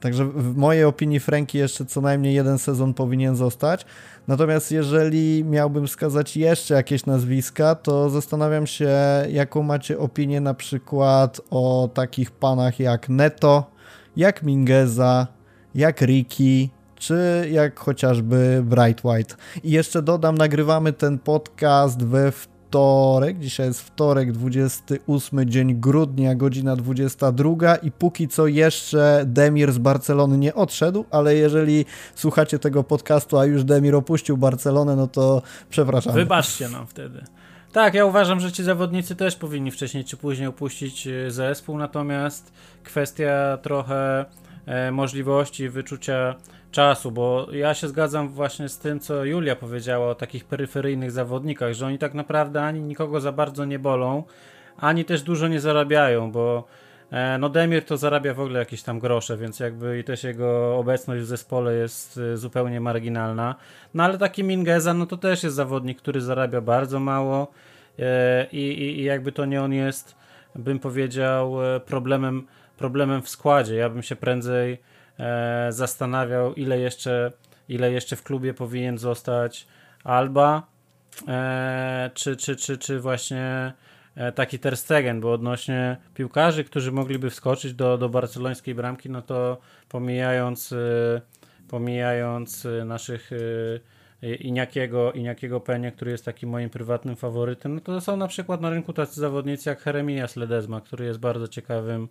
Także 0.00 0.24
w 0.24 0.56
mojej 0.56 0.84
opinii 0.84 1.20
Franki 1.20 1.58
jeszcze 1.58 1.84
co 1.84 2.00
najmniej 2.00 2.34
jeden 2.34 2.58
sezon 2.58 2.94
powinien 2.94 3.36
zostać. 3.36 3.86
Natomiast 4.28 4.72
jeżeli 4.72 5.44
miałbym 5.44 5.86
wskazać 5.86 6.36
jeszcze 6.36 6.74
jakieś 6.74 7.06
nazwiska, 7.06 7.74
to 7.74 8.10
zastanawiam 8.10 8.66
się, 8.66 8.90
jaką 9.30 9.62
macie 9.62 9.98
opinię 9.98 10.40
na 10.40 10.54
przykład 10.54 11.40
o 11.50 11.90
takich 11.94 12.30
panach 12.30 12.80
jak 12.80 13.08
Neto, 13.08 13.70
jak 14.16 14.42
Mingeza, 14.42 15.26
jak 15.74 16.00
Ricky, 16.00 16.68
czy 16.98 17.48
jak 17.50 17.80
chociażby 17.80 18.62
Bright 18.64 19.04
White. 19.04 19.34
I 19.64 19.70
jeszcze 19.70 20.02
dodam, 20.02 20.38
nagrywamy 20.38 20.92
ten 20.92 21.18
podcast 21.18 22.04
we 22.04 22.32
wtorek, 22.32 23.38
dzisiaj 23.38 23.66
jest 23.66 23.80
wtorek, 23.80 24.32
28 24.32 25.50
dzień 25.50 25.74
grudnia, 25.74 26.34
godzina 26.34 26.76
22 26.76 27.76
i 27.76 27.90
póki 27.90 28.28
co 28.28 28.46
jeszcze 28.46 29.22
Demir 29.26 29.72
z 29.72 29.78
Barcelony 29.78 30.38
nie 30.38 30.54
odszedł, 30.54 31.04
ale 31.10 31.34
jeżeli 31.34 31.84
słuchacie 32.14 32.58
tego 32.58 32.84
podcastu, 32.84 33.38
a 33.38 33.44
już 33.44 33.64
Demir 33.64 33.94
opuścił 33.94 34.36
Barcelonę, 34.36 34.96
no 34.96 35.06
to 35.06 35.42
przepraszam. 35.70 36.14
Wybaczcie 36.14 36.68
nam 36.68 36.86
wtedy. 36.86 37.24
Tak, 37.72 37.94
ja 37.94 38.04
uważam, 38.04 38.40
że 38.40 38.52
ci 38.52 38.62
zawodnicy 38.62 39.16
też 39.16 39.36
powinni 39.36 39.70
wcześniej 39.70 40.04
czy 40.04 40.16
później 40.16 40.48
opuścić 40.48 41.06
e, 41.06 41.30
zespół, 41.30 41.78
natomiast 41.78 42.52
kwestia 42.84 43.58
trochę 43.62 44.24
e, 44.66 44.90
możliwości 44.90 45.68
wyczucia 45.68 46.34
czasu, 46.70 47.10
bo 47.10 47.46
ja 47.52 47.74
się 47.74 47.88
zgadzam 47.88 48.28
właśnie 48.28 48.68
z 48.68 48.78
tym, 48.78 49.00
co 49.00 49.24
Julia 49.24 49.56
powiedziała 49.56 50.10
o 50.10 50.14
takich 50.14 50.44
peryferyjnych 50.44 51.10
zawodnikach, 51.10 51.72
że 51.72 51.86
oni 51.86 51.98
tak 51.98 52.14
naprawdę 52.14 52.62
ani 52.62 52.80
nikogo 52.80 53.20
za 53.20 53.32
bardzo 53.32 53.64
nie 53.64 53.78
bolą, 53.78 54.22
ani 54.78 55.04
też 55.04 55.22
dużo 55.22 55.48
nie 55.48 55.60
zarabiają, 55.60 56.32
bo 56.32 56.64
e, 57.10 57.38
no 57.38 57.48
Demir 57.48 57.84
to 57.84 57.96
zarabia 57.96 58.34
w 58.34 58.40
ogóle 58.40 58.58
jakieś 58.58 58.82
tam 58.82 58.98
grosze, 58.98 59.36
więc 59.36 59.60
jakby 59.60 59.98
i 59.98 60.04
też 60.04 60.24
jego 60.24 60.76
obecność 60.76 61.22
w 61.22 61.26
zespole 61.26 61.74
jest 61.74 62.20
e, 62.32 62.36
zupełnie 62.36 62.80
marginalna. 62.80 63.54
No 63.94 64.04
ale 64.04 64.18
taki 64.18 64.44
Mingeza, 64.44 64.94
no 64.94 65.06
to 65.06 65.16
też 65.16 65.42
jest 65.42 65.56
zawodnik, 65.56 65.98
który 65.98 66.20
zarabia 66.20 66.60
bardzo 66.60 67.00
mało 67.00 67.48
e, 67.98 68.46
i, 68.52 68.58
i, 68.58 69.00
i 69.00 69.04
jakby 69.04 69.32
to 69.32 69.44
nie 69.44 69.62
on 69.62 69.72
jest, 69.72 70.16
bym 70.54 70.78
powiedział, 70.78 71.56
problemem, 71.86 72.46
problemem 72.78 73.22
w 73.22 73.28
składzie. 73.28 73.74
Ja 73.74 73.88
bym 73.88 74.02
się 74.02 74.16
prędzej 74.16 74.78
zastanawiał, 75.70 76.54
ile 76.54 76.78
jeszcze, 76.78 77.32
ile 77.68 77.92
jeszcze 77.92 78.16
w 78.16 78.22
klubie 78.22 78.54
powinien 78.54 78.98
zostać 78.98 79.66
Alba, 80.04 80.66
e, 81.28 82.10
czy, 82.14 82.36
czy, 82.36 82.56
czy, 82.56 82.78
czy 82.78 83.00
właśnie 83.00 83.72
e, 84.14 84.32
taki 84.32 84.58
Ter 84.58 84.76
Stegen, 84.76 85.20
bo 85.20 85.32
odnośnie 85.32 85.96
piłkarzy, 86.14 86.64
którzy 86.64 86.92
mogliby 86.92 87.30
wskoczyć 87.30 87.74
do, 87.74 87.98
do 87.98 88.08
barcelońskiej 88.08 88.74
bramki, 88.74 89.10
no 89.10 89.22
to 89.22 89.58
pomijając, 89.88 90.74
pomijając 91.68 92.66
naszych 92.84 93.30
Iniakiego, 94.40 95.12
Iniakiego 95.12 95.60
Penie, 95.60 95.92
który 95.92 96.10
jest 96.10 96.24
takim 96.24 96.48
moim 96.48 96.70
prywatnym 96.70 97.16
faworytem, 97.16 97.74
no 97.74 97.80
to 97.80 98.00
są 98.00 98.16
na 98.16 98.28
przykład 98.28 98.60
na 98.60 98.70
rynku 98.70 98.92
tacy 98.92 99.20
zawodnicy 99.20 99.68
jak 99.68 99.86
Jeremias 99.86 100.36
Ledezma, 100.36 100.80
który 100.80 101.04
jest 101.04 101.18
bardzo 101.18 101.48
ciekawym 101.48 102.08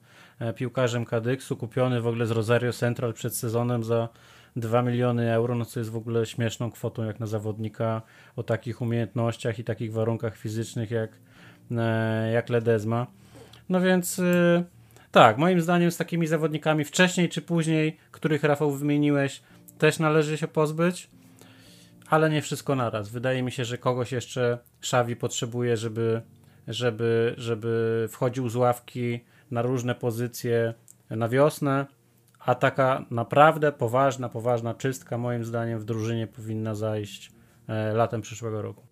piłkarzem 0.56 1.06
Kadyksu, 1.06 1.58
kupiony 1.58 2.01
w 2.01 2.08
ogóle 2.08 2.26
z 2.26 2.32
Rosario 2.32 2.74
Central 2.74 3.14
przed 3.14 3.36
sezonem 3.36 3.84
za 3.84 4.10
2 4.56 4.82
miliony 4.82 5.34
euro, 5.34 5.56
no 5.56 5.66
co 5.66 5.80
jest 5.80 5.89
w 5.89 5.95
ogóle 5.95 6.26
śmieszną 6.26 6.72
kwotą 6.72 7.03
jak 7.03 7.20
na 7.20 7.26
zawodnika 7.26 8.01
o 8.36 8.43
takich 8.43 8.82
umiejętnościach 8.82 9.60
i 9.60 9.64
takich 9.64 9.93
warunkach 9.93 10.38
fizycznych 10.38 10.91
jak, 10.91 11.12
e, 11.72 12.32
jak 12.32 12.49
Ledezma. 12.49 13.08
No 13.70 13.82
więc 13.82 14.20
e, 14.20 14.64
tak, 15.12 15.38
moim 15.38 15.62
zdaniem 15.62 15.91
z 15.91 15.97
takimi 15.97 16.28
zawodnikami 16.28 16.84
wcześniej 16.84 17.30
czy 17.30 17.41
później, 17.41 17.97
których 18.12 18.43
Rafał 18.43 18.72
wymieniłeś, 18.72 19.41
też 19.78 19.99
należy 19.99 20.38
się 20.38 20.47
pozbyć, 20.47 21.10
ale 22.16 22.30
nie 22.30 22.41
wszystko 22.41 22.76
naraz. 22.76 23.09
Wydaje 23.09 23.43
mi 23.43 23.51
się, 23.51 23.66
że 23.66 23.78
kogoś 23.78 24.11
jeszcze 24.11 24.57
Szawi 24.82 25.16
potrzebuje, 25.16 25.78
żeby, 25.78 26.22
żeby, 26.68 27.36
żeby 27.38 28.05
wchodził 28.11 28.49
z 28.49 28.55
ławki 28.55 29.20
na 29.51 29.61
różne 29.61 29.95
pozycje 29.95 30.74
na 31.09 31.30
wiosnę 31.30 31.86
a 32.45 32.55
taka 32.55 33.05
naprawdę 33.11 33.72
poważna, 33.72 34.30
poważna 34.30 34.74
czystka 34.74 35.18
moim 35.18 35.45
zdaniem 35.45 35.80
w 35.80 35.86
drużynie 35.86 36.28
powinna 36.28 36.76
zajść 36.76 37.32
e, 37.68 37.93
latem 37.93 38.22
przyszłego 38.22 38.61
roku. 38.61 38.88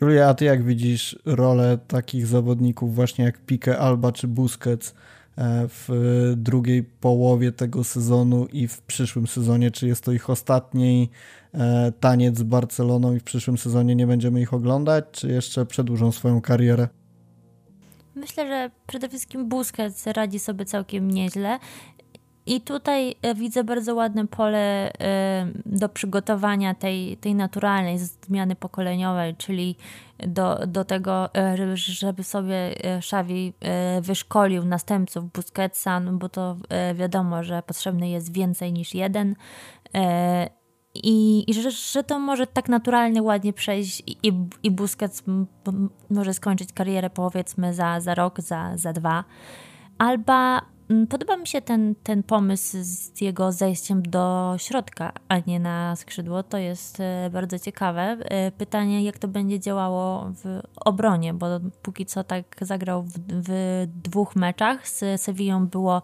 Julia, 0.00 0.28
a 0.28 0.34
ty 0.34 0.44
jak 0.44 0.64
widzisz 0.64 1.18
rolę 1.24 1.78
takich 1.88 2.26
zawodników 2.26 2.94
właśnie 2.94 3.24
jak 3.24 3.38
Pique, 3.38 3.78
Alba 3.78 4.12
czy 4.12 4.28
Busquets 4.28 4.94
w 5.68 5.88
drugiej 6.36 6.82
połowie 6.82 7.52
tego 7.52 7.84
sezonu 7.84 8.46
i 8.46 8.68
w 8.68 8.82
przyszłym 8.82 9.26
sezonie? 9.26 9.70
Czy 9.70 9.86
jest 9.86 10.04
to 10.04 10.12
ich 10.12 10.30
ostatni 10.30 11.10
e, 11.54 11.92
taniec 12.00 12.38
z 12.38 12.42
Barceloną 12.42 13.14
i 13.14 13.20
w 13.20 13.24
przyszłym 13.24 13.58
sezonie 13.58 13.94
nie 13.94 14.06
będziemy 14.06 14.40
ich 14.40 14.54
oglądać, 14.54 15.04
czy 15.12 15.28
jeszcze 15.28 15.66
przedłużą 15.66 16.12
swoją 16.12 16.40
karierę? 16.40 16.88
Myślę, 18.14 18.46
że 18.46 18.70
przede 18.86 19.08
wszystkim 19.08 19.48
Busquets 19.48 20.06
radzi 20.06 20.38
sobie 20.38 20.64
całkiem 20.64 21.10
nieźle. 21.10 21.58
I 22.46 22.60
tutaj 22.60 23.14
e, 23.22 23.34
widzę 23.34 23.64
bardzo 23.64 23.94
ładne 23.94 24.26
pole 24.26 24.92
e, 24.92 25.46
do 25.66 25.88
przygotowania 25.88 26.74
tej, 26.74 27.16
tej 27.16 27.34
naturalnej 27.34 27.98
zmiany 27.98 28.56
pokoleniowej, 28.56 29.36
czyli 29.36 29.76
do, 30.18 30.66
do 30.66 30.84
tego, 30.84 31.34
e, 31.34 31.76
żeby 31.76 32.24
sobie 32.24 32.74
Xavi 32.98 33.52
wyszkolił 34.02 34.64
następców 34.64 35.32
Busquetsa, 35.32 36.00
no 36.00 36.12
bo 36.12 36.28
to 36.28 36.56
wiadomo, 36.94 37.42
że 37.42 37.62
potrzebny 37.62 38.08
jest 38.08 38.32
więcej 38.32 38.72
niż 38.72 38.94
jeden 38.94 39.34
i, 40.94 41.44
i 41.50 41.54
że, 41.54 41.70
że 41.70 42.04
to 42.04 42.18
może 42.18 42.46
tak 42.46 42.68
naturalnie, 42.68 43.22
ładnie 43.22 43.52
przejść 43.52 44.02
i, 44.06 44.32
i 44.62 44.70
Busquets 44.70 45.22
może 46.10 46.34
skończyć 46.34 46.72
karierę 46.72 47.10
powiedzmy 47.10 47.74
za, 47.74 48.00
za 48.00 48.14
rok, 48.14 48.40
za, 48.40 48.76
za 48.76 48.92
dwa. 48.92 49.24
Alba 49.98 50.62
podoba 51.08 51.36
mi 51.36 51.46
się 51.46 51.60
ten, 51.60 51.94
ten 52.02 52.22
pomysł 52.22 52.76
z 52.80 53.20
jego 53.20 53.52
zejściem 53.52 54.02
do 54.02 54.54
środka, 54.58 55.12
a 55.28 55.38
nie 55.38 55.60
na 55.60 55.96
skrzydło. 55.96 56.42
To 56.42 56.58
jest 56.58 57.00
e, 57.00 57.30
bardzo 57.32 57.58
ciekawe. 57.58 58.02
E, 58.02 58.50
pytanie, 58.50 59.04
jak 59.04 59.18
to 59.18 59.28
będzie 59.28 59.60
działało 59.60 60.32
w 60.44 60.60
obronie, 60.76 61.34
bo 61.34 61.46
póki 61.82 62.06
co 62.06 62.24
tak 62.24 62.44
zagrał 62.60 63.02
w, 63.02 63.12
w 63.28 63.86
dwóch 64.02 64.36
meczach. 64.36 64.88
Z 64.88 65.20
Sewillą 65.20 65.66
było, 65.66 66.02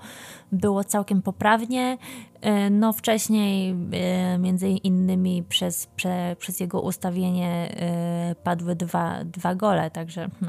było 0.52 0.84
całkiem 0.84 1.22
poprawnie. 1.22 1.98
E, 2.40 2.70
no 2.70 2.92
wcześniej 2.92 3.74
między 4.38 4.68
innymi 4.68 5.42
przez, 5.48 5.86
prze, 5.86 6.36
przez 6.38 6.60
jego 6.60 6.80
ustawienie 6.80 7.76
padły 8.44 8.76
dwa, 8.76 9.24
dwa 9.24 9.54
gole, 9.54 9.90
także 9.90 10.28
no, 10.40 10.48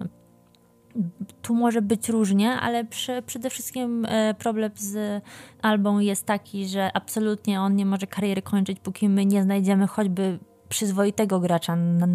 tu 1.42 1.56
może 1.56 1.82
być 1.82 2.10
różnie, 2.10 2.52
ale 2.52 2.86
przy, 2.86 3.22
przede 3.26 3.50
wszystkim 3.50 4.06
e, 4.06 4.34
problem 4.34 4.72
z 4.76 5.24
Albą 5.62 6.00
jest 6.00 6.26
taki, 6.26 6.68
że 6.68 6.90
absolutnie 6.94 7.62
on 7.62 7.76
nie 7.76 7.86
może 7.86 8.08
kariery 8.08 8.42
kończyć, 8.42 8.80
póki 8.80 9.10
my 9.10 9.26
nie 9.26 9.44
znajdziemy 9.44 9.88
choćby 9.88 10.40
przyzwoitego 10.70 11.40
gracza 11.40 11.76
na, 11.76 12.08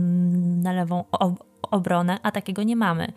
na 0.63 0.73
lewą 0.73 1.05
ob 1.11 1.45
obronę, 1.71 2.19
a 2.23 2.31
takiego 2.31 2.63
nie 2.63 2.77
mamy. 2.77 3.13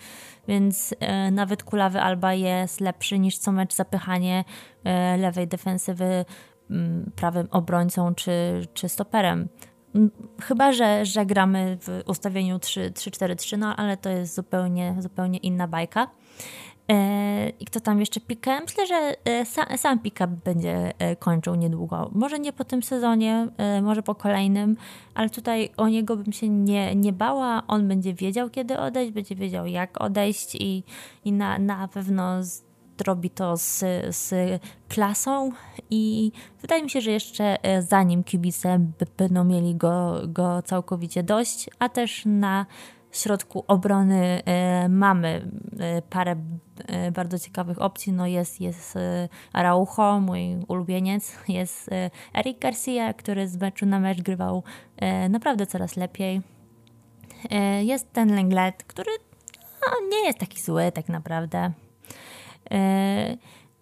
Więc 0.47 0.95
e, 0.99 1.31
nawet 1.31 1.63
kulawy 1.63 2.01
Alba 2.01 2.33
jest 2.33 2.81
lepszy 2.81 3.19
niż 3.19 3.37
co 3.37 3.51
mecz 3.51 3.73
zapychanie 3.73 4.43
e, 4.83 5.17
lewej 5.17 5.47
defensywy 5.47 6.25
m, 6.69 7.11
prawym 7.15 7.47
obrońcą 7.51 8.15
czy, 8.15 8.31
czy 8.73 8.89
stoperem. 8.89 9.47
Chyba, 10.41 10.71
że, 10.71 11.05
że 11.05 11.25
gramy 11.25 11.77
w 11.81 12.01
ustawieniu 12.09 12.57
3-4-3, 12.57 13.57
no 13.57 13.75
ale 13.75 13.97
to 13.97 14.09
jest 14.09 14.35
zupełnie, 14.35 14.95
zupełnie 14.99 15.37
inna 15.37 15.67
bajka. 15.67 16.07
E, 16.91 17.49
I 17.49 17.65
kto 17.65 17.79
tam 17.79 17.99
jeszcze 17.99 18.19
Pikę? 18.19 18.61
Myślę, 18.61 18.87
że 18.87 19.15
e, 19.25 19.45
sam, 19.45 19.65
sam 19.77 19.99
Pika 19.99 20.27
będzie 20.27 20.93
e, 20.99 21.15
kończył 21.15 21.55
niedługo. 21.55 22.09
Może 22.13 22.39
nie 22.39 22.53
po 22.53 22.63
tym 22.63 22.83
sezonie, 22.83 23.47
może 23.81 24.03
po 24.03 24.15
kolejnym, 24.15 24.77
ale 25.15 25.29
tutaj 25.29 25.69
o 25.77 25.87
niego 25.87 26.17
bym 26.17 26.33
się 26.33 26.49
nie, 26.49 26.95
nie 26.95 27.13
bała. 27.13 27.63
On 27.67 27.87
będzie 27.87 28.13
wiedział, 28.13 28.49
kiedy 28.49 28.79
odejść, 28.79 29.11
będzie 29.11 29.35
wiedział, 29.35 29.65
jak 29.65 30.01
odejść 30.01 30.55
i, 30.55 30.83
i 31.25 31.31
na, 31.31 31.59
na 31.59 31.87
pewno 31.87 32.43
robi 33.01 33.29
to 33.29 33.57
z, 33.57 33.83
z 34.15 34.33
klasą 34.89 35.51
i 35.89 36.31
wydaje 36.61 36.83
mi 36.83 36.89
się, 36.89 37.01
że 37.01 37.11
jeszcze 37.11 37.63
e, 37.63 37.81
zanim 37.81 38.23
kibice 38.23 38.79
będą 39.17 39.43
mieli 39.43 39.75
go, 39.75 40.21
go 40.27 40.61
całkowicie 40.61 41.23
dość, 41.23 41.69
a 41.79 41.89
też 41.89 42.23
na 42.25 42.65
środku 43.11 43.63
obrony 43.67 44.41
e, 44.45 44.89
mamy 44.89 45.51
e, 45.79 46.01
parę 46.01 46.35
bardzo 47.11 47.39
ciekawych 47.39 47.81
opcji. 47.81 48.13
No 48.13 48.27
jest, 48.27 48.61
jest 48.61 48.97
Araujo, 49.53 50.19
mój 50.19 50.57
ulubieniec, 50.67 51.35
jest 51.47 51.89
Eric 52.35 52.59
Garcia, 52.59 53.13
który 53.13 53.47
z 53.47 53.57
meczu 53.57 53.85
na 53.85 53.99
mecz 53.99 54.21
grywał 54.21 54.63
naprawdę 55.29 55.67
coraz 55.67 55.95
lepiej. 55.95 56.41
Jest 57.81 58.13
ten 58.13 58.35
Lenglet, 58.35 58.83
który 58.83 59.11
no, 59.81 60.07
nie 60.09 60.25
jest 60.25 60.39
taki 60.39 60.61
zły 60.61 60.91
tak 60.91 61.09
naprawdę. 61.09 61.71
E, 62.71 63.37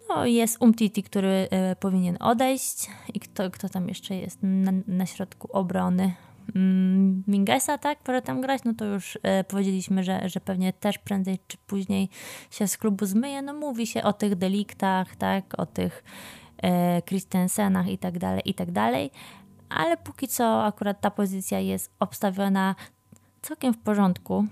no, 0.09 0.25
jest 0.25 0.57
Umtiti, 0.61 1.03
który 1.03 1.47
e, 1.51 1.75
powinien 1.75 2.17
odejść. 2.19 2.89
I 3.13 3.19
kto, 3.19 3.51
kto 3.51 3.69
tam 3.69 3.87
jeszcze 3.87 4.15
jest? 4.15 4.39
Na, 4.41 4.71
na 4.87 5.05
środku 5.05 5.47
obrony. 5.51 6.13
Mm, 6.55 7.23
Mingesa, 7.27 7.77
tak, 7.77 7.99
może 8.07 8.21
tam 8.21 8.41
grać, 8.41 8.61
no 8.65 8.73
to 8.73 8.85
już 8.85 9.19
e, 9.23 9.43
powiedzieliśmy, 9.43 10.03
że, 10.03 10.29
że 10.29 10.39
pewnie 10.39 10.73
też 10.73 10.97
prędzej 10.97 11.39
czy 11.47 11.57
później 11.67 12.09
się 12.51 12.67
z 12.67 12.77
klubu 12.77 13.05
zmyje. 13.05 13.41
No 13.41 13.53
mówi 13.53 13.87
się 13.87 14.03
o 14.03 14.13
tych 14.13 14.35
deliktach, 14.35 15.15
tak, 15.15 15.59
o 15.59 15.65
tych 15.65 16.03
Christensenach 17.05 17.87
i 17.87 17.97
tak 17.97 18.19
dalej, 18.19 18.41
i 18.45 18.53
tak 18.53 18.71
dalej, 18.71 19.11
ale 19.69 19.97
póki 19.97 20.27
co 20.27 20.65
akurat 20.65 21.01
ta 21.01 21.11
pozycja 21.11 21.59
jest 21.59 21.91
obstawiona 21.99 22.75
całkiem 23.41 23.73
w 23.73 23.77
porządku. 23.77 24.45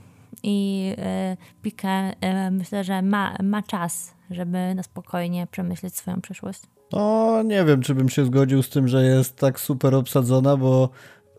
I 0.44 0.96
e, 0.98 1.38
Pique 1.62 2.16
myślę, 2.52 2.84
że 2.84 3.02
ma, 3.02 3.36
ma 3.44 3.62
czas 3.62 4.14
żeby 4.34 4.76
na 4.76 4.84
spokojnie 4.84 5.48
przemyśleć 5.52 5.96
swoją 5.96 6.22
przyszłość? 6.22 6.62
No, 6.92 7.44
nie 7.44 7.66
wiem, 7.66 7.82
czy 7.82 7.96
bym 7.96 8.10
się 8.10 8.26
zgodził 8.26 8.64
z 8.64 8.70
tym, 8.70 8.88
że 8.88 9.04
jest 9.04 9.36
tak 9.36 9.60
super 9.60 9.96
obsadzona, 9.96 10.58
bo 10.58 10.90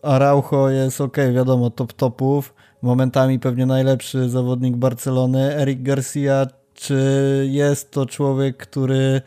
Araujo 0.03 0.69
jest 0.69 1.01
ok, 1.01 1.17
wiadomo, 1.33 1.69
top 1.69 1.93
topów, 1.93 2.53
momentami 2.81 3.39
pewnie 3.39 3.65
najlepszy 3.65 4.29
zawodnik 4.29 4.75
Barcelony. 4.75 5.55
Eric 5.55 5.81
Garcia, 5.81 6.47
czy 6.73 7.47
jest 7.49 7.91
to 7.91 8.05
człowiek, 8.05 8.57
który 8.57 9.21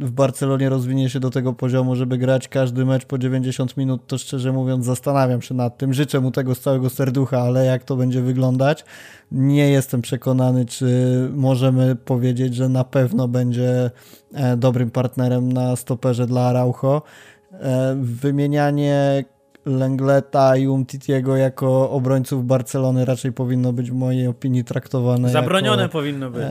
w 0.00 0.10
Barcelonie 0.10 0.68
rozwinie 0.68 1.10
się 1.10 1.20
do 1.20 1.30
tego 1.30 1.52
poziomu, 1.52 1.96
żeby 1.96 2.18
grać 2.18 2.48
każdy 2.48 2.84
mecz 2.84 3.04
po 3.04 3.18
90 3.18 3.76
minut, 3.76 4.06
to 4.06 4.18
szczerze 4.18 4.52
mówiąc 4.52 4.84
zastanawiam 4.84 5.42
się 5.42 5.54
nad 5.54 5.78
tym. 5.78 5.94
Życzę 5.94 6.20
mu 6.20 6.30
tego 6.30 6.54
z 6.54 6.60
całego 6.60 6.90
serducha, 6.90 7.40
ale 7.40 7.64
jak 7.64 7.84
to 7.84 7.96
będzie 7.96 8.22
wyglądać? 8.22 8.84
Nie 9.32 9.70
jestem 9.70 10.02
przekonany, 10.02 10.66
czy 10.66 10.88
możemy 11.34 11.96
powiedzieć, 11.96 12.54
że 12.54 12.68
na 12.68 12.84
pewno 12.84 13.28
będzie 13.28 13.90
e, 14.34 14.56
dobrym 14.56 14.90
partnerem 14.90 15.52
na 15.52 15.76
stoperze 15.76 16.26
dla 16.26 16.46
Araujo. 16.46 17.02
E, 17.52 17.96
wymienianie 18.00 19.24
Lengleta 19.66 20.56
i 20.56 20.66
Umtitiego 20.68 21.36
jako 21.36 21.90
obrońców 21.90 22.46
Barcelony 22.46 23.04
raczej 23.04 23.32
powinno 23.32 23.72
być 23.72 23.90
w 23.90 23.94
mojej 23.94 24.26
opinii 24.26 24.64
traktowane 24.64 25.30
Zabronione 25.30 25.82
jako, 25.82 25.92
powinno 25.92 26.30
być 26.30 26.42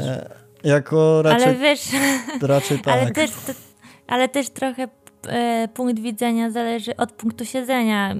jako 0.63 1.21
raczej, 1.21 1.43
ale 1.43 1.55
wiesz, 1.55 1.87
raczej 2.41 2.79
tak. 2.79 2.93
Ale 2.93 3.11
też, 3.11 3.31
ale 4.07 4.29
też 4.29 4.49
trochę 4.49 4.87
e, 5.27 5.67
punkt 5.73 5.99
widzenia 5.99 6.51
zależy 6.51 6.95
od 6.95 7.11
punktu 7.11 7.45
siedzenia. 7.45 8.15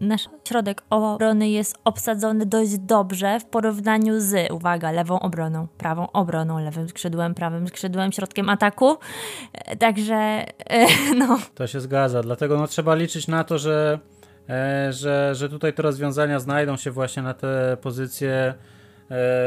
Nasz 0.00 0.28
środek 0.48 0.82
obrony 0.90 1.48
jest 1.48 1.78
obsadzony 1.84 2.46
dość 2.46 2.78
dobrze 2.78 3.40
w 3.40 3.44
porównaniu 3.44 4.20
z, 4.20 4.52
uwaga, 4.52 4.90
lewą 4.90 5.20
obroną, 5.20 5.66
prawą 5.78 6.12
obroną, 6.12 6.58
lewym 6.58 6.88
skrzydłem, 6.88 7.34
prawym 7.34 7.68
skrzydłem, 7.68 8.12
środkiem 8.12 8.48
ataku. 8.48 8.96
E, 9.52 9.76
także, 9.76 10.14
e, 10.14 10.86
no. 11.18 11.38
To 11.54 11.66
się 11.66 11.80
zgadza, 11.80 12.22
dlatego 12.22 12.58
no, 12.58 12.66
trzeba 12.66 12.94
liczyć 12.94 13.28
na 13.28 13.44
to, 13.44 13.58
że, 13.58 13.98
e, 14.48 14.92
że, 14.92 15.34
że 15.34 15.48
tutaj 15.48 15.72
te 15.72 15.82
rozwiązania 15.82 16.40
znajdą 16.40 16.76
się 16.76 16.90
właśnie 16.90 17.22
na 17.22 17.34
te 17.34 17.76
pozycje 17.80 18.54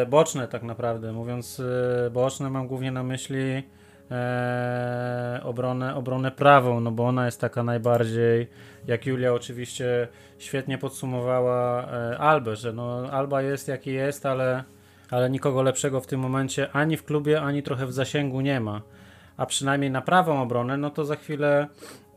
boczne 0.08 0.48
tak 0.48 0.64
naprawdę. 0.64 1.14
Mówiąc 1.14 1.60
e, 1.60 2.10
boczne 2.10 2.50
mam 2.50 2.68
głównie 2.68 2.92
na 2.92 3.04
myśli 3.04 3.64
e, 4.12 5.42
obronę, 5.44 5.96
obronę 5.96 6.32
prawą, 6.32 6.80
no 6.80 6.92
bo 6.92 7.08
ona 7.08 7.26
jest 7.26 7.42
taka 7.42 7.64
najbardziej, 7.64 8.48
jak 8.88 9.06
Julia 9.06 9.34
oczywiście 9.34 10.08
świetnie 10.38 10.78
podsumowała 10.78 11.84
e, 11.84 12.18
Albę, 12.18 12.56
że 12.56 12.74
no 12.74 13.12
Alba 13.12 13.42
jest 13.42 13.68
jaki 13.68 13.94
jest, 13.94 14.26
ale, 14.26 14.64
ale 15.10 15.30
nikogo 15.30 15.62
lepszego 15.62 16.02
w 16.02 16.08
tym 16.08 16.20
momencie 16.20 16.72
ani 16.72 16.98
w 16.98 17.04
klubie, 17.04 17.42
ani 17.42 17.64
trochę 17.64 17.86
w 17.86 17.94
zasięgu 17.94 18.42
nie 18.42 18.60
ma. 18.60 18.82
A 19.38 19.46
przynajmniej 19.46 19.92
na 19.92 20.02
prawą 20.02 20.42
obronę, 20.42 20.78
no 20.78 20.90
to 20.90 21.06
za 21.06 21.16
chwilę 21.16 21.68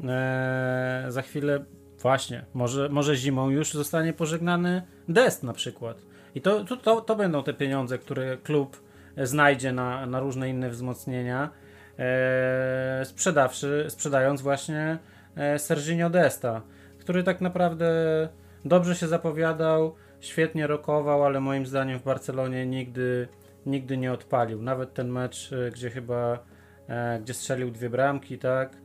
e, 0.05 1.05
za 1.09 1.23
chwilę 1.23 1.65
właśnie, 2.03 2.45
może, 2.55 2.89
może 2.89 3.17
zimą 3.17 3.51
już 3.51 3.73
zostanie 3.73 4.13
pożegnany 4.13 4.83
Dest 5.09 5.43
na 5.43 5.53
przykład. 5.53 6.10
I 6.35 6.41
to, 6.41 6.65
to, 6.77 7.01
to, 7.01 7.17
będą 7.17 7.43
te 7.43 7.55
pieniądze, 7.55 7.99
które 7.99 8.37
klub 8.37 8.83
znajdzie 9.17 9.73
na, 9.73 10.07
na 10.07 10.21
różne 10.21 10.49
inne 10.49 10.71
wzmocnienia 10.71 11.51
e, 11.99 13.05
sprzedawszy, 13.05 13.87
sprzedając 13.89 14.43
właśnie 14.43 14.99
e, 15.37 15.59
Serginio 15.59 16.11
Desta, 16.11 16.63
który 16.99 17.23
tak 17.23 17.41
naprawdę 17.41 17.89
dobrze 18.65 18.97
się 18.97 19.09
zapowiadał, 19.09 19.95
świetnie 20.21 20.67
rokował, 20.67 21.25
ale 21.25 21.41
moim 21.41 21.67
zdaniem 21.67 21.99
w 21.99 22.03
Barcelonie 22.03 22.67
nigdy, 22.67 23.29
nigdy 23.67 23.97
nie 23.97 24.13
odpalił. 24.13 24.63
Nawet 24.63 24.95
ten 24.95 25.09
mecz, 25.09 25.53
e, 25.53 25.71
gdzie 25.71 25.91
chyba 25.91 26.39
e, 26.89 27.21
gdzie 27.21 27.35
strzelił 27.35 27.71
dwie 27.71 27.91
bramki, 27.91 28.39
tak, 28.39 28.77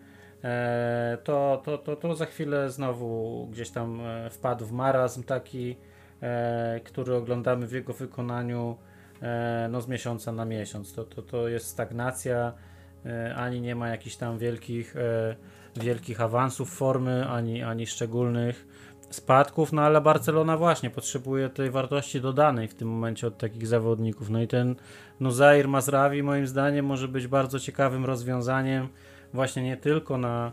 e, 0.43 1.17
to, 1.23 1.61
to, 1.65 1.77
to, 1.77 1.95
to 1.95 2.15
za 2.15 2.25
chwilę 2.25 2.69
znowu 2.69 3.47
gdzieś 3.51 3.69
tam 3.69 4.01
e, 4.01 4.29
wpadł 4.29 4.65
w 4.65 4.71
marazm 4.71 5.23
taki, 5.23 5.77
który 6.83 7.15
oglądamy 7.15 7.67
w 7.67 7.71
jego 7.71 7.93
wykonaniu 7.93 8.77
e, 9.21 9.67
no, 9.71 9.81
z 9.81 9.87
miesiąca 9.87 10.31
na 10.31 10.45
miesiąc. 10.45 10.93
To, 10.93 11.03
to, 11.03 11.21
to 11.21 11.47
jest 11.47 11.67
stagnacja 11.67 12.53
E, 13.05 13.35
ani 13.35 13.61
nie 13.61 13.75
ma 13.75 13.89
jakichś 13.89 14.15
tam 14.15 14.37
wielkich, 14.37 14.95
e, 14.95 15.35
wielkich 15.75 16.21
awansów 16.21 16.69
formy, 16.69 17.27
ani, 17.27 17.63
ani 17.63 17.87
szczególnych 17.87 18.67
spadków, 19.09 19.73
no 19.73 19.81
ale 19.81 20.01
Barcelona 20.01 20.57
właśnie 20.57 20.89
potrzebuje 20.89 21.49
tej 21.49 21.71
wartości 21.71 22.21
dodanej 22.21 22.67
w 22.67 22.75
tym 22.75 22.87
momencie 22.87 23.27
od 23.27 23.37
takich 23.37 23.67
zawodników. 23.67 24.29
No 24.29 24.41
i 24.41 24.47
ten 24.47 24.75
Nuzair 25.19 25.67
Mazrawi 25.67 26.23
moim 26.23 26.47
zdaniem 26.47 26.85
może 26.85 27.07
być 27.07 27.27
bardzo 27.27 27.59
ciekawym 27.59 28.05
rozwiązaniem 28.05 28.87
właśnie 29.33 29.63
nie 29.63 29.77
tylko 29.77 30.17
na, 30.17 30.51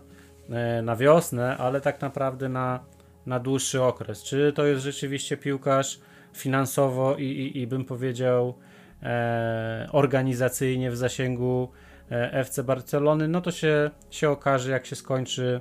e, 0.50 0.82
na 0.82 0.96
wiosnę, 0.96 1.56
ale 1.56 1.80
tak 1.80 2.00
naprawdę 2.00 2.48
na, 2.48 2.80
na 3.26 3.40
dłuższy 3.40 3.82
okres. 3.82 4.22
Czy 4.22 4.52
to 4.52 4.66
jest 4.66 4.82
rzeczywiście 4.82 5.36
piłkarz 5.36 6.00
finansowo 6.32 7.16
i, 7.16 7.24
i, 7.24 7.58
i 7.58 7.66
bym 7.66 7.84
powiedział 7.84 8.54
e, 9.02 9.88
organizacyjnie 9.92 10.90
w 10.90 10.96
zasięgu 10.96 11.68
E, 12.12 12.32
FC 12.32 12.64
Barcelony, 12.64 13.28
no 13.28 13.40
to 13.40 13.50
się, 13.50 13.90
się 14.10 14.30
okaże, 14.30 14.70
jak 14.70 14.86
się 14.86 14.96
skończy 14.96 15.60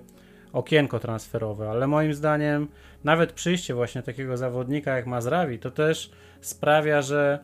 okienko 0.53 0.99
transferowe, 0.99 1.69
ale 1.69 1.87
moim 1.87 2.13
zdaniem 2.13 2.67
nawet 3.03 3.31
przyjście 3.31 3.73
właśnie 3.73 4.01
takiego 4.01 4.37
zawodnika 4.37 4.95
jak 4.95 5.07
Mazrawi 5.07 5.59
to 5.59 5.71
też 5.71 6.11
sprawia, 6.41 7.01
że 7.01 7.39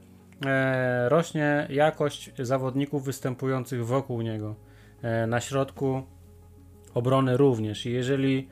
e, 0.46 1.10
rośnie 1.10 1.68
jakość 1.70 2.32
zawodników 2.40 3.06
występujących 3.06 3.86
wokół 3.86 4.22
niego. 4.22 4.56
E, 5.02 5.28
na 5.28 5.42
środku 5.42 6.04
obrony 6.94 7.38
również. 7.38 7.86
I 7.86 7.92
jeżeli 7.92 8.48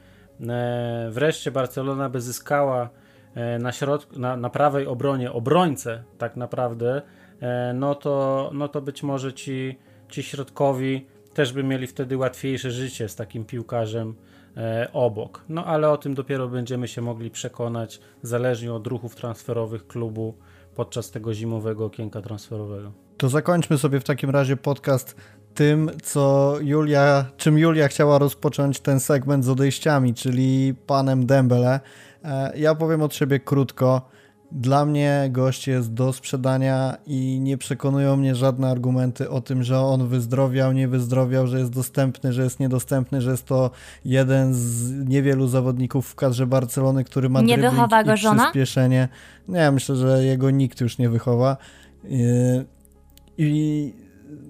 wreszcie 1.09 1.51
Barcelona 1.51 2.09
by 2.09 2.21
zyskała 2.21 2.89
e, 3.35 3.59
na, 3.59 3.71
środku, 3.71 4.19
na, 4.19 4.37
na 4.37 4.49
prawej 4.49 4.87
obronie 4.87 5.31
obrońcę 5.31 6.03
tak 6.17 6.35
naprawdę, 6.35 7.01
e, 7.41 7.73
no, 7.73 7.95
to, 7.95 8.49
no 8.53 8.67
to 8.67 8.81
być 8.81 9.03
może 9.03 9.33
ci 9.33 9.79
ci 10.09 10.23
środkowi 10.23 11.05
też 11.33 11.53
by 11.53 11.63
mieli 11.63 11.87
wtedy 11.87 12.17
łatwiejsze 12.17 12.71
życie 12.71 13.09
z 13.09 13.15
takim 13.15 13.45
piłkarzem 13.45 14.15
e, 14.57 14.89
obok. 14.93 15.43
No 15.49 15.65
ale 15.65 15.89
o 15.89 15.97
tym 15.97 16.13
dopiero 16.13 16.47
będziemy 16.47 16.87
się 16.87 17.01
mogli 17.01 17.31
przekonać, 17.31 17.99
zależnie 18.21 18.73
od 18.73 18.87
ruchów 18.87 19.15
transferowych 19.15 19.87
klubu 19.87 20.33
podczas 20.75 21.11
tego 21.11 21.33
zimowego 21.33 21.85
okienka 21.85 22.21
transferowego. 22.21 22.91
To 23.17 23.29
zakończmy 23.29 23.77
sobie 23.77 23.99
w 23.99 24.03
takim 24.03 24.29
razie 24.29 24.57
podcast 24.57 25.15
tym, 25.55 25.91
co 26.03 26.55
Julia, 26.61 27.25
czym 27.37 27.57
Julia 27.57 27.87
chciała 27.87 28.17
rozpocząć 28.17 28.79
ten 28.79 28.99
segment 28.99 29.45
z 29.45 29.49
odejściami, 29.49 30.13
czyli 30.13 30.73
panem 30.87 31.25
Dembele. 31.25 31.79
E, 32.23 32.57
ja 32.57 32.75
powiem 32.75 33.01
od 33.01 33.15
siebie 33.15 33.39
krótko. 33.39 34.09
Dla 34.51 34.85
mnie 34.85 35.27
gość 35.31 35.67
jest 35.67 35.93
do 35.93 36.13
sprzedania 36.13 36.97
i 37.05 37.39
nie 37.41 37.57
przekonują 37.57 38.17
mnie 38.17 38.35
żadne 38.35 38.69
argumenty 38.69 39.29
o 39.29 39.41
tym, 39.41 39.63
że 39.63 39.79
on 39.79 40.07
wyzdrowiał, 40.07 40.73
nie 40.73 40.87
wyzdrowiał, 40.87 41.47
że 41.47 41.59
jest 41.59 41.71
dostępny, 41.71 42.33
że 42.33 42.43
jest 42.43 42.59
niedostępny, 42.59 43.21
że 43.21 43.31
jest 43.31 43.45
to 43.45 43.71
jeden 44.05 44.53
z 44.53 44.91
niewielu 45.09 45.47
zawodników 45.47 46.07
w 46.07 46.15
kadrze 46.15 46.47
Barcelony, 46.47 47.03
który 47.03 47.29
ma 47.29 47.41
nie 47.41 47.57
wychowa 47.57 48.03
go 48.03 48.17
żona? 48.17 48.43
przyspieszenie. 48.43 49.07
Nie, 49.47 49.71
myślę, 49.71 49.95
że 49.95 50.25
jego 50.25 50.51
nikt 50.51 50.81
już 50.81 50.97
nie 50.97 51.09
wychowa. 51.09 51.57
I 53.37 53.93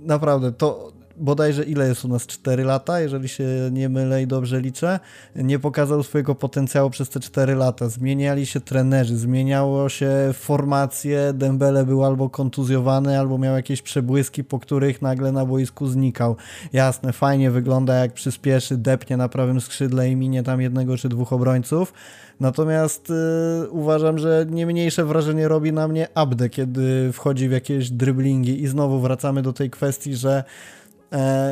naprawdę 0.06 0.52
to 0.52 0.95
bodajże 1.18 1.64
ile 1.64 1.88
jest 1.88 2.06
u 2.06 2.08
nas? 2.08 2.26
4 2.28 2.64
lata, 2.64 3.00
jeżeli 3.00 3.30
się 3.30 3.46
nie 3.72 3.90
mylę 3.90 4.24
i 4.24 4.28
dobrze 4.28 4.62
liczę, 4.62 5.00
nie 5.36 5.60
pokazał 5.60 6.04
swojego 6.04 6.36
potencjału 6.36 6.90
przez 6.90 7.10
te 7.10 7.20
4 7.20 7.56
lata. 7.56 7.90
Zmieniali 7.90 8.46
się 8.46 8.62
trenerzy, 8.62 9.18
zmieniało 9.18 9.90
się 9.90 10.10
formacje, 10.34 11.34
Dembele 11.34 11.86
był 11.86 12.06
albo 12.06 12.30
kontuzjowany, 12.30 13.20
albo 13.20 13.38
miał 13.38 13.56
jakieś 13.56 13.82
przebłyski, 13.82 14.44
po 14.44 14.60
których 14.60 15.02
nagle 15.02 15.32
na 15.32 15.46
boisku 15.46 15.88
znikał. 15.88 16.36
Jasne, 16.74 17.14
fajnie 17.14 17.52
wygląda 17.52 17.96
jak 17.96 18.14
przyspieszy, 18.14 18.78
depnie 18.78 19.18
na 19.18 19.30
prawym 19.30 19.62
skrzydle 19.62 20.10
i 20.10 20.16
minie 20.16 20.44
tam 20.44 20.62
jednego 20.62 20.98
czy 20.98 21.10
dwóch 21.10 21.34
obrońców, 21.34 21.94
Natomiast 22.40 23.10
y, 23.10 23.70
uważam, 23.70 24.20
że 24.20 24.46
nie 24.50 24.66
mniejsze 24.66 25.06
wrażenie 25.06 25.48
robi 25.48 25.74
na 25.74 25.88
mnie 25.88 26.08
Abde, 26.16 26.50
kiedy 26.50 27.12
wchodzi 27.14 27.50
w 27.50 27.52
jakieś 27.52 27.90
dryblingi. 27.90 28.64
I 28.64 28.68
znowu 28.68 29.00
wracamy 29.00 29.42
do 29.42 29.54
tej 29.54 29.70
kwestii, 29.70 30.16
że 30.16 30.44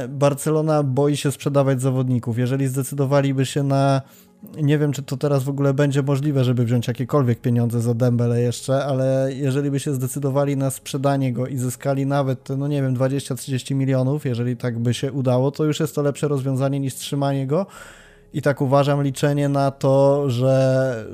Barcelona 0.10 0.84
boi 0.84 1.18
się 1.18 1.32
sprzedawać 1.32 1.82
zawodników. 1.82 2.38
Jeżeli 2.38 2.68
zdecydowaliby 2.68 3.46
się 3.46 3.64
na 3.64 4.02
nie 4.62 4.78
wiem, 4.78 4.92
czy 4.92 5.04
to 5.04 5.18
teraz 5.18 5.44
w 5.44 5.50
ogóle 5.50 5.74
będzie 5.74 6.04
możliwe, 6.04 6.44
żeby 6.44 6.66
wziąć 6.66 6.88
jakiekolwiek 6.88 7.42
pieniądze 7.42 7.82
za 7.82 7.94
Dembele 7.94 8.42
jeszcze, 8.42 8.86
ale 8.86 9.30
jeżeli 9.34 9.72
by 9.72 9.80
się 9.80 9.94
zdecydowali 9.94 10.58
na 10.58 10.72
sprzedanie 10.72 11.34
go 11.34 11.48
i 11.48 11.58
zyskali 11.58 12.06
nawet, 12.06 12.50
no 12.58 12.68
nie 12.68 12.82
wiem, 12.82 12.96
20-30 12.96 13.76
milionów, 13.76 14.26
jeżeli 14.26 14.58
tak 14.58 14.80
by 14.80 14.94
się 14.94 15.12
udało, 15.12 15.52
to 15.52 15.64
już 15.64 15.80
jest 15.80 15.96
to 15.96 16.02
lepsze 16.02 16.28
rozwiązanie 16.28 16.80
niż 16.80 16.96
trzymanie 16.96 17.48
go 17.48 17.66
i 18.34 18.42
tak 18.42 18.62
uważam 18.62 19.04
liczenie 19.04 19.50
na 19.50 19.72
to, 19.72 20.30
że 20.30 21.06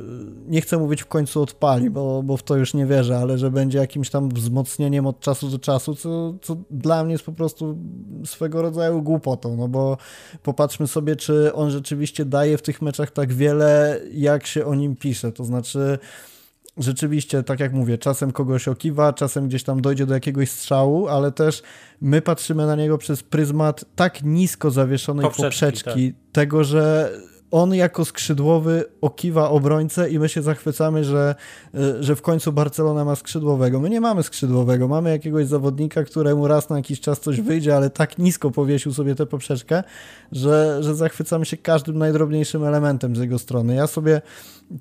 nie 0.47 0.61
chcę 0.61 0.77
mówić 0.77 1.03
w 1.03 1.05
końcu 1.05 1.41
odpali, 1.41 1.89
bo, 1.89 2.23
bo 2.23 2.37
w 2.37 2.43
to 2.43 2.55
już 2.55 2.73
nie 2.73 2.85
wierzę, 2.85 3.17
ale 3.17 3.37
że 3.37 3.51
będzie 3.51 3.77
jakimś 3.77 4.09
tam 4.09 4.29
wzmocnieniem 4.29 5.07
od 5.07 5.19
czasu 5.19 5.49
do 5.49 5.59
czasu, 5.59 5.95
co, 5.95 6.33
co 6.41 6.57
dla 6.71 7.03
mnie 7.03 7.11
jest 7.11 7.25
po 7.25 7.31
prostu 7.31 7.77
swego 8.25 8.61
rodzaju 8.61 9.01
głupotą, 9.01 9.55
no 9.55 9.67
bo 9.67 9.97
popatrzmy 10.43 10.87
sobie, 10.87 11.15
czy 11.15 11.53
on 11.53 11.71
rzeczywiście 11.71 12.25
daje 12.25 12.57
w 12.57 12.61
tych 12.61 12.81
meczach 12.81 13.11
tak 13.11 13.33
wiele, 13.33 13.99
jak 14.13 14.47
się 14.47 14.65
o 14.65 14.75
nim 14.75 14.95
pisze, 14.95 15.31
to 15.31 15.43
znaczy 15.43 15.99
rzeczywiście, 16.79 17.43
tak 17.43 17.59
jak 17.59 17.73
mówię, 17.73 17.97
czasem 17.97 18.31
kogoś 18.31 18.67
okiwa, 18.67 19.13
czasem 19.13 19.47
gdzieś 19.47 19.63
tam 19.63 19.81
dojdzie 19.81 20.05
do 20.05 20.13
jakiegoś 20.13 20.49
strzału, 20.51 21.07
ale 21.07 21.31
też 21.31 21.63
my 22.01 22.21
patrzymy 22.21 22.65
na 22.65 22.75
niego 22.75 22.97
przez 22.97 23.23
pryzmat 23.23 23.85
tak 23.95 24.23
nisko 24.23 24.71
zawieszonej 24.71 25.23
poprzeczki, 25.23 25.49
poprzeczki 25.49 26.13
tak. 26.13 26.31
tego, 26.31 26.63
że 26.63 27.11
on 27.51 27.75
jako 27.75 28.05
skrzydłowy 28.05 28.85
okiwa 29.01 29.49
obrońcę 29.49 30.09
i 30.09 30.19
my 30.19 30.29
się 30.29 30.41
zachwycamy, 30.41 31.03
że, 31.03 31.35
e, 31.75 32.03
że 32.03 32.15
w 32.15 32.21
końcu 32.21 32.53
Barcelona 32.53 33.05
ma 33.05 33.15
skrzydłowego. 33.15 33.79
My 33.79 33.89
nie 33.89 34.01
mamy 34.01 34.23
skrzydłowego, 34.23 34.87
mamy 34.87 35.09
jakiegoś 35.09 35.45
zawodnika, 35.45 36.03
któremu 36.03 36.47
raz 36.47 36.69
na 36.69 36.77
jakiś 36.77 36.99
czas 36.99 37.19
coś 37.19 37.41
wyjdzie, 37.41 37.75
ale 37.75 37.89
tak 37.89 38.17
nisko 38.17 38.51
powiesił 38.51 38.93
sobie 38.93 39.15
tę 39.15 39.25
poprzeczkę, 39.25 39.83
że, 40.31 40.83
że 40.83 40.95
zachwycamy 40.95 41.45
się 41.45 41.57
każdym 41.57 41.97
najdrobniejszym 41.97 42.63
elementem 42.63 43.15
z 43.15 43.19
jego 43.19 43.39
strony. 43.39 43.75
Ja 43.75 43.87
sobie 43.87 44.21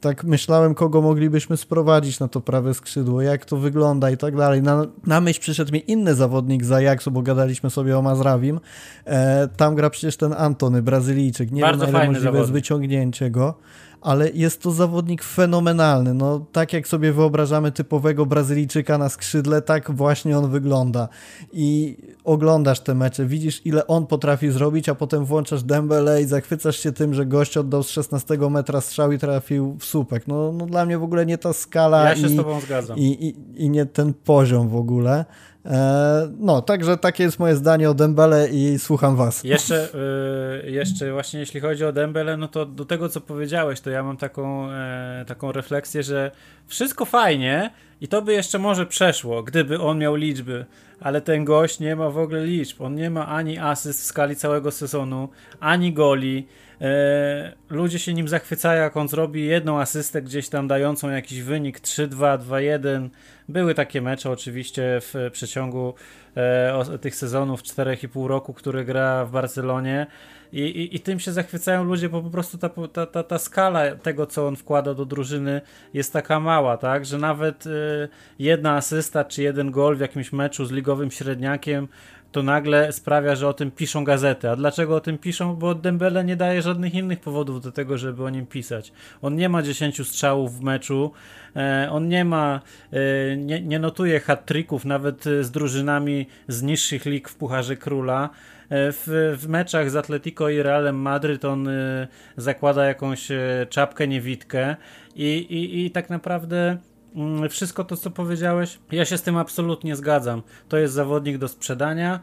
tak 0.00 0.24
myślałem, 0.24 0.74
kogo 0.74 1.02
moglibyśmy 1.02 1.56
sprowadzić 1.56 2.20
na 2.20 2.28
to 2.28 2.40
prawe 2.40 2.74
skrzydło, 2.74 3.22
jak 3.22 3.44
to 3.44 3.56
wygląda 3.56 4.10
i 4.10 4.16
tak 4.16 4.36
dalej. 4.36 4.62
Na, 4.62 4.86
na 5.06 5.20
myśl 5.20 5.40
przyszedł 5.40 5.72
mi 5.72 5.90
inny 5.90 6.14
zawodnik 6.14 6.64
z 6.64 6.72
Ajaxu, 6.72 7.10
bo 7.10 7.22
gadaliśmy 7.22 7.70
sobie 7.70 7.98
o 7.98 8.02
Mazrawim. 8.02 8.60
E, 9.04 9.48
tam 9.56 9.74
gra 9.74 9.90
przecież 9.90 10.16
ten 10.16 10.32
Antony, 10.32 10.82
Brazylijczyk. 10.82 11.50
Nie 11.50 11.60
Bardzo 11.60 11.84
wiem, 11.84 11.92
na 11.92 11.98
ile 11.98 12.06
możliwe 12.06 12.32
zawodnik. 12.32 12.57
Wyciągnięcie 12.58 13.30
go 13.30 13.54
ale 14.00 14.30
jest 14.30 14.62
to 14.62 14.70
zawodnik 14.70 15.22
fenomenalny. 15.22 16.14
No, 16.14 16.46
tak 16.52 16.72
jak 16.72 16.88
sobie 16.88 17.12
wyobrażamy 17.12 17.72
typowego 17.72 18.26
Brazylijczyka 18.26 18.98
na 18.98 19.08
skrzydle, 19.08 19.62
tak 19.62 19.90
właśnie 19.90 20.38
on 20.38 20.50
wygląda. 20.50 21.08
I 21.52 21.96
oglądasz 22.24 22.80
te 22.80 22.94
mecze, 22.94 23.26
widzisz 23.26 23.66
ile 23.66 23.86
on 23.86 24.06
potrafi 24.06 24.50
zrobić, 24.50 24.88
a 24.88 24.94
potem 24.94 25.24
włączasz 25.24 25.62
Dembele 25.62 26.22
i 26.22 26.24
zachwycasz 26.24 26.76
się 26.76 26.92
tym, 26.92 27.14
że 27.14 27.26
gość 27.26 27.56
oddał 27.56 27.82
z 27.82 27.88
16 27.88 28.38
metra 28.50 28.80
strzał 28.80 29.12
i 29.12 29.18
trafił 29.18 29.76
w 29.80 29.84
słupek. 29.84 30.26
No, 30.26 30.52
no 30.52 30.66
dla 30.66 30.86
mnie 30.86 30.98
w 30.98 31.02
ogóle 31.02 31.26
nie 31.26 31.38
ta 31.38 31.52
skala 31.52 32.04
ja 32.04 32.14
i. 32.14 32.16
I, 32.96 33.28
i, 33.28 33.34
i 33.56 33.70
nie 33.70 33.86
ten 33.86 34.14
poziom 34.14 34.68
w 34.68 34.76
ogóle. 34.76 35.24
E, 35.68 36.28
no, 36.38 36.62
także 36.62 36.96
takie 36.96 37.24
jest 37.24 37.38
moje 37.38 37.56
zdanie 37.56 37.90
o 37.90 37.94
Dembele 37.94 38.48
i 38.48 38.78
słucham 38.78 39.16
was. 39.16 39.44
Jeszcze, 39.44 39.88
y, 40.64 40.70
jeszcze 40.70 41.12
właśnie 41.12 41.40
jeśli 41.40 41.60
chodzi 41.60 41.84
o 41.84 41.92
Dembele, 41.92 42.36
no 42.36 42.48
to 42.48 42.66
do 42.66 42.84
tego 42.84 43.08
co 43.08 43.20
powiedziałeś, 43.20 43.80
to 43.80 43.90
ja 43.90 44.02
mam 44.02 44.16
taką, 44.16 44.70
e, 44.70 45.24
taką 45.26 45.52
refleksję, 45.52 46.02
że 46.02 46.30
wszystko 46.66 47.04
fajnie 47.04 47.70
i 48.00 48.08
to 48.08 48.22
by 48.22 48.32
jeszcze 48.32 48.58
może 48.58 48.86
przeszło, 48.86 49.42
gdyby 49.42 49.80
on 49.80 49.98
miał 49.98 50.14
liczby, 50.14 50.64
ale 51.00 51.20
ten 51.20 51.44
gość 51.44 51.80
nie 51.80 51.96
ma 51.96 52.10
w 52.10 52.18
ogóle 52.18 52.44
liczb. 52.44 52.80
On 52.80 52.94
nie 52.94 53.10
ma 53.10 53.26
ani 53.26 53.58
asyst 53.58 54.00
w 54.00 54.04
skali 54.04 54.36
całego 54.36 54.70
sezonu, 54.70 55.28
ani 55.60 55.92
goli. 55.92 56.46
E, 56.80 57.52
ludzie 57.70 57.98
się 57.98 58.14
nim 58.14 58.28
zachwycają, 58.28 58.82
jak 58.82 58.96
on 58.96 59.08
zrobi 59.08 59.46
jedną 59.46 59.80
asystę 59.80 60.22
gdzieś 60.22 60.48
tam 60.48 60.68
dającą 60.68 61.10
jakiś 61.10 61.42
wynik 61.42 61.80
3-2, 61.80 62.38
2-1. 62.38 63.08
Były 63.48 63.74
takie 63.74 64.02
mecze 64.02 64.30
oczywiście 64.30 64.82
w 65.00 65.30
przeciągu 65.32 65.94
e, 66.36 66.98
tych 67.00 67.14
sezonów 67.14 67.62
4,5 67.62 68.26
roku, 68.26 68.54
który 68.54 68.84
gra 68.84 69.24
w 69.24 69.30
Barcelonie. 69.30 70.06
I, 70.52 70.60
i, 70.60 70.96
I, 70.96 71.00
tym 71.00 71.20
się 71.20 71.32
zachwycają 71.32 71.84
ludzie, 71.84 72.08
bo 72.08 72.22
po 72.22 72.30
prostu 72.30 72.58
ta, 72.58 72.68
ta, 72.68 73.06
ta, 73.06 73.22
ta 73.22 73.38
skala 73.38 73.96
tego, 73.96 74.26
co 74.26 74.46
on 74.46 74.56
wkłada 74.56 74.94
do 74.94 75.06
drużyny, 75.06 75.60
jest 75.94 76.12
taka 76.12 76.40
mała, 76.40 76.76
tak? 76.76 77.06
Że 77.06 77.18
nawet 77.18 77.66
y, 77.66 78.08
jedna 78.38 78.76
asysta 78.76 79.24
czy 79.24 79.42
jeden 79.42 79.70
gol 79.70 79.96
w 79.96 80.00
jakimś 80.00 80.32
meczu 80.32 80.66
z 80.66 80.72
ligowym 80.72 81.10
średniakiem 81.10 81.88
to 82.32 82.42
nagle 82.42 82.92
sprawia, 82.92 83.34
że 83.34 83.48
o 83.48 83.52
tym 83.52 83.70
piszą 83.70 84.04
gazety. 84.04 84.50
A 84.50 84.56
dlaczego 84.56 84.96
o 84.96 85.00
tym 85.00 85.18
piszą? 85.18 85.56
Bo 85.56 85.74
Dembele 85.74 86.24
nie 86.24 86.36
daje 86.36 86.62
żadnych 86.62 86.94
innych 86.94 87.20
powodów 87.20 87.60
do 87.60 87.72
tego, 87.72 87.98
żeby 87.98 88.24
o 88.24 88.30
nim 88.30 88.46
pisać. 88.46 88.92
On 89.22 89.36
nie 89.36 89.48
ma 89.48 89.62
10 89.62 90.08
strzałów 90.08 90.58
w 90.58 90.62
meczu, 90.62 91.12
e, 91.56 91.88
on 91.90 92.08
nie 92.08 92.24
ma, 92.24 92.60
e, 92.92 93.36
nie, 93.36 93.62
nie 93.62 93.78
notuje 93.78 94.20
hat-tricków 94.20 94.84
nawet 94.84 95.24
z 95.24 95.50
drużynami 95.50 96.26
z 96.48 96.62
niższych 96.62 97.06
lig 97.06 97.28
w 97.28 97.34
Pucharze 97.34 97.76
Króla. 97.76 98.30
E, 98.70 98.92
w, 98.92 99.36
w 99.38 99.48
meczach 99.48 99.90
z 99.90 99.96
Atletico 99.96 100.48
i 100.48 100.62
Realem 100.62 100.96
Madryt 100.96 101.44
on 101.44 101.68
zakłada 102.36 102.84
jakąś 102.84 103.30
e, 103.30 103.66
czapkę 103.70 104.08
niewidkę 104.08 104.76
i, 105.16 105.24
i, 105.24 105.86
i 105.86 105.90
tak 105.90 106.10
naprawdę 106.10 106.78
wszystko 107.50 107.84
to, 107.84 107.96
co 107.96 108.10
powiedziałeś, 108.10 108.78
ja 108.92 109.04
się 109.04 109.18
z 109.18 109.22
tym 109.22 109.36
absolutnie 109.36 109.96
zgadzam. 109.96 110.42
To 110.68 110.76
jest 110.76 110.94
zawodnik 110.94 111.38
do 111.38 111.48
sprzedania, 111.48 112.20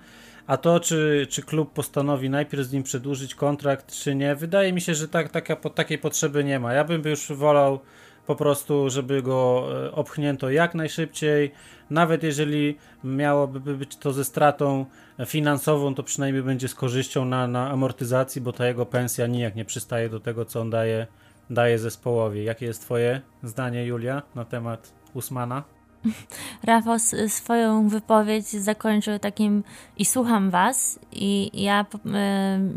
a 0.48 0.58
to, 0.58 0.80
czy, 0.80 1.28
czy 1.30 1.42
klub 1.42 1.74
postanowi 1.74 2.30
najpierw 2.30 2.64
z 2.64 2.72
nim 2.72 2.84
przedłużyć 2.84 3.36
kontrakt, 3.36 3.92
czy 3.92 4.16
nie, 4.16 4.36
wydaje 4.36 4.74
mi 4.74 4.82
się, 4.82 4.96
że 4.96 5.08
tak, 5.08 5.30
taka, 5.30 5.56
takiej 5.56 5.98
potrzeby 5.98 6.44
nie 6.44 6.60
ma. 6.60 6.74
Ja 6.74 6.84
bym 6.84 7.02
już 7.06 7.32
wolał 7.32 7.80
po 8.28 8.36
prostu, 8.36 8.90
żeby 8.90 9.22
go 9.22 9.68
e, 9.86 9.92
obchnięto 9.92 10.50
jak 10.50 10.76
najszybciej. 10.76 11.52
Nawet 11.90 12.24
jeżeli 12.24 12.78
miałoby 13.04 13.60
być 13.60 13.96
to 13.96 14.14
ze 14.14 14.26
stratą 14.26 14.86
finansową, 15.26 15.96
to 15.96 16.04
przynajmniej 16.04 16.44
będzie 16.44 16.68
z 16.68 16.76
korzyścią 16.76 17.26
na, 17.26 17.48
na 17.48 17.70
amortyzacji, 17.70 18.42
bo 18.42 18.54
ta 18.54 18.68
jego 18.68 18.86
pensja 18.86 19.28
nijak 19.28 19.56
nie 19.56 19.66
przystaje 19.66 20.10
do 20.10 20.20
tego, 20.20 20.46
co 20.46 20.62
on 20.62 20.70
daje, 20.70 21.08
daje 21.50 21.80
zespołowi. 21.80 22.43
Jakie 22.43 22.66
jest 22.66 22.82
Twoje 22.82 23.22
zdanie, 23.43 23.86
Julia, 23.86 24.22
na 24.36 24.46
temat 24.46 24.93
Usmana? 25.14 25.64
Rafał 26.64 27.00
swoją 27.28 27.89
wypowiedź 27.89 28.48
zakończył 28.48 29.20
takim 29.20 29.64
i 29.98 30.06
słucham 30.06 30.50
was 30.50 31.00
i 31.12 31.52
ja 31.64 31.86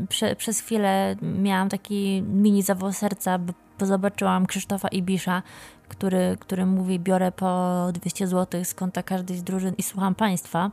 y, 0.03 0.07
prze, 0.07 0.37
przez 0.37 0.61
chwilę 0.61 1.17
miałam 1.23 1.69
taki 1.69 2.23
mini 2.23 2.63
zawał 2.63 2.93
serca, 2.93 3.39
bo 3.79 3.87
zobaczyłam 3.87 4.47
Krzysztofa 4.47 4.89
Ibisza, 4.89 5.43
który, 5.89 6.37
który 6.41 6.67
mówi 6.67 7.01
biorę 7.01 7.33
po 7.33 7.87
200 7.93 8.27
zł 8.27 8.65
z 8.65 8.75
konta 8.75 9.03
każdej 9.03 9.37
z 9.37 9.43
drużyn 9.43 9.75
i 9.79 9.83
słucham 9.83 10.15
państwa. 10.15 10.71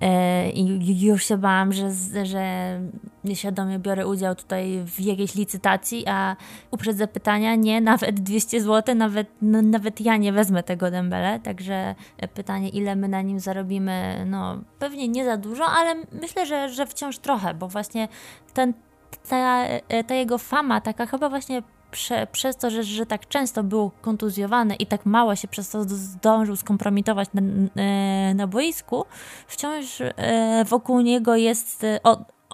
E, 0.00 0.50
I 0.50 1.00
już 1.00 1.24
się 1.24 1.38
bałam, 1.38 1.72
że, 1.72 1.90
że 2.22 2.80
nieświadomie 3.24 3.78
biorę 3.78 4.06
udział 4.06 4.34
tutaj 4.34 4.82
w 4.84 5.00
jakiejś 5.00 5.34
licytacji, 5.34 6.04
a 6.06 6.36
uprzedzę 6.70 7.08
pytania, 7.08 7.54
nie, 7.54 7.80
nawet 7.80 8.20
200 8.20 8.60
zł, 8.60 8.94
nawet, 8.94 9.28
no, 9.42 9.62
nawet 9.62 10.00
ja 10.00 10.16
nie 10.16 10.32
wezmę 10.32 10.62
tego 10.62 10.90
dembele, 10.90 11.40
także 11.40 11.94
pytanie, 12.34 12.68
ile 12.68 12.96
my 12.96 13.08
na 13.08 13.22
nim 13.22 13.40
zarobimy, 13.40 14.24
no 14.26 14.58
pewnie 14.78 15.08
nie 15.08 15.24
za 15.24 15.36
dużo, 15.36 15.64
ale 15.66 15.94
myślę, 16.12 16.46
że, 16.46 16.68
że 16.68 16.86
wciąż 16.86 17.18
trochę, 17.18 17.54
bo 17.54 17.68
właśnie 17.68 18.08
ten, 18.54 18.72
ta, 19.28 19.64
ta 20.06 20.14
jego 20.14 20.38
fama, 20.38 20.80
taka 20.80 21.06
chyba 21.06 21.28
właśnie 21.28 21.62
prze, 21.90 22.26
przez 22.32 22.56
to, 22.56 22.70
że, 22.70 22.84
że 22.84 23.06
tak 23.06 23.28
często 23.28 23.62
był 23.62 23.90
kontuzjowany 24.00 24.74
i 24.74 24.86
tak 24.86 25.06
mało 25.06 25.36
się 25.36 25.48
przez 25.48 25.70
to 25.70 25.84
zdążył 25.84 26.56
skompromitować 26.56 27.28
na, 27.34 27.42
e, 27.82 28.34
na 28.34 28.46
boisku, 28.46 29.04
wciąż 29.46 30.00
e, 30.00 30.64
wokół 30.64 31.00
niego 31.00 31.36
jest 31.36 31.84
e, 31.84 32.00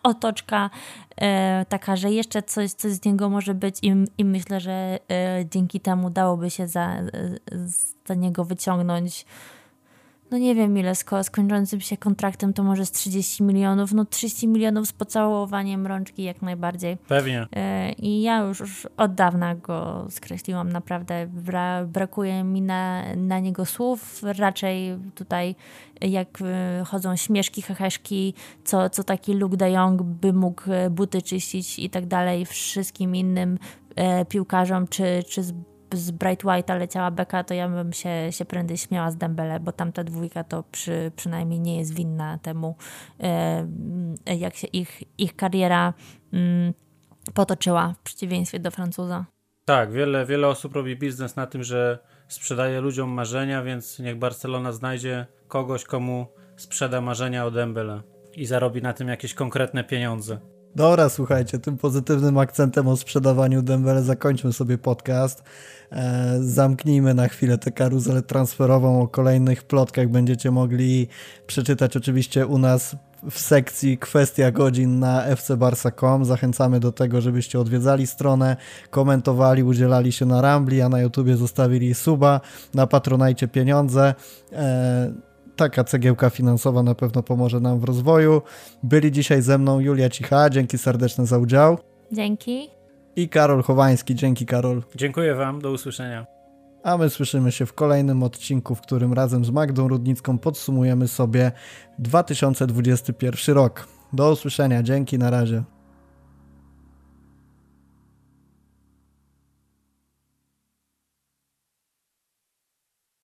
otoczka 0.02 0.70
taka, 1.68 1.96
że 1.96 2.10
jeszcze 2.10 2.42
coś, 2.42 2.72
coś 2.72 2.92
z 2.92 3.04
niego 3.04 3.30
może 3.30 3.54
być 3.54 3.78
i, 3.82 3.94
i 4.18 4.24
myślę, 4.24 4.60
że 4.60 4.98
dzięki 5.50 5.80
temu 5.80 6.10
dałoby 6.10 6.50
się 6.50 6.68
za, 6.68 6.96
za 8.06 8.14
niego 8.14 8.44
wyciągnąć 8.44 9.26
no 10.32 10.38
nie 10.38 10.54
wiem 10.54 10.78
ile, 10.78 10.94
z, 10.94 11.04
z 11.22 11.30
kończącym 11.30 11.80
się 11.80 11.96
kontraktem 11.96 12.52
to 12.52 12.62
może 12.62 12.86
z 12.86 12.92
30 12.92 13.42
milionów, 13.42 13.92
no 13.92 14.04
30 14.04 14.48
milionów 14.48 14.86
z 14.88 14.92
pocałowaniem 14.92 15.86
rączki 15.86 16.22
jak 16.22 16.42
najbardziej. 16.42 16.96
Pewnie. 17.08 17.46
E, 17.56 17.92
I 17.92 18.22
ja 18.22 18.38
już, 18.38 18.60
już 18.60 18.88
od 18.96 19.14
dawna 19.14 19.54
go 19.54 20.06
skreśliłam, 20.10 20.72
naprawdę 20.72 21.26
Bra 21.26 21.84
brakuje 21.84 22.44
mi 22.44 22.62
na, 22.62 23.14
na 23.16 23.38
niego 23.38 23.66
słów, 23.66 24.22
raczej 24.38 24.98
tutaj 25.14 25.54
jak 26.00 26.38
e, 26.42 26.84
chodzą 26.84 27.16
śmieszki, 27.16 27.62
heheszki, 27.62 28.34
co, 28.64 28.90
co 28.90 29.04
taki 29.04 29.34
Luke 29.34 29.56
de 29.56 29.70
Jong 29.70 30.02
by 30.02 30.32
mógł 30.32 30.62
e, 30.72 30.90
buty 30.90 31.22
czyścić 31.22 31.78
i 31.78 31.90
tak 31.90 32.06
dalej, 32.06 32.46
wszystkim 32.46 33.16
innym 33.16 33.58
piłkarzom, 34.28 34.88
czy, 34.88 35.22
czy 35.28 35.42
z 35.94 36.10
Bright 36.10 36.44
White'a 36.44 36.78
leciała 36.78 37.10
beka, 37.10 37.44
to 37.44 37.54
ja 37.54 37.68
bym 37.68 37.92
się, 37.92 38.28
się 38.30 38.44
prędzej 38.44 38.78
śmiała 38.78 39.10
z 39.10 39.16
Dembele, 39.16 39.60
bo 39.60 39.72
tamta 39.72 40.04
dwójka 40.04 40.44
to 40.44 40.64
przy, 40.72 41.12
przynajmniej 41.16 41.60
nie 41.60 41.78
jest 41.78 41.94
winna 41.94 42.38
temu, 42.38 42.76
e, 43.20 43.66
jak 44.36 44.56
się 44.56 44.66
ich, 44.66 45.02
ich 45.18 45.36
kariera 45.36 45.94
mm, 46.32 46.72
potoczyła 47.34 47.94
w 47.98 48.02
przeciwieństwie 48.02 48.58
do 48.58 48.70
Francuza. 48.70 49.24
Tak, 49.64 49.92
wiele, 49.92 50.26
wiele 50.26 50.48
osób 50.48 50.74
robi 50.74 50.96
biznes 50.96 51.36
na 51.36 51.46
tym, 51.46 51.62
że 51.62 51.98
sprzedaje 52.28 52.80
ludziom 52.80 53.10
marzenia, 53.10 53.62
więc 53.62 53.98
niech 53.98 54.18
Barcelona 54.18 54.72
znajdzie 54.72 55.26
kogoś, 55.48 55.84
komu 55.84 56.26
sprzeda 56.56 57.00
marzenia 57.00 57.46
o 57.46 57.50
Dembele 57.50 58.02
i 58.34 58.46
zarobi 58.46 58.82
na 58.82 58.92
tym 58.92 59.08
jakieś 59.08 59.34
konkretne 59.34 59.84
pieniądze. 59.84 60.38
Dobra, 60.76 61.08
słuchajcie, 61.08 61.58
tym 61.58 61.78
pozytywnym 61.78 62.38
akcentem 62.38 62.88
o 62.88 62.96
sprzedawaniu 62.96 63.62
Dembele 63.62 64.02
zakończmy 64.02 64.52
sobie 64.52 64.78
podcast. 64.78 65.42
E, 65.92 66.36
zamknijmy 66.40 67.14
na 67.14 67.28
chwilę 67.28 67.58
tę 67.58 67.70
karuzelę 67.70 68.22
transferową. 68.22 69.02
O 69.02 69.08
kolejnych 69.08 69.62
plotkach 69.62 70.08
będziecie 70.08 70.50
mogli 70.50 71.08
przeczytać 71.46 71.96
oczywiście 71.96 72.46
u 72.46 72.58
nas 72.58 72.96
w 73.30 73.38
sekcji 73.38 73.98
kwestia 73.98 74.50
godzin 74.50 74.98
na 74.98 75.36
fcbarsa.com. 75.36 76.24
Zachęcamy 76.24 76.80
do 76.80 76.92
tego, 76.92 77.20
żebyście 77.20 77.60
odwiedzali 77.60 78.06
stronę, 78.06 78.56
komentowali, 78.90 79.62
udzielali 79.62 80.12
się 80.12 80.26
na 80.26 80.40
Rambli, 80.40 80.82
a 80.82 80.88
na 80.88 81.00
YouTubie 81.00 81.36
zostawili 81.36 81.94
suba, 81.94 82.40
na 82.74 82.86
Patronajcie 82.86 83.48
pieniądze. 83.48 84.14
E, 84.52 85.31
taka 85.56 85.84
cegiełka 85.84 86.30
finansowa 86.30 86.82
na 86.82 86.94
pewno 86.94 87.22
pomoże 87.22 87.60
nam 87.60 87.80
w 87.80 87.84
rozwoju. 87.84 88.42
Byli 88.82 89.12
dzisiaj 89.12 89.42
ze 89.42 89.58
mną 89.58 89.80
Julia 89.80 90.10
Cicha, 90.10 90.50
dzięki 90.50 90.78
serdeczne 90.78 91.26
za 91.26 91.38
udział. 91.38 91.78
Dzięki. 92.12 92.68
I 93.16 93.28
Karol 93.28 93.62
Chowański. 93.62 94.14
Dzięki, 94.14 94.46
Karol. 94.46 94.82
Dziękuję 94.94 95.34
Wam. 95.34 95.60
Do 95.60 95.70
usłyszenia. 95.70 96.26
A 96.82 96.96
my 96.96 97.10
słyszymy 97.10 97.52
się 97.52 97.66
w 97.66 97.72
kolejnym 97.72 98.22
odcinku, 98.22 98.74
w 98.74 98.80
którym 98.80 99.12
razem 99.12 99.44
z 99.44 99.50
Magdą 99.50 99.88
Rudnicką 99.88 100.38
podsumujemy 100.38 101.08
sobie 101.08 101.52
2021 101.98 103.54
rok. 103.54 103.88
Do 104.12 104.32
usłyszenia. 104.32 104.82
Dzięki, 104.82 105.18
na 105.18 105.30
razie. 105.30 105.62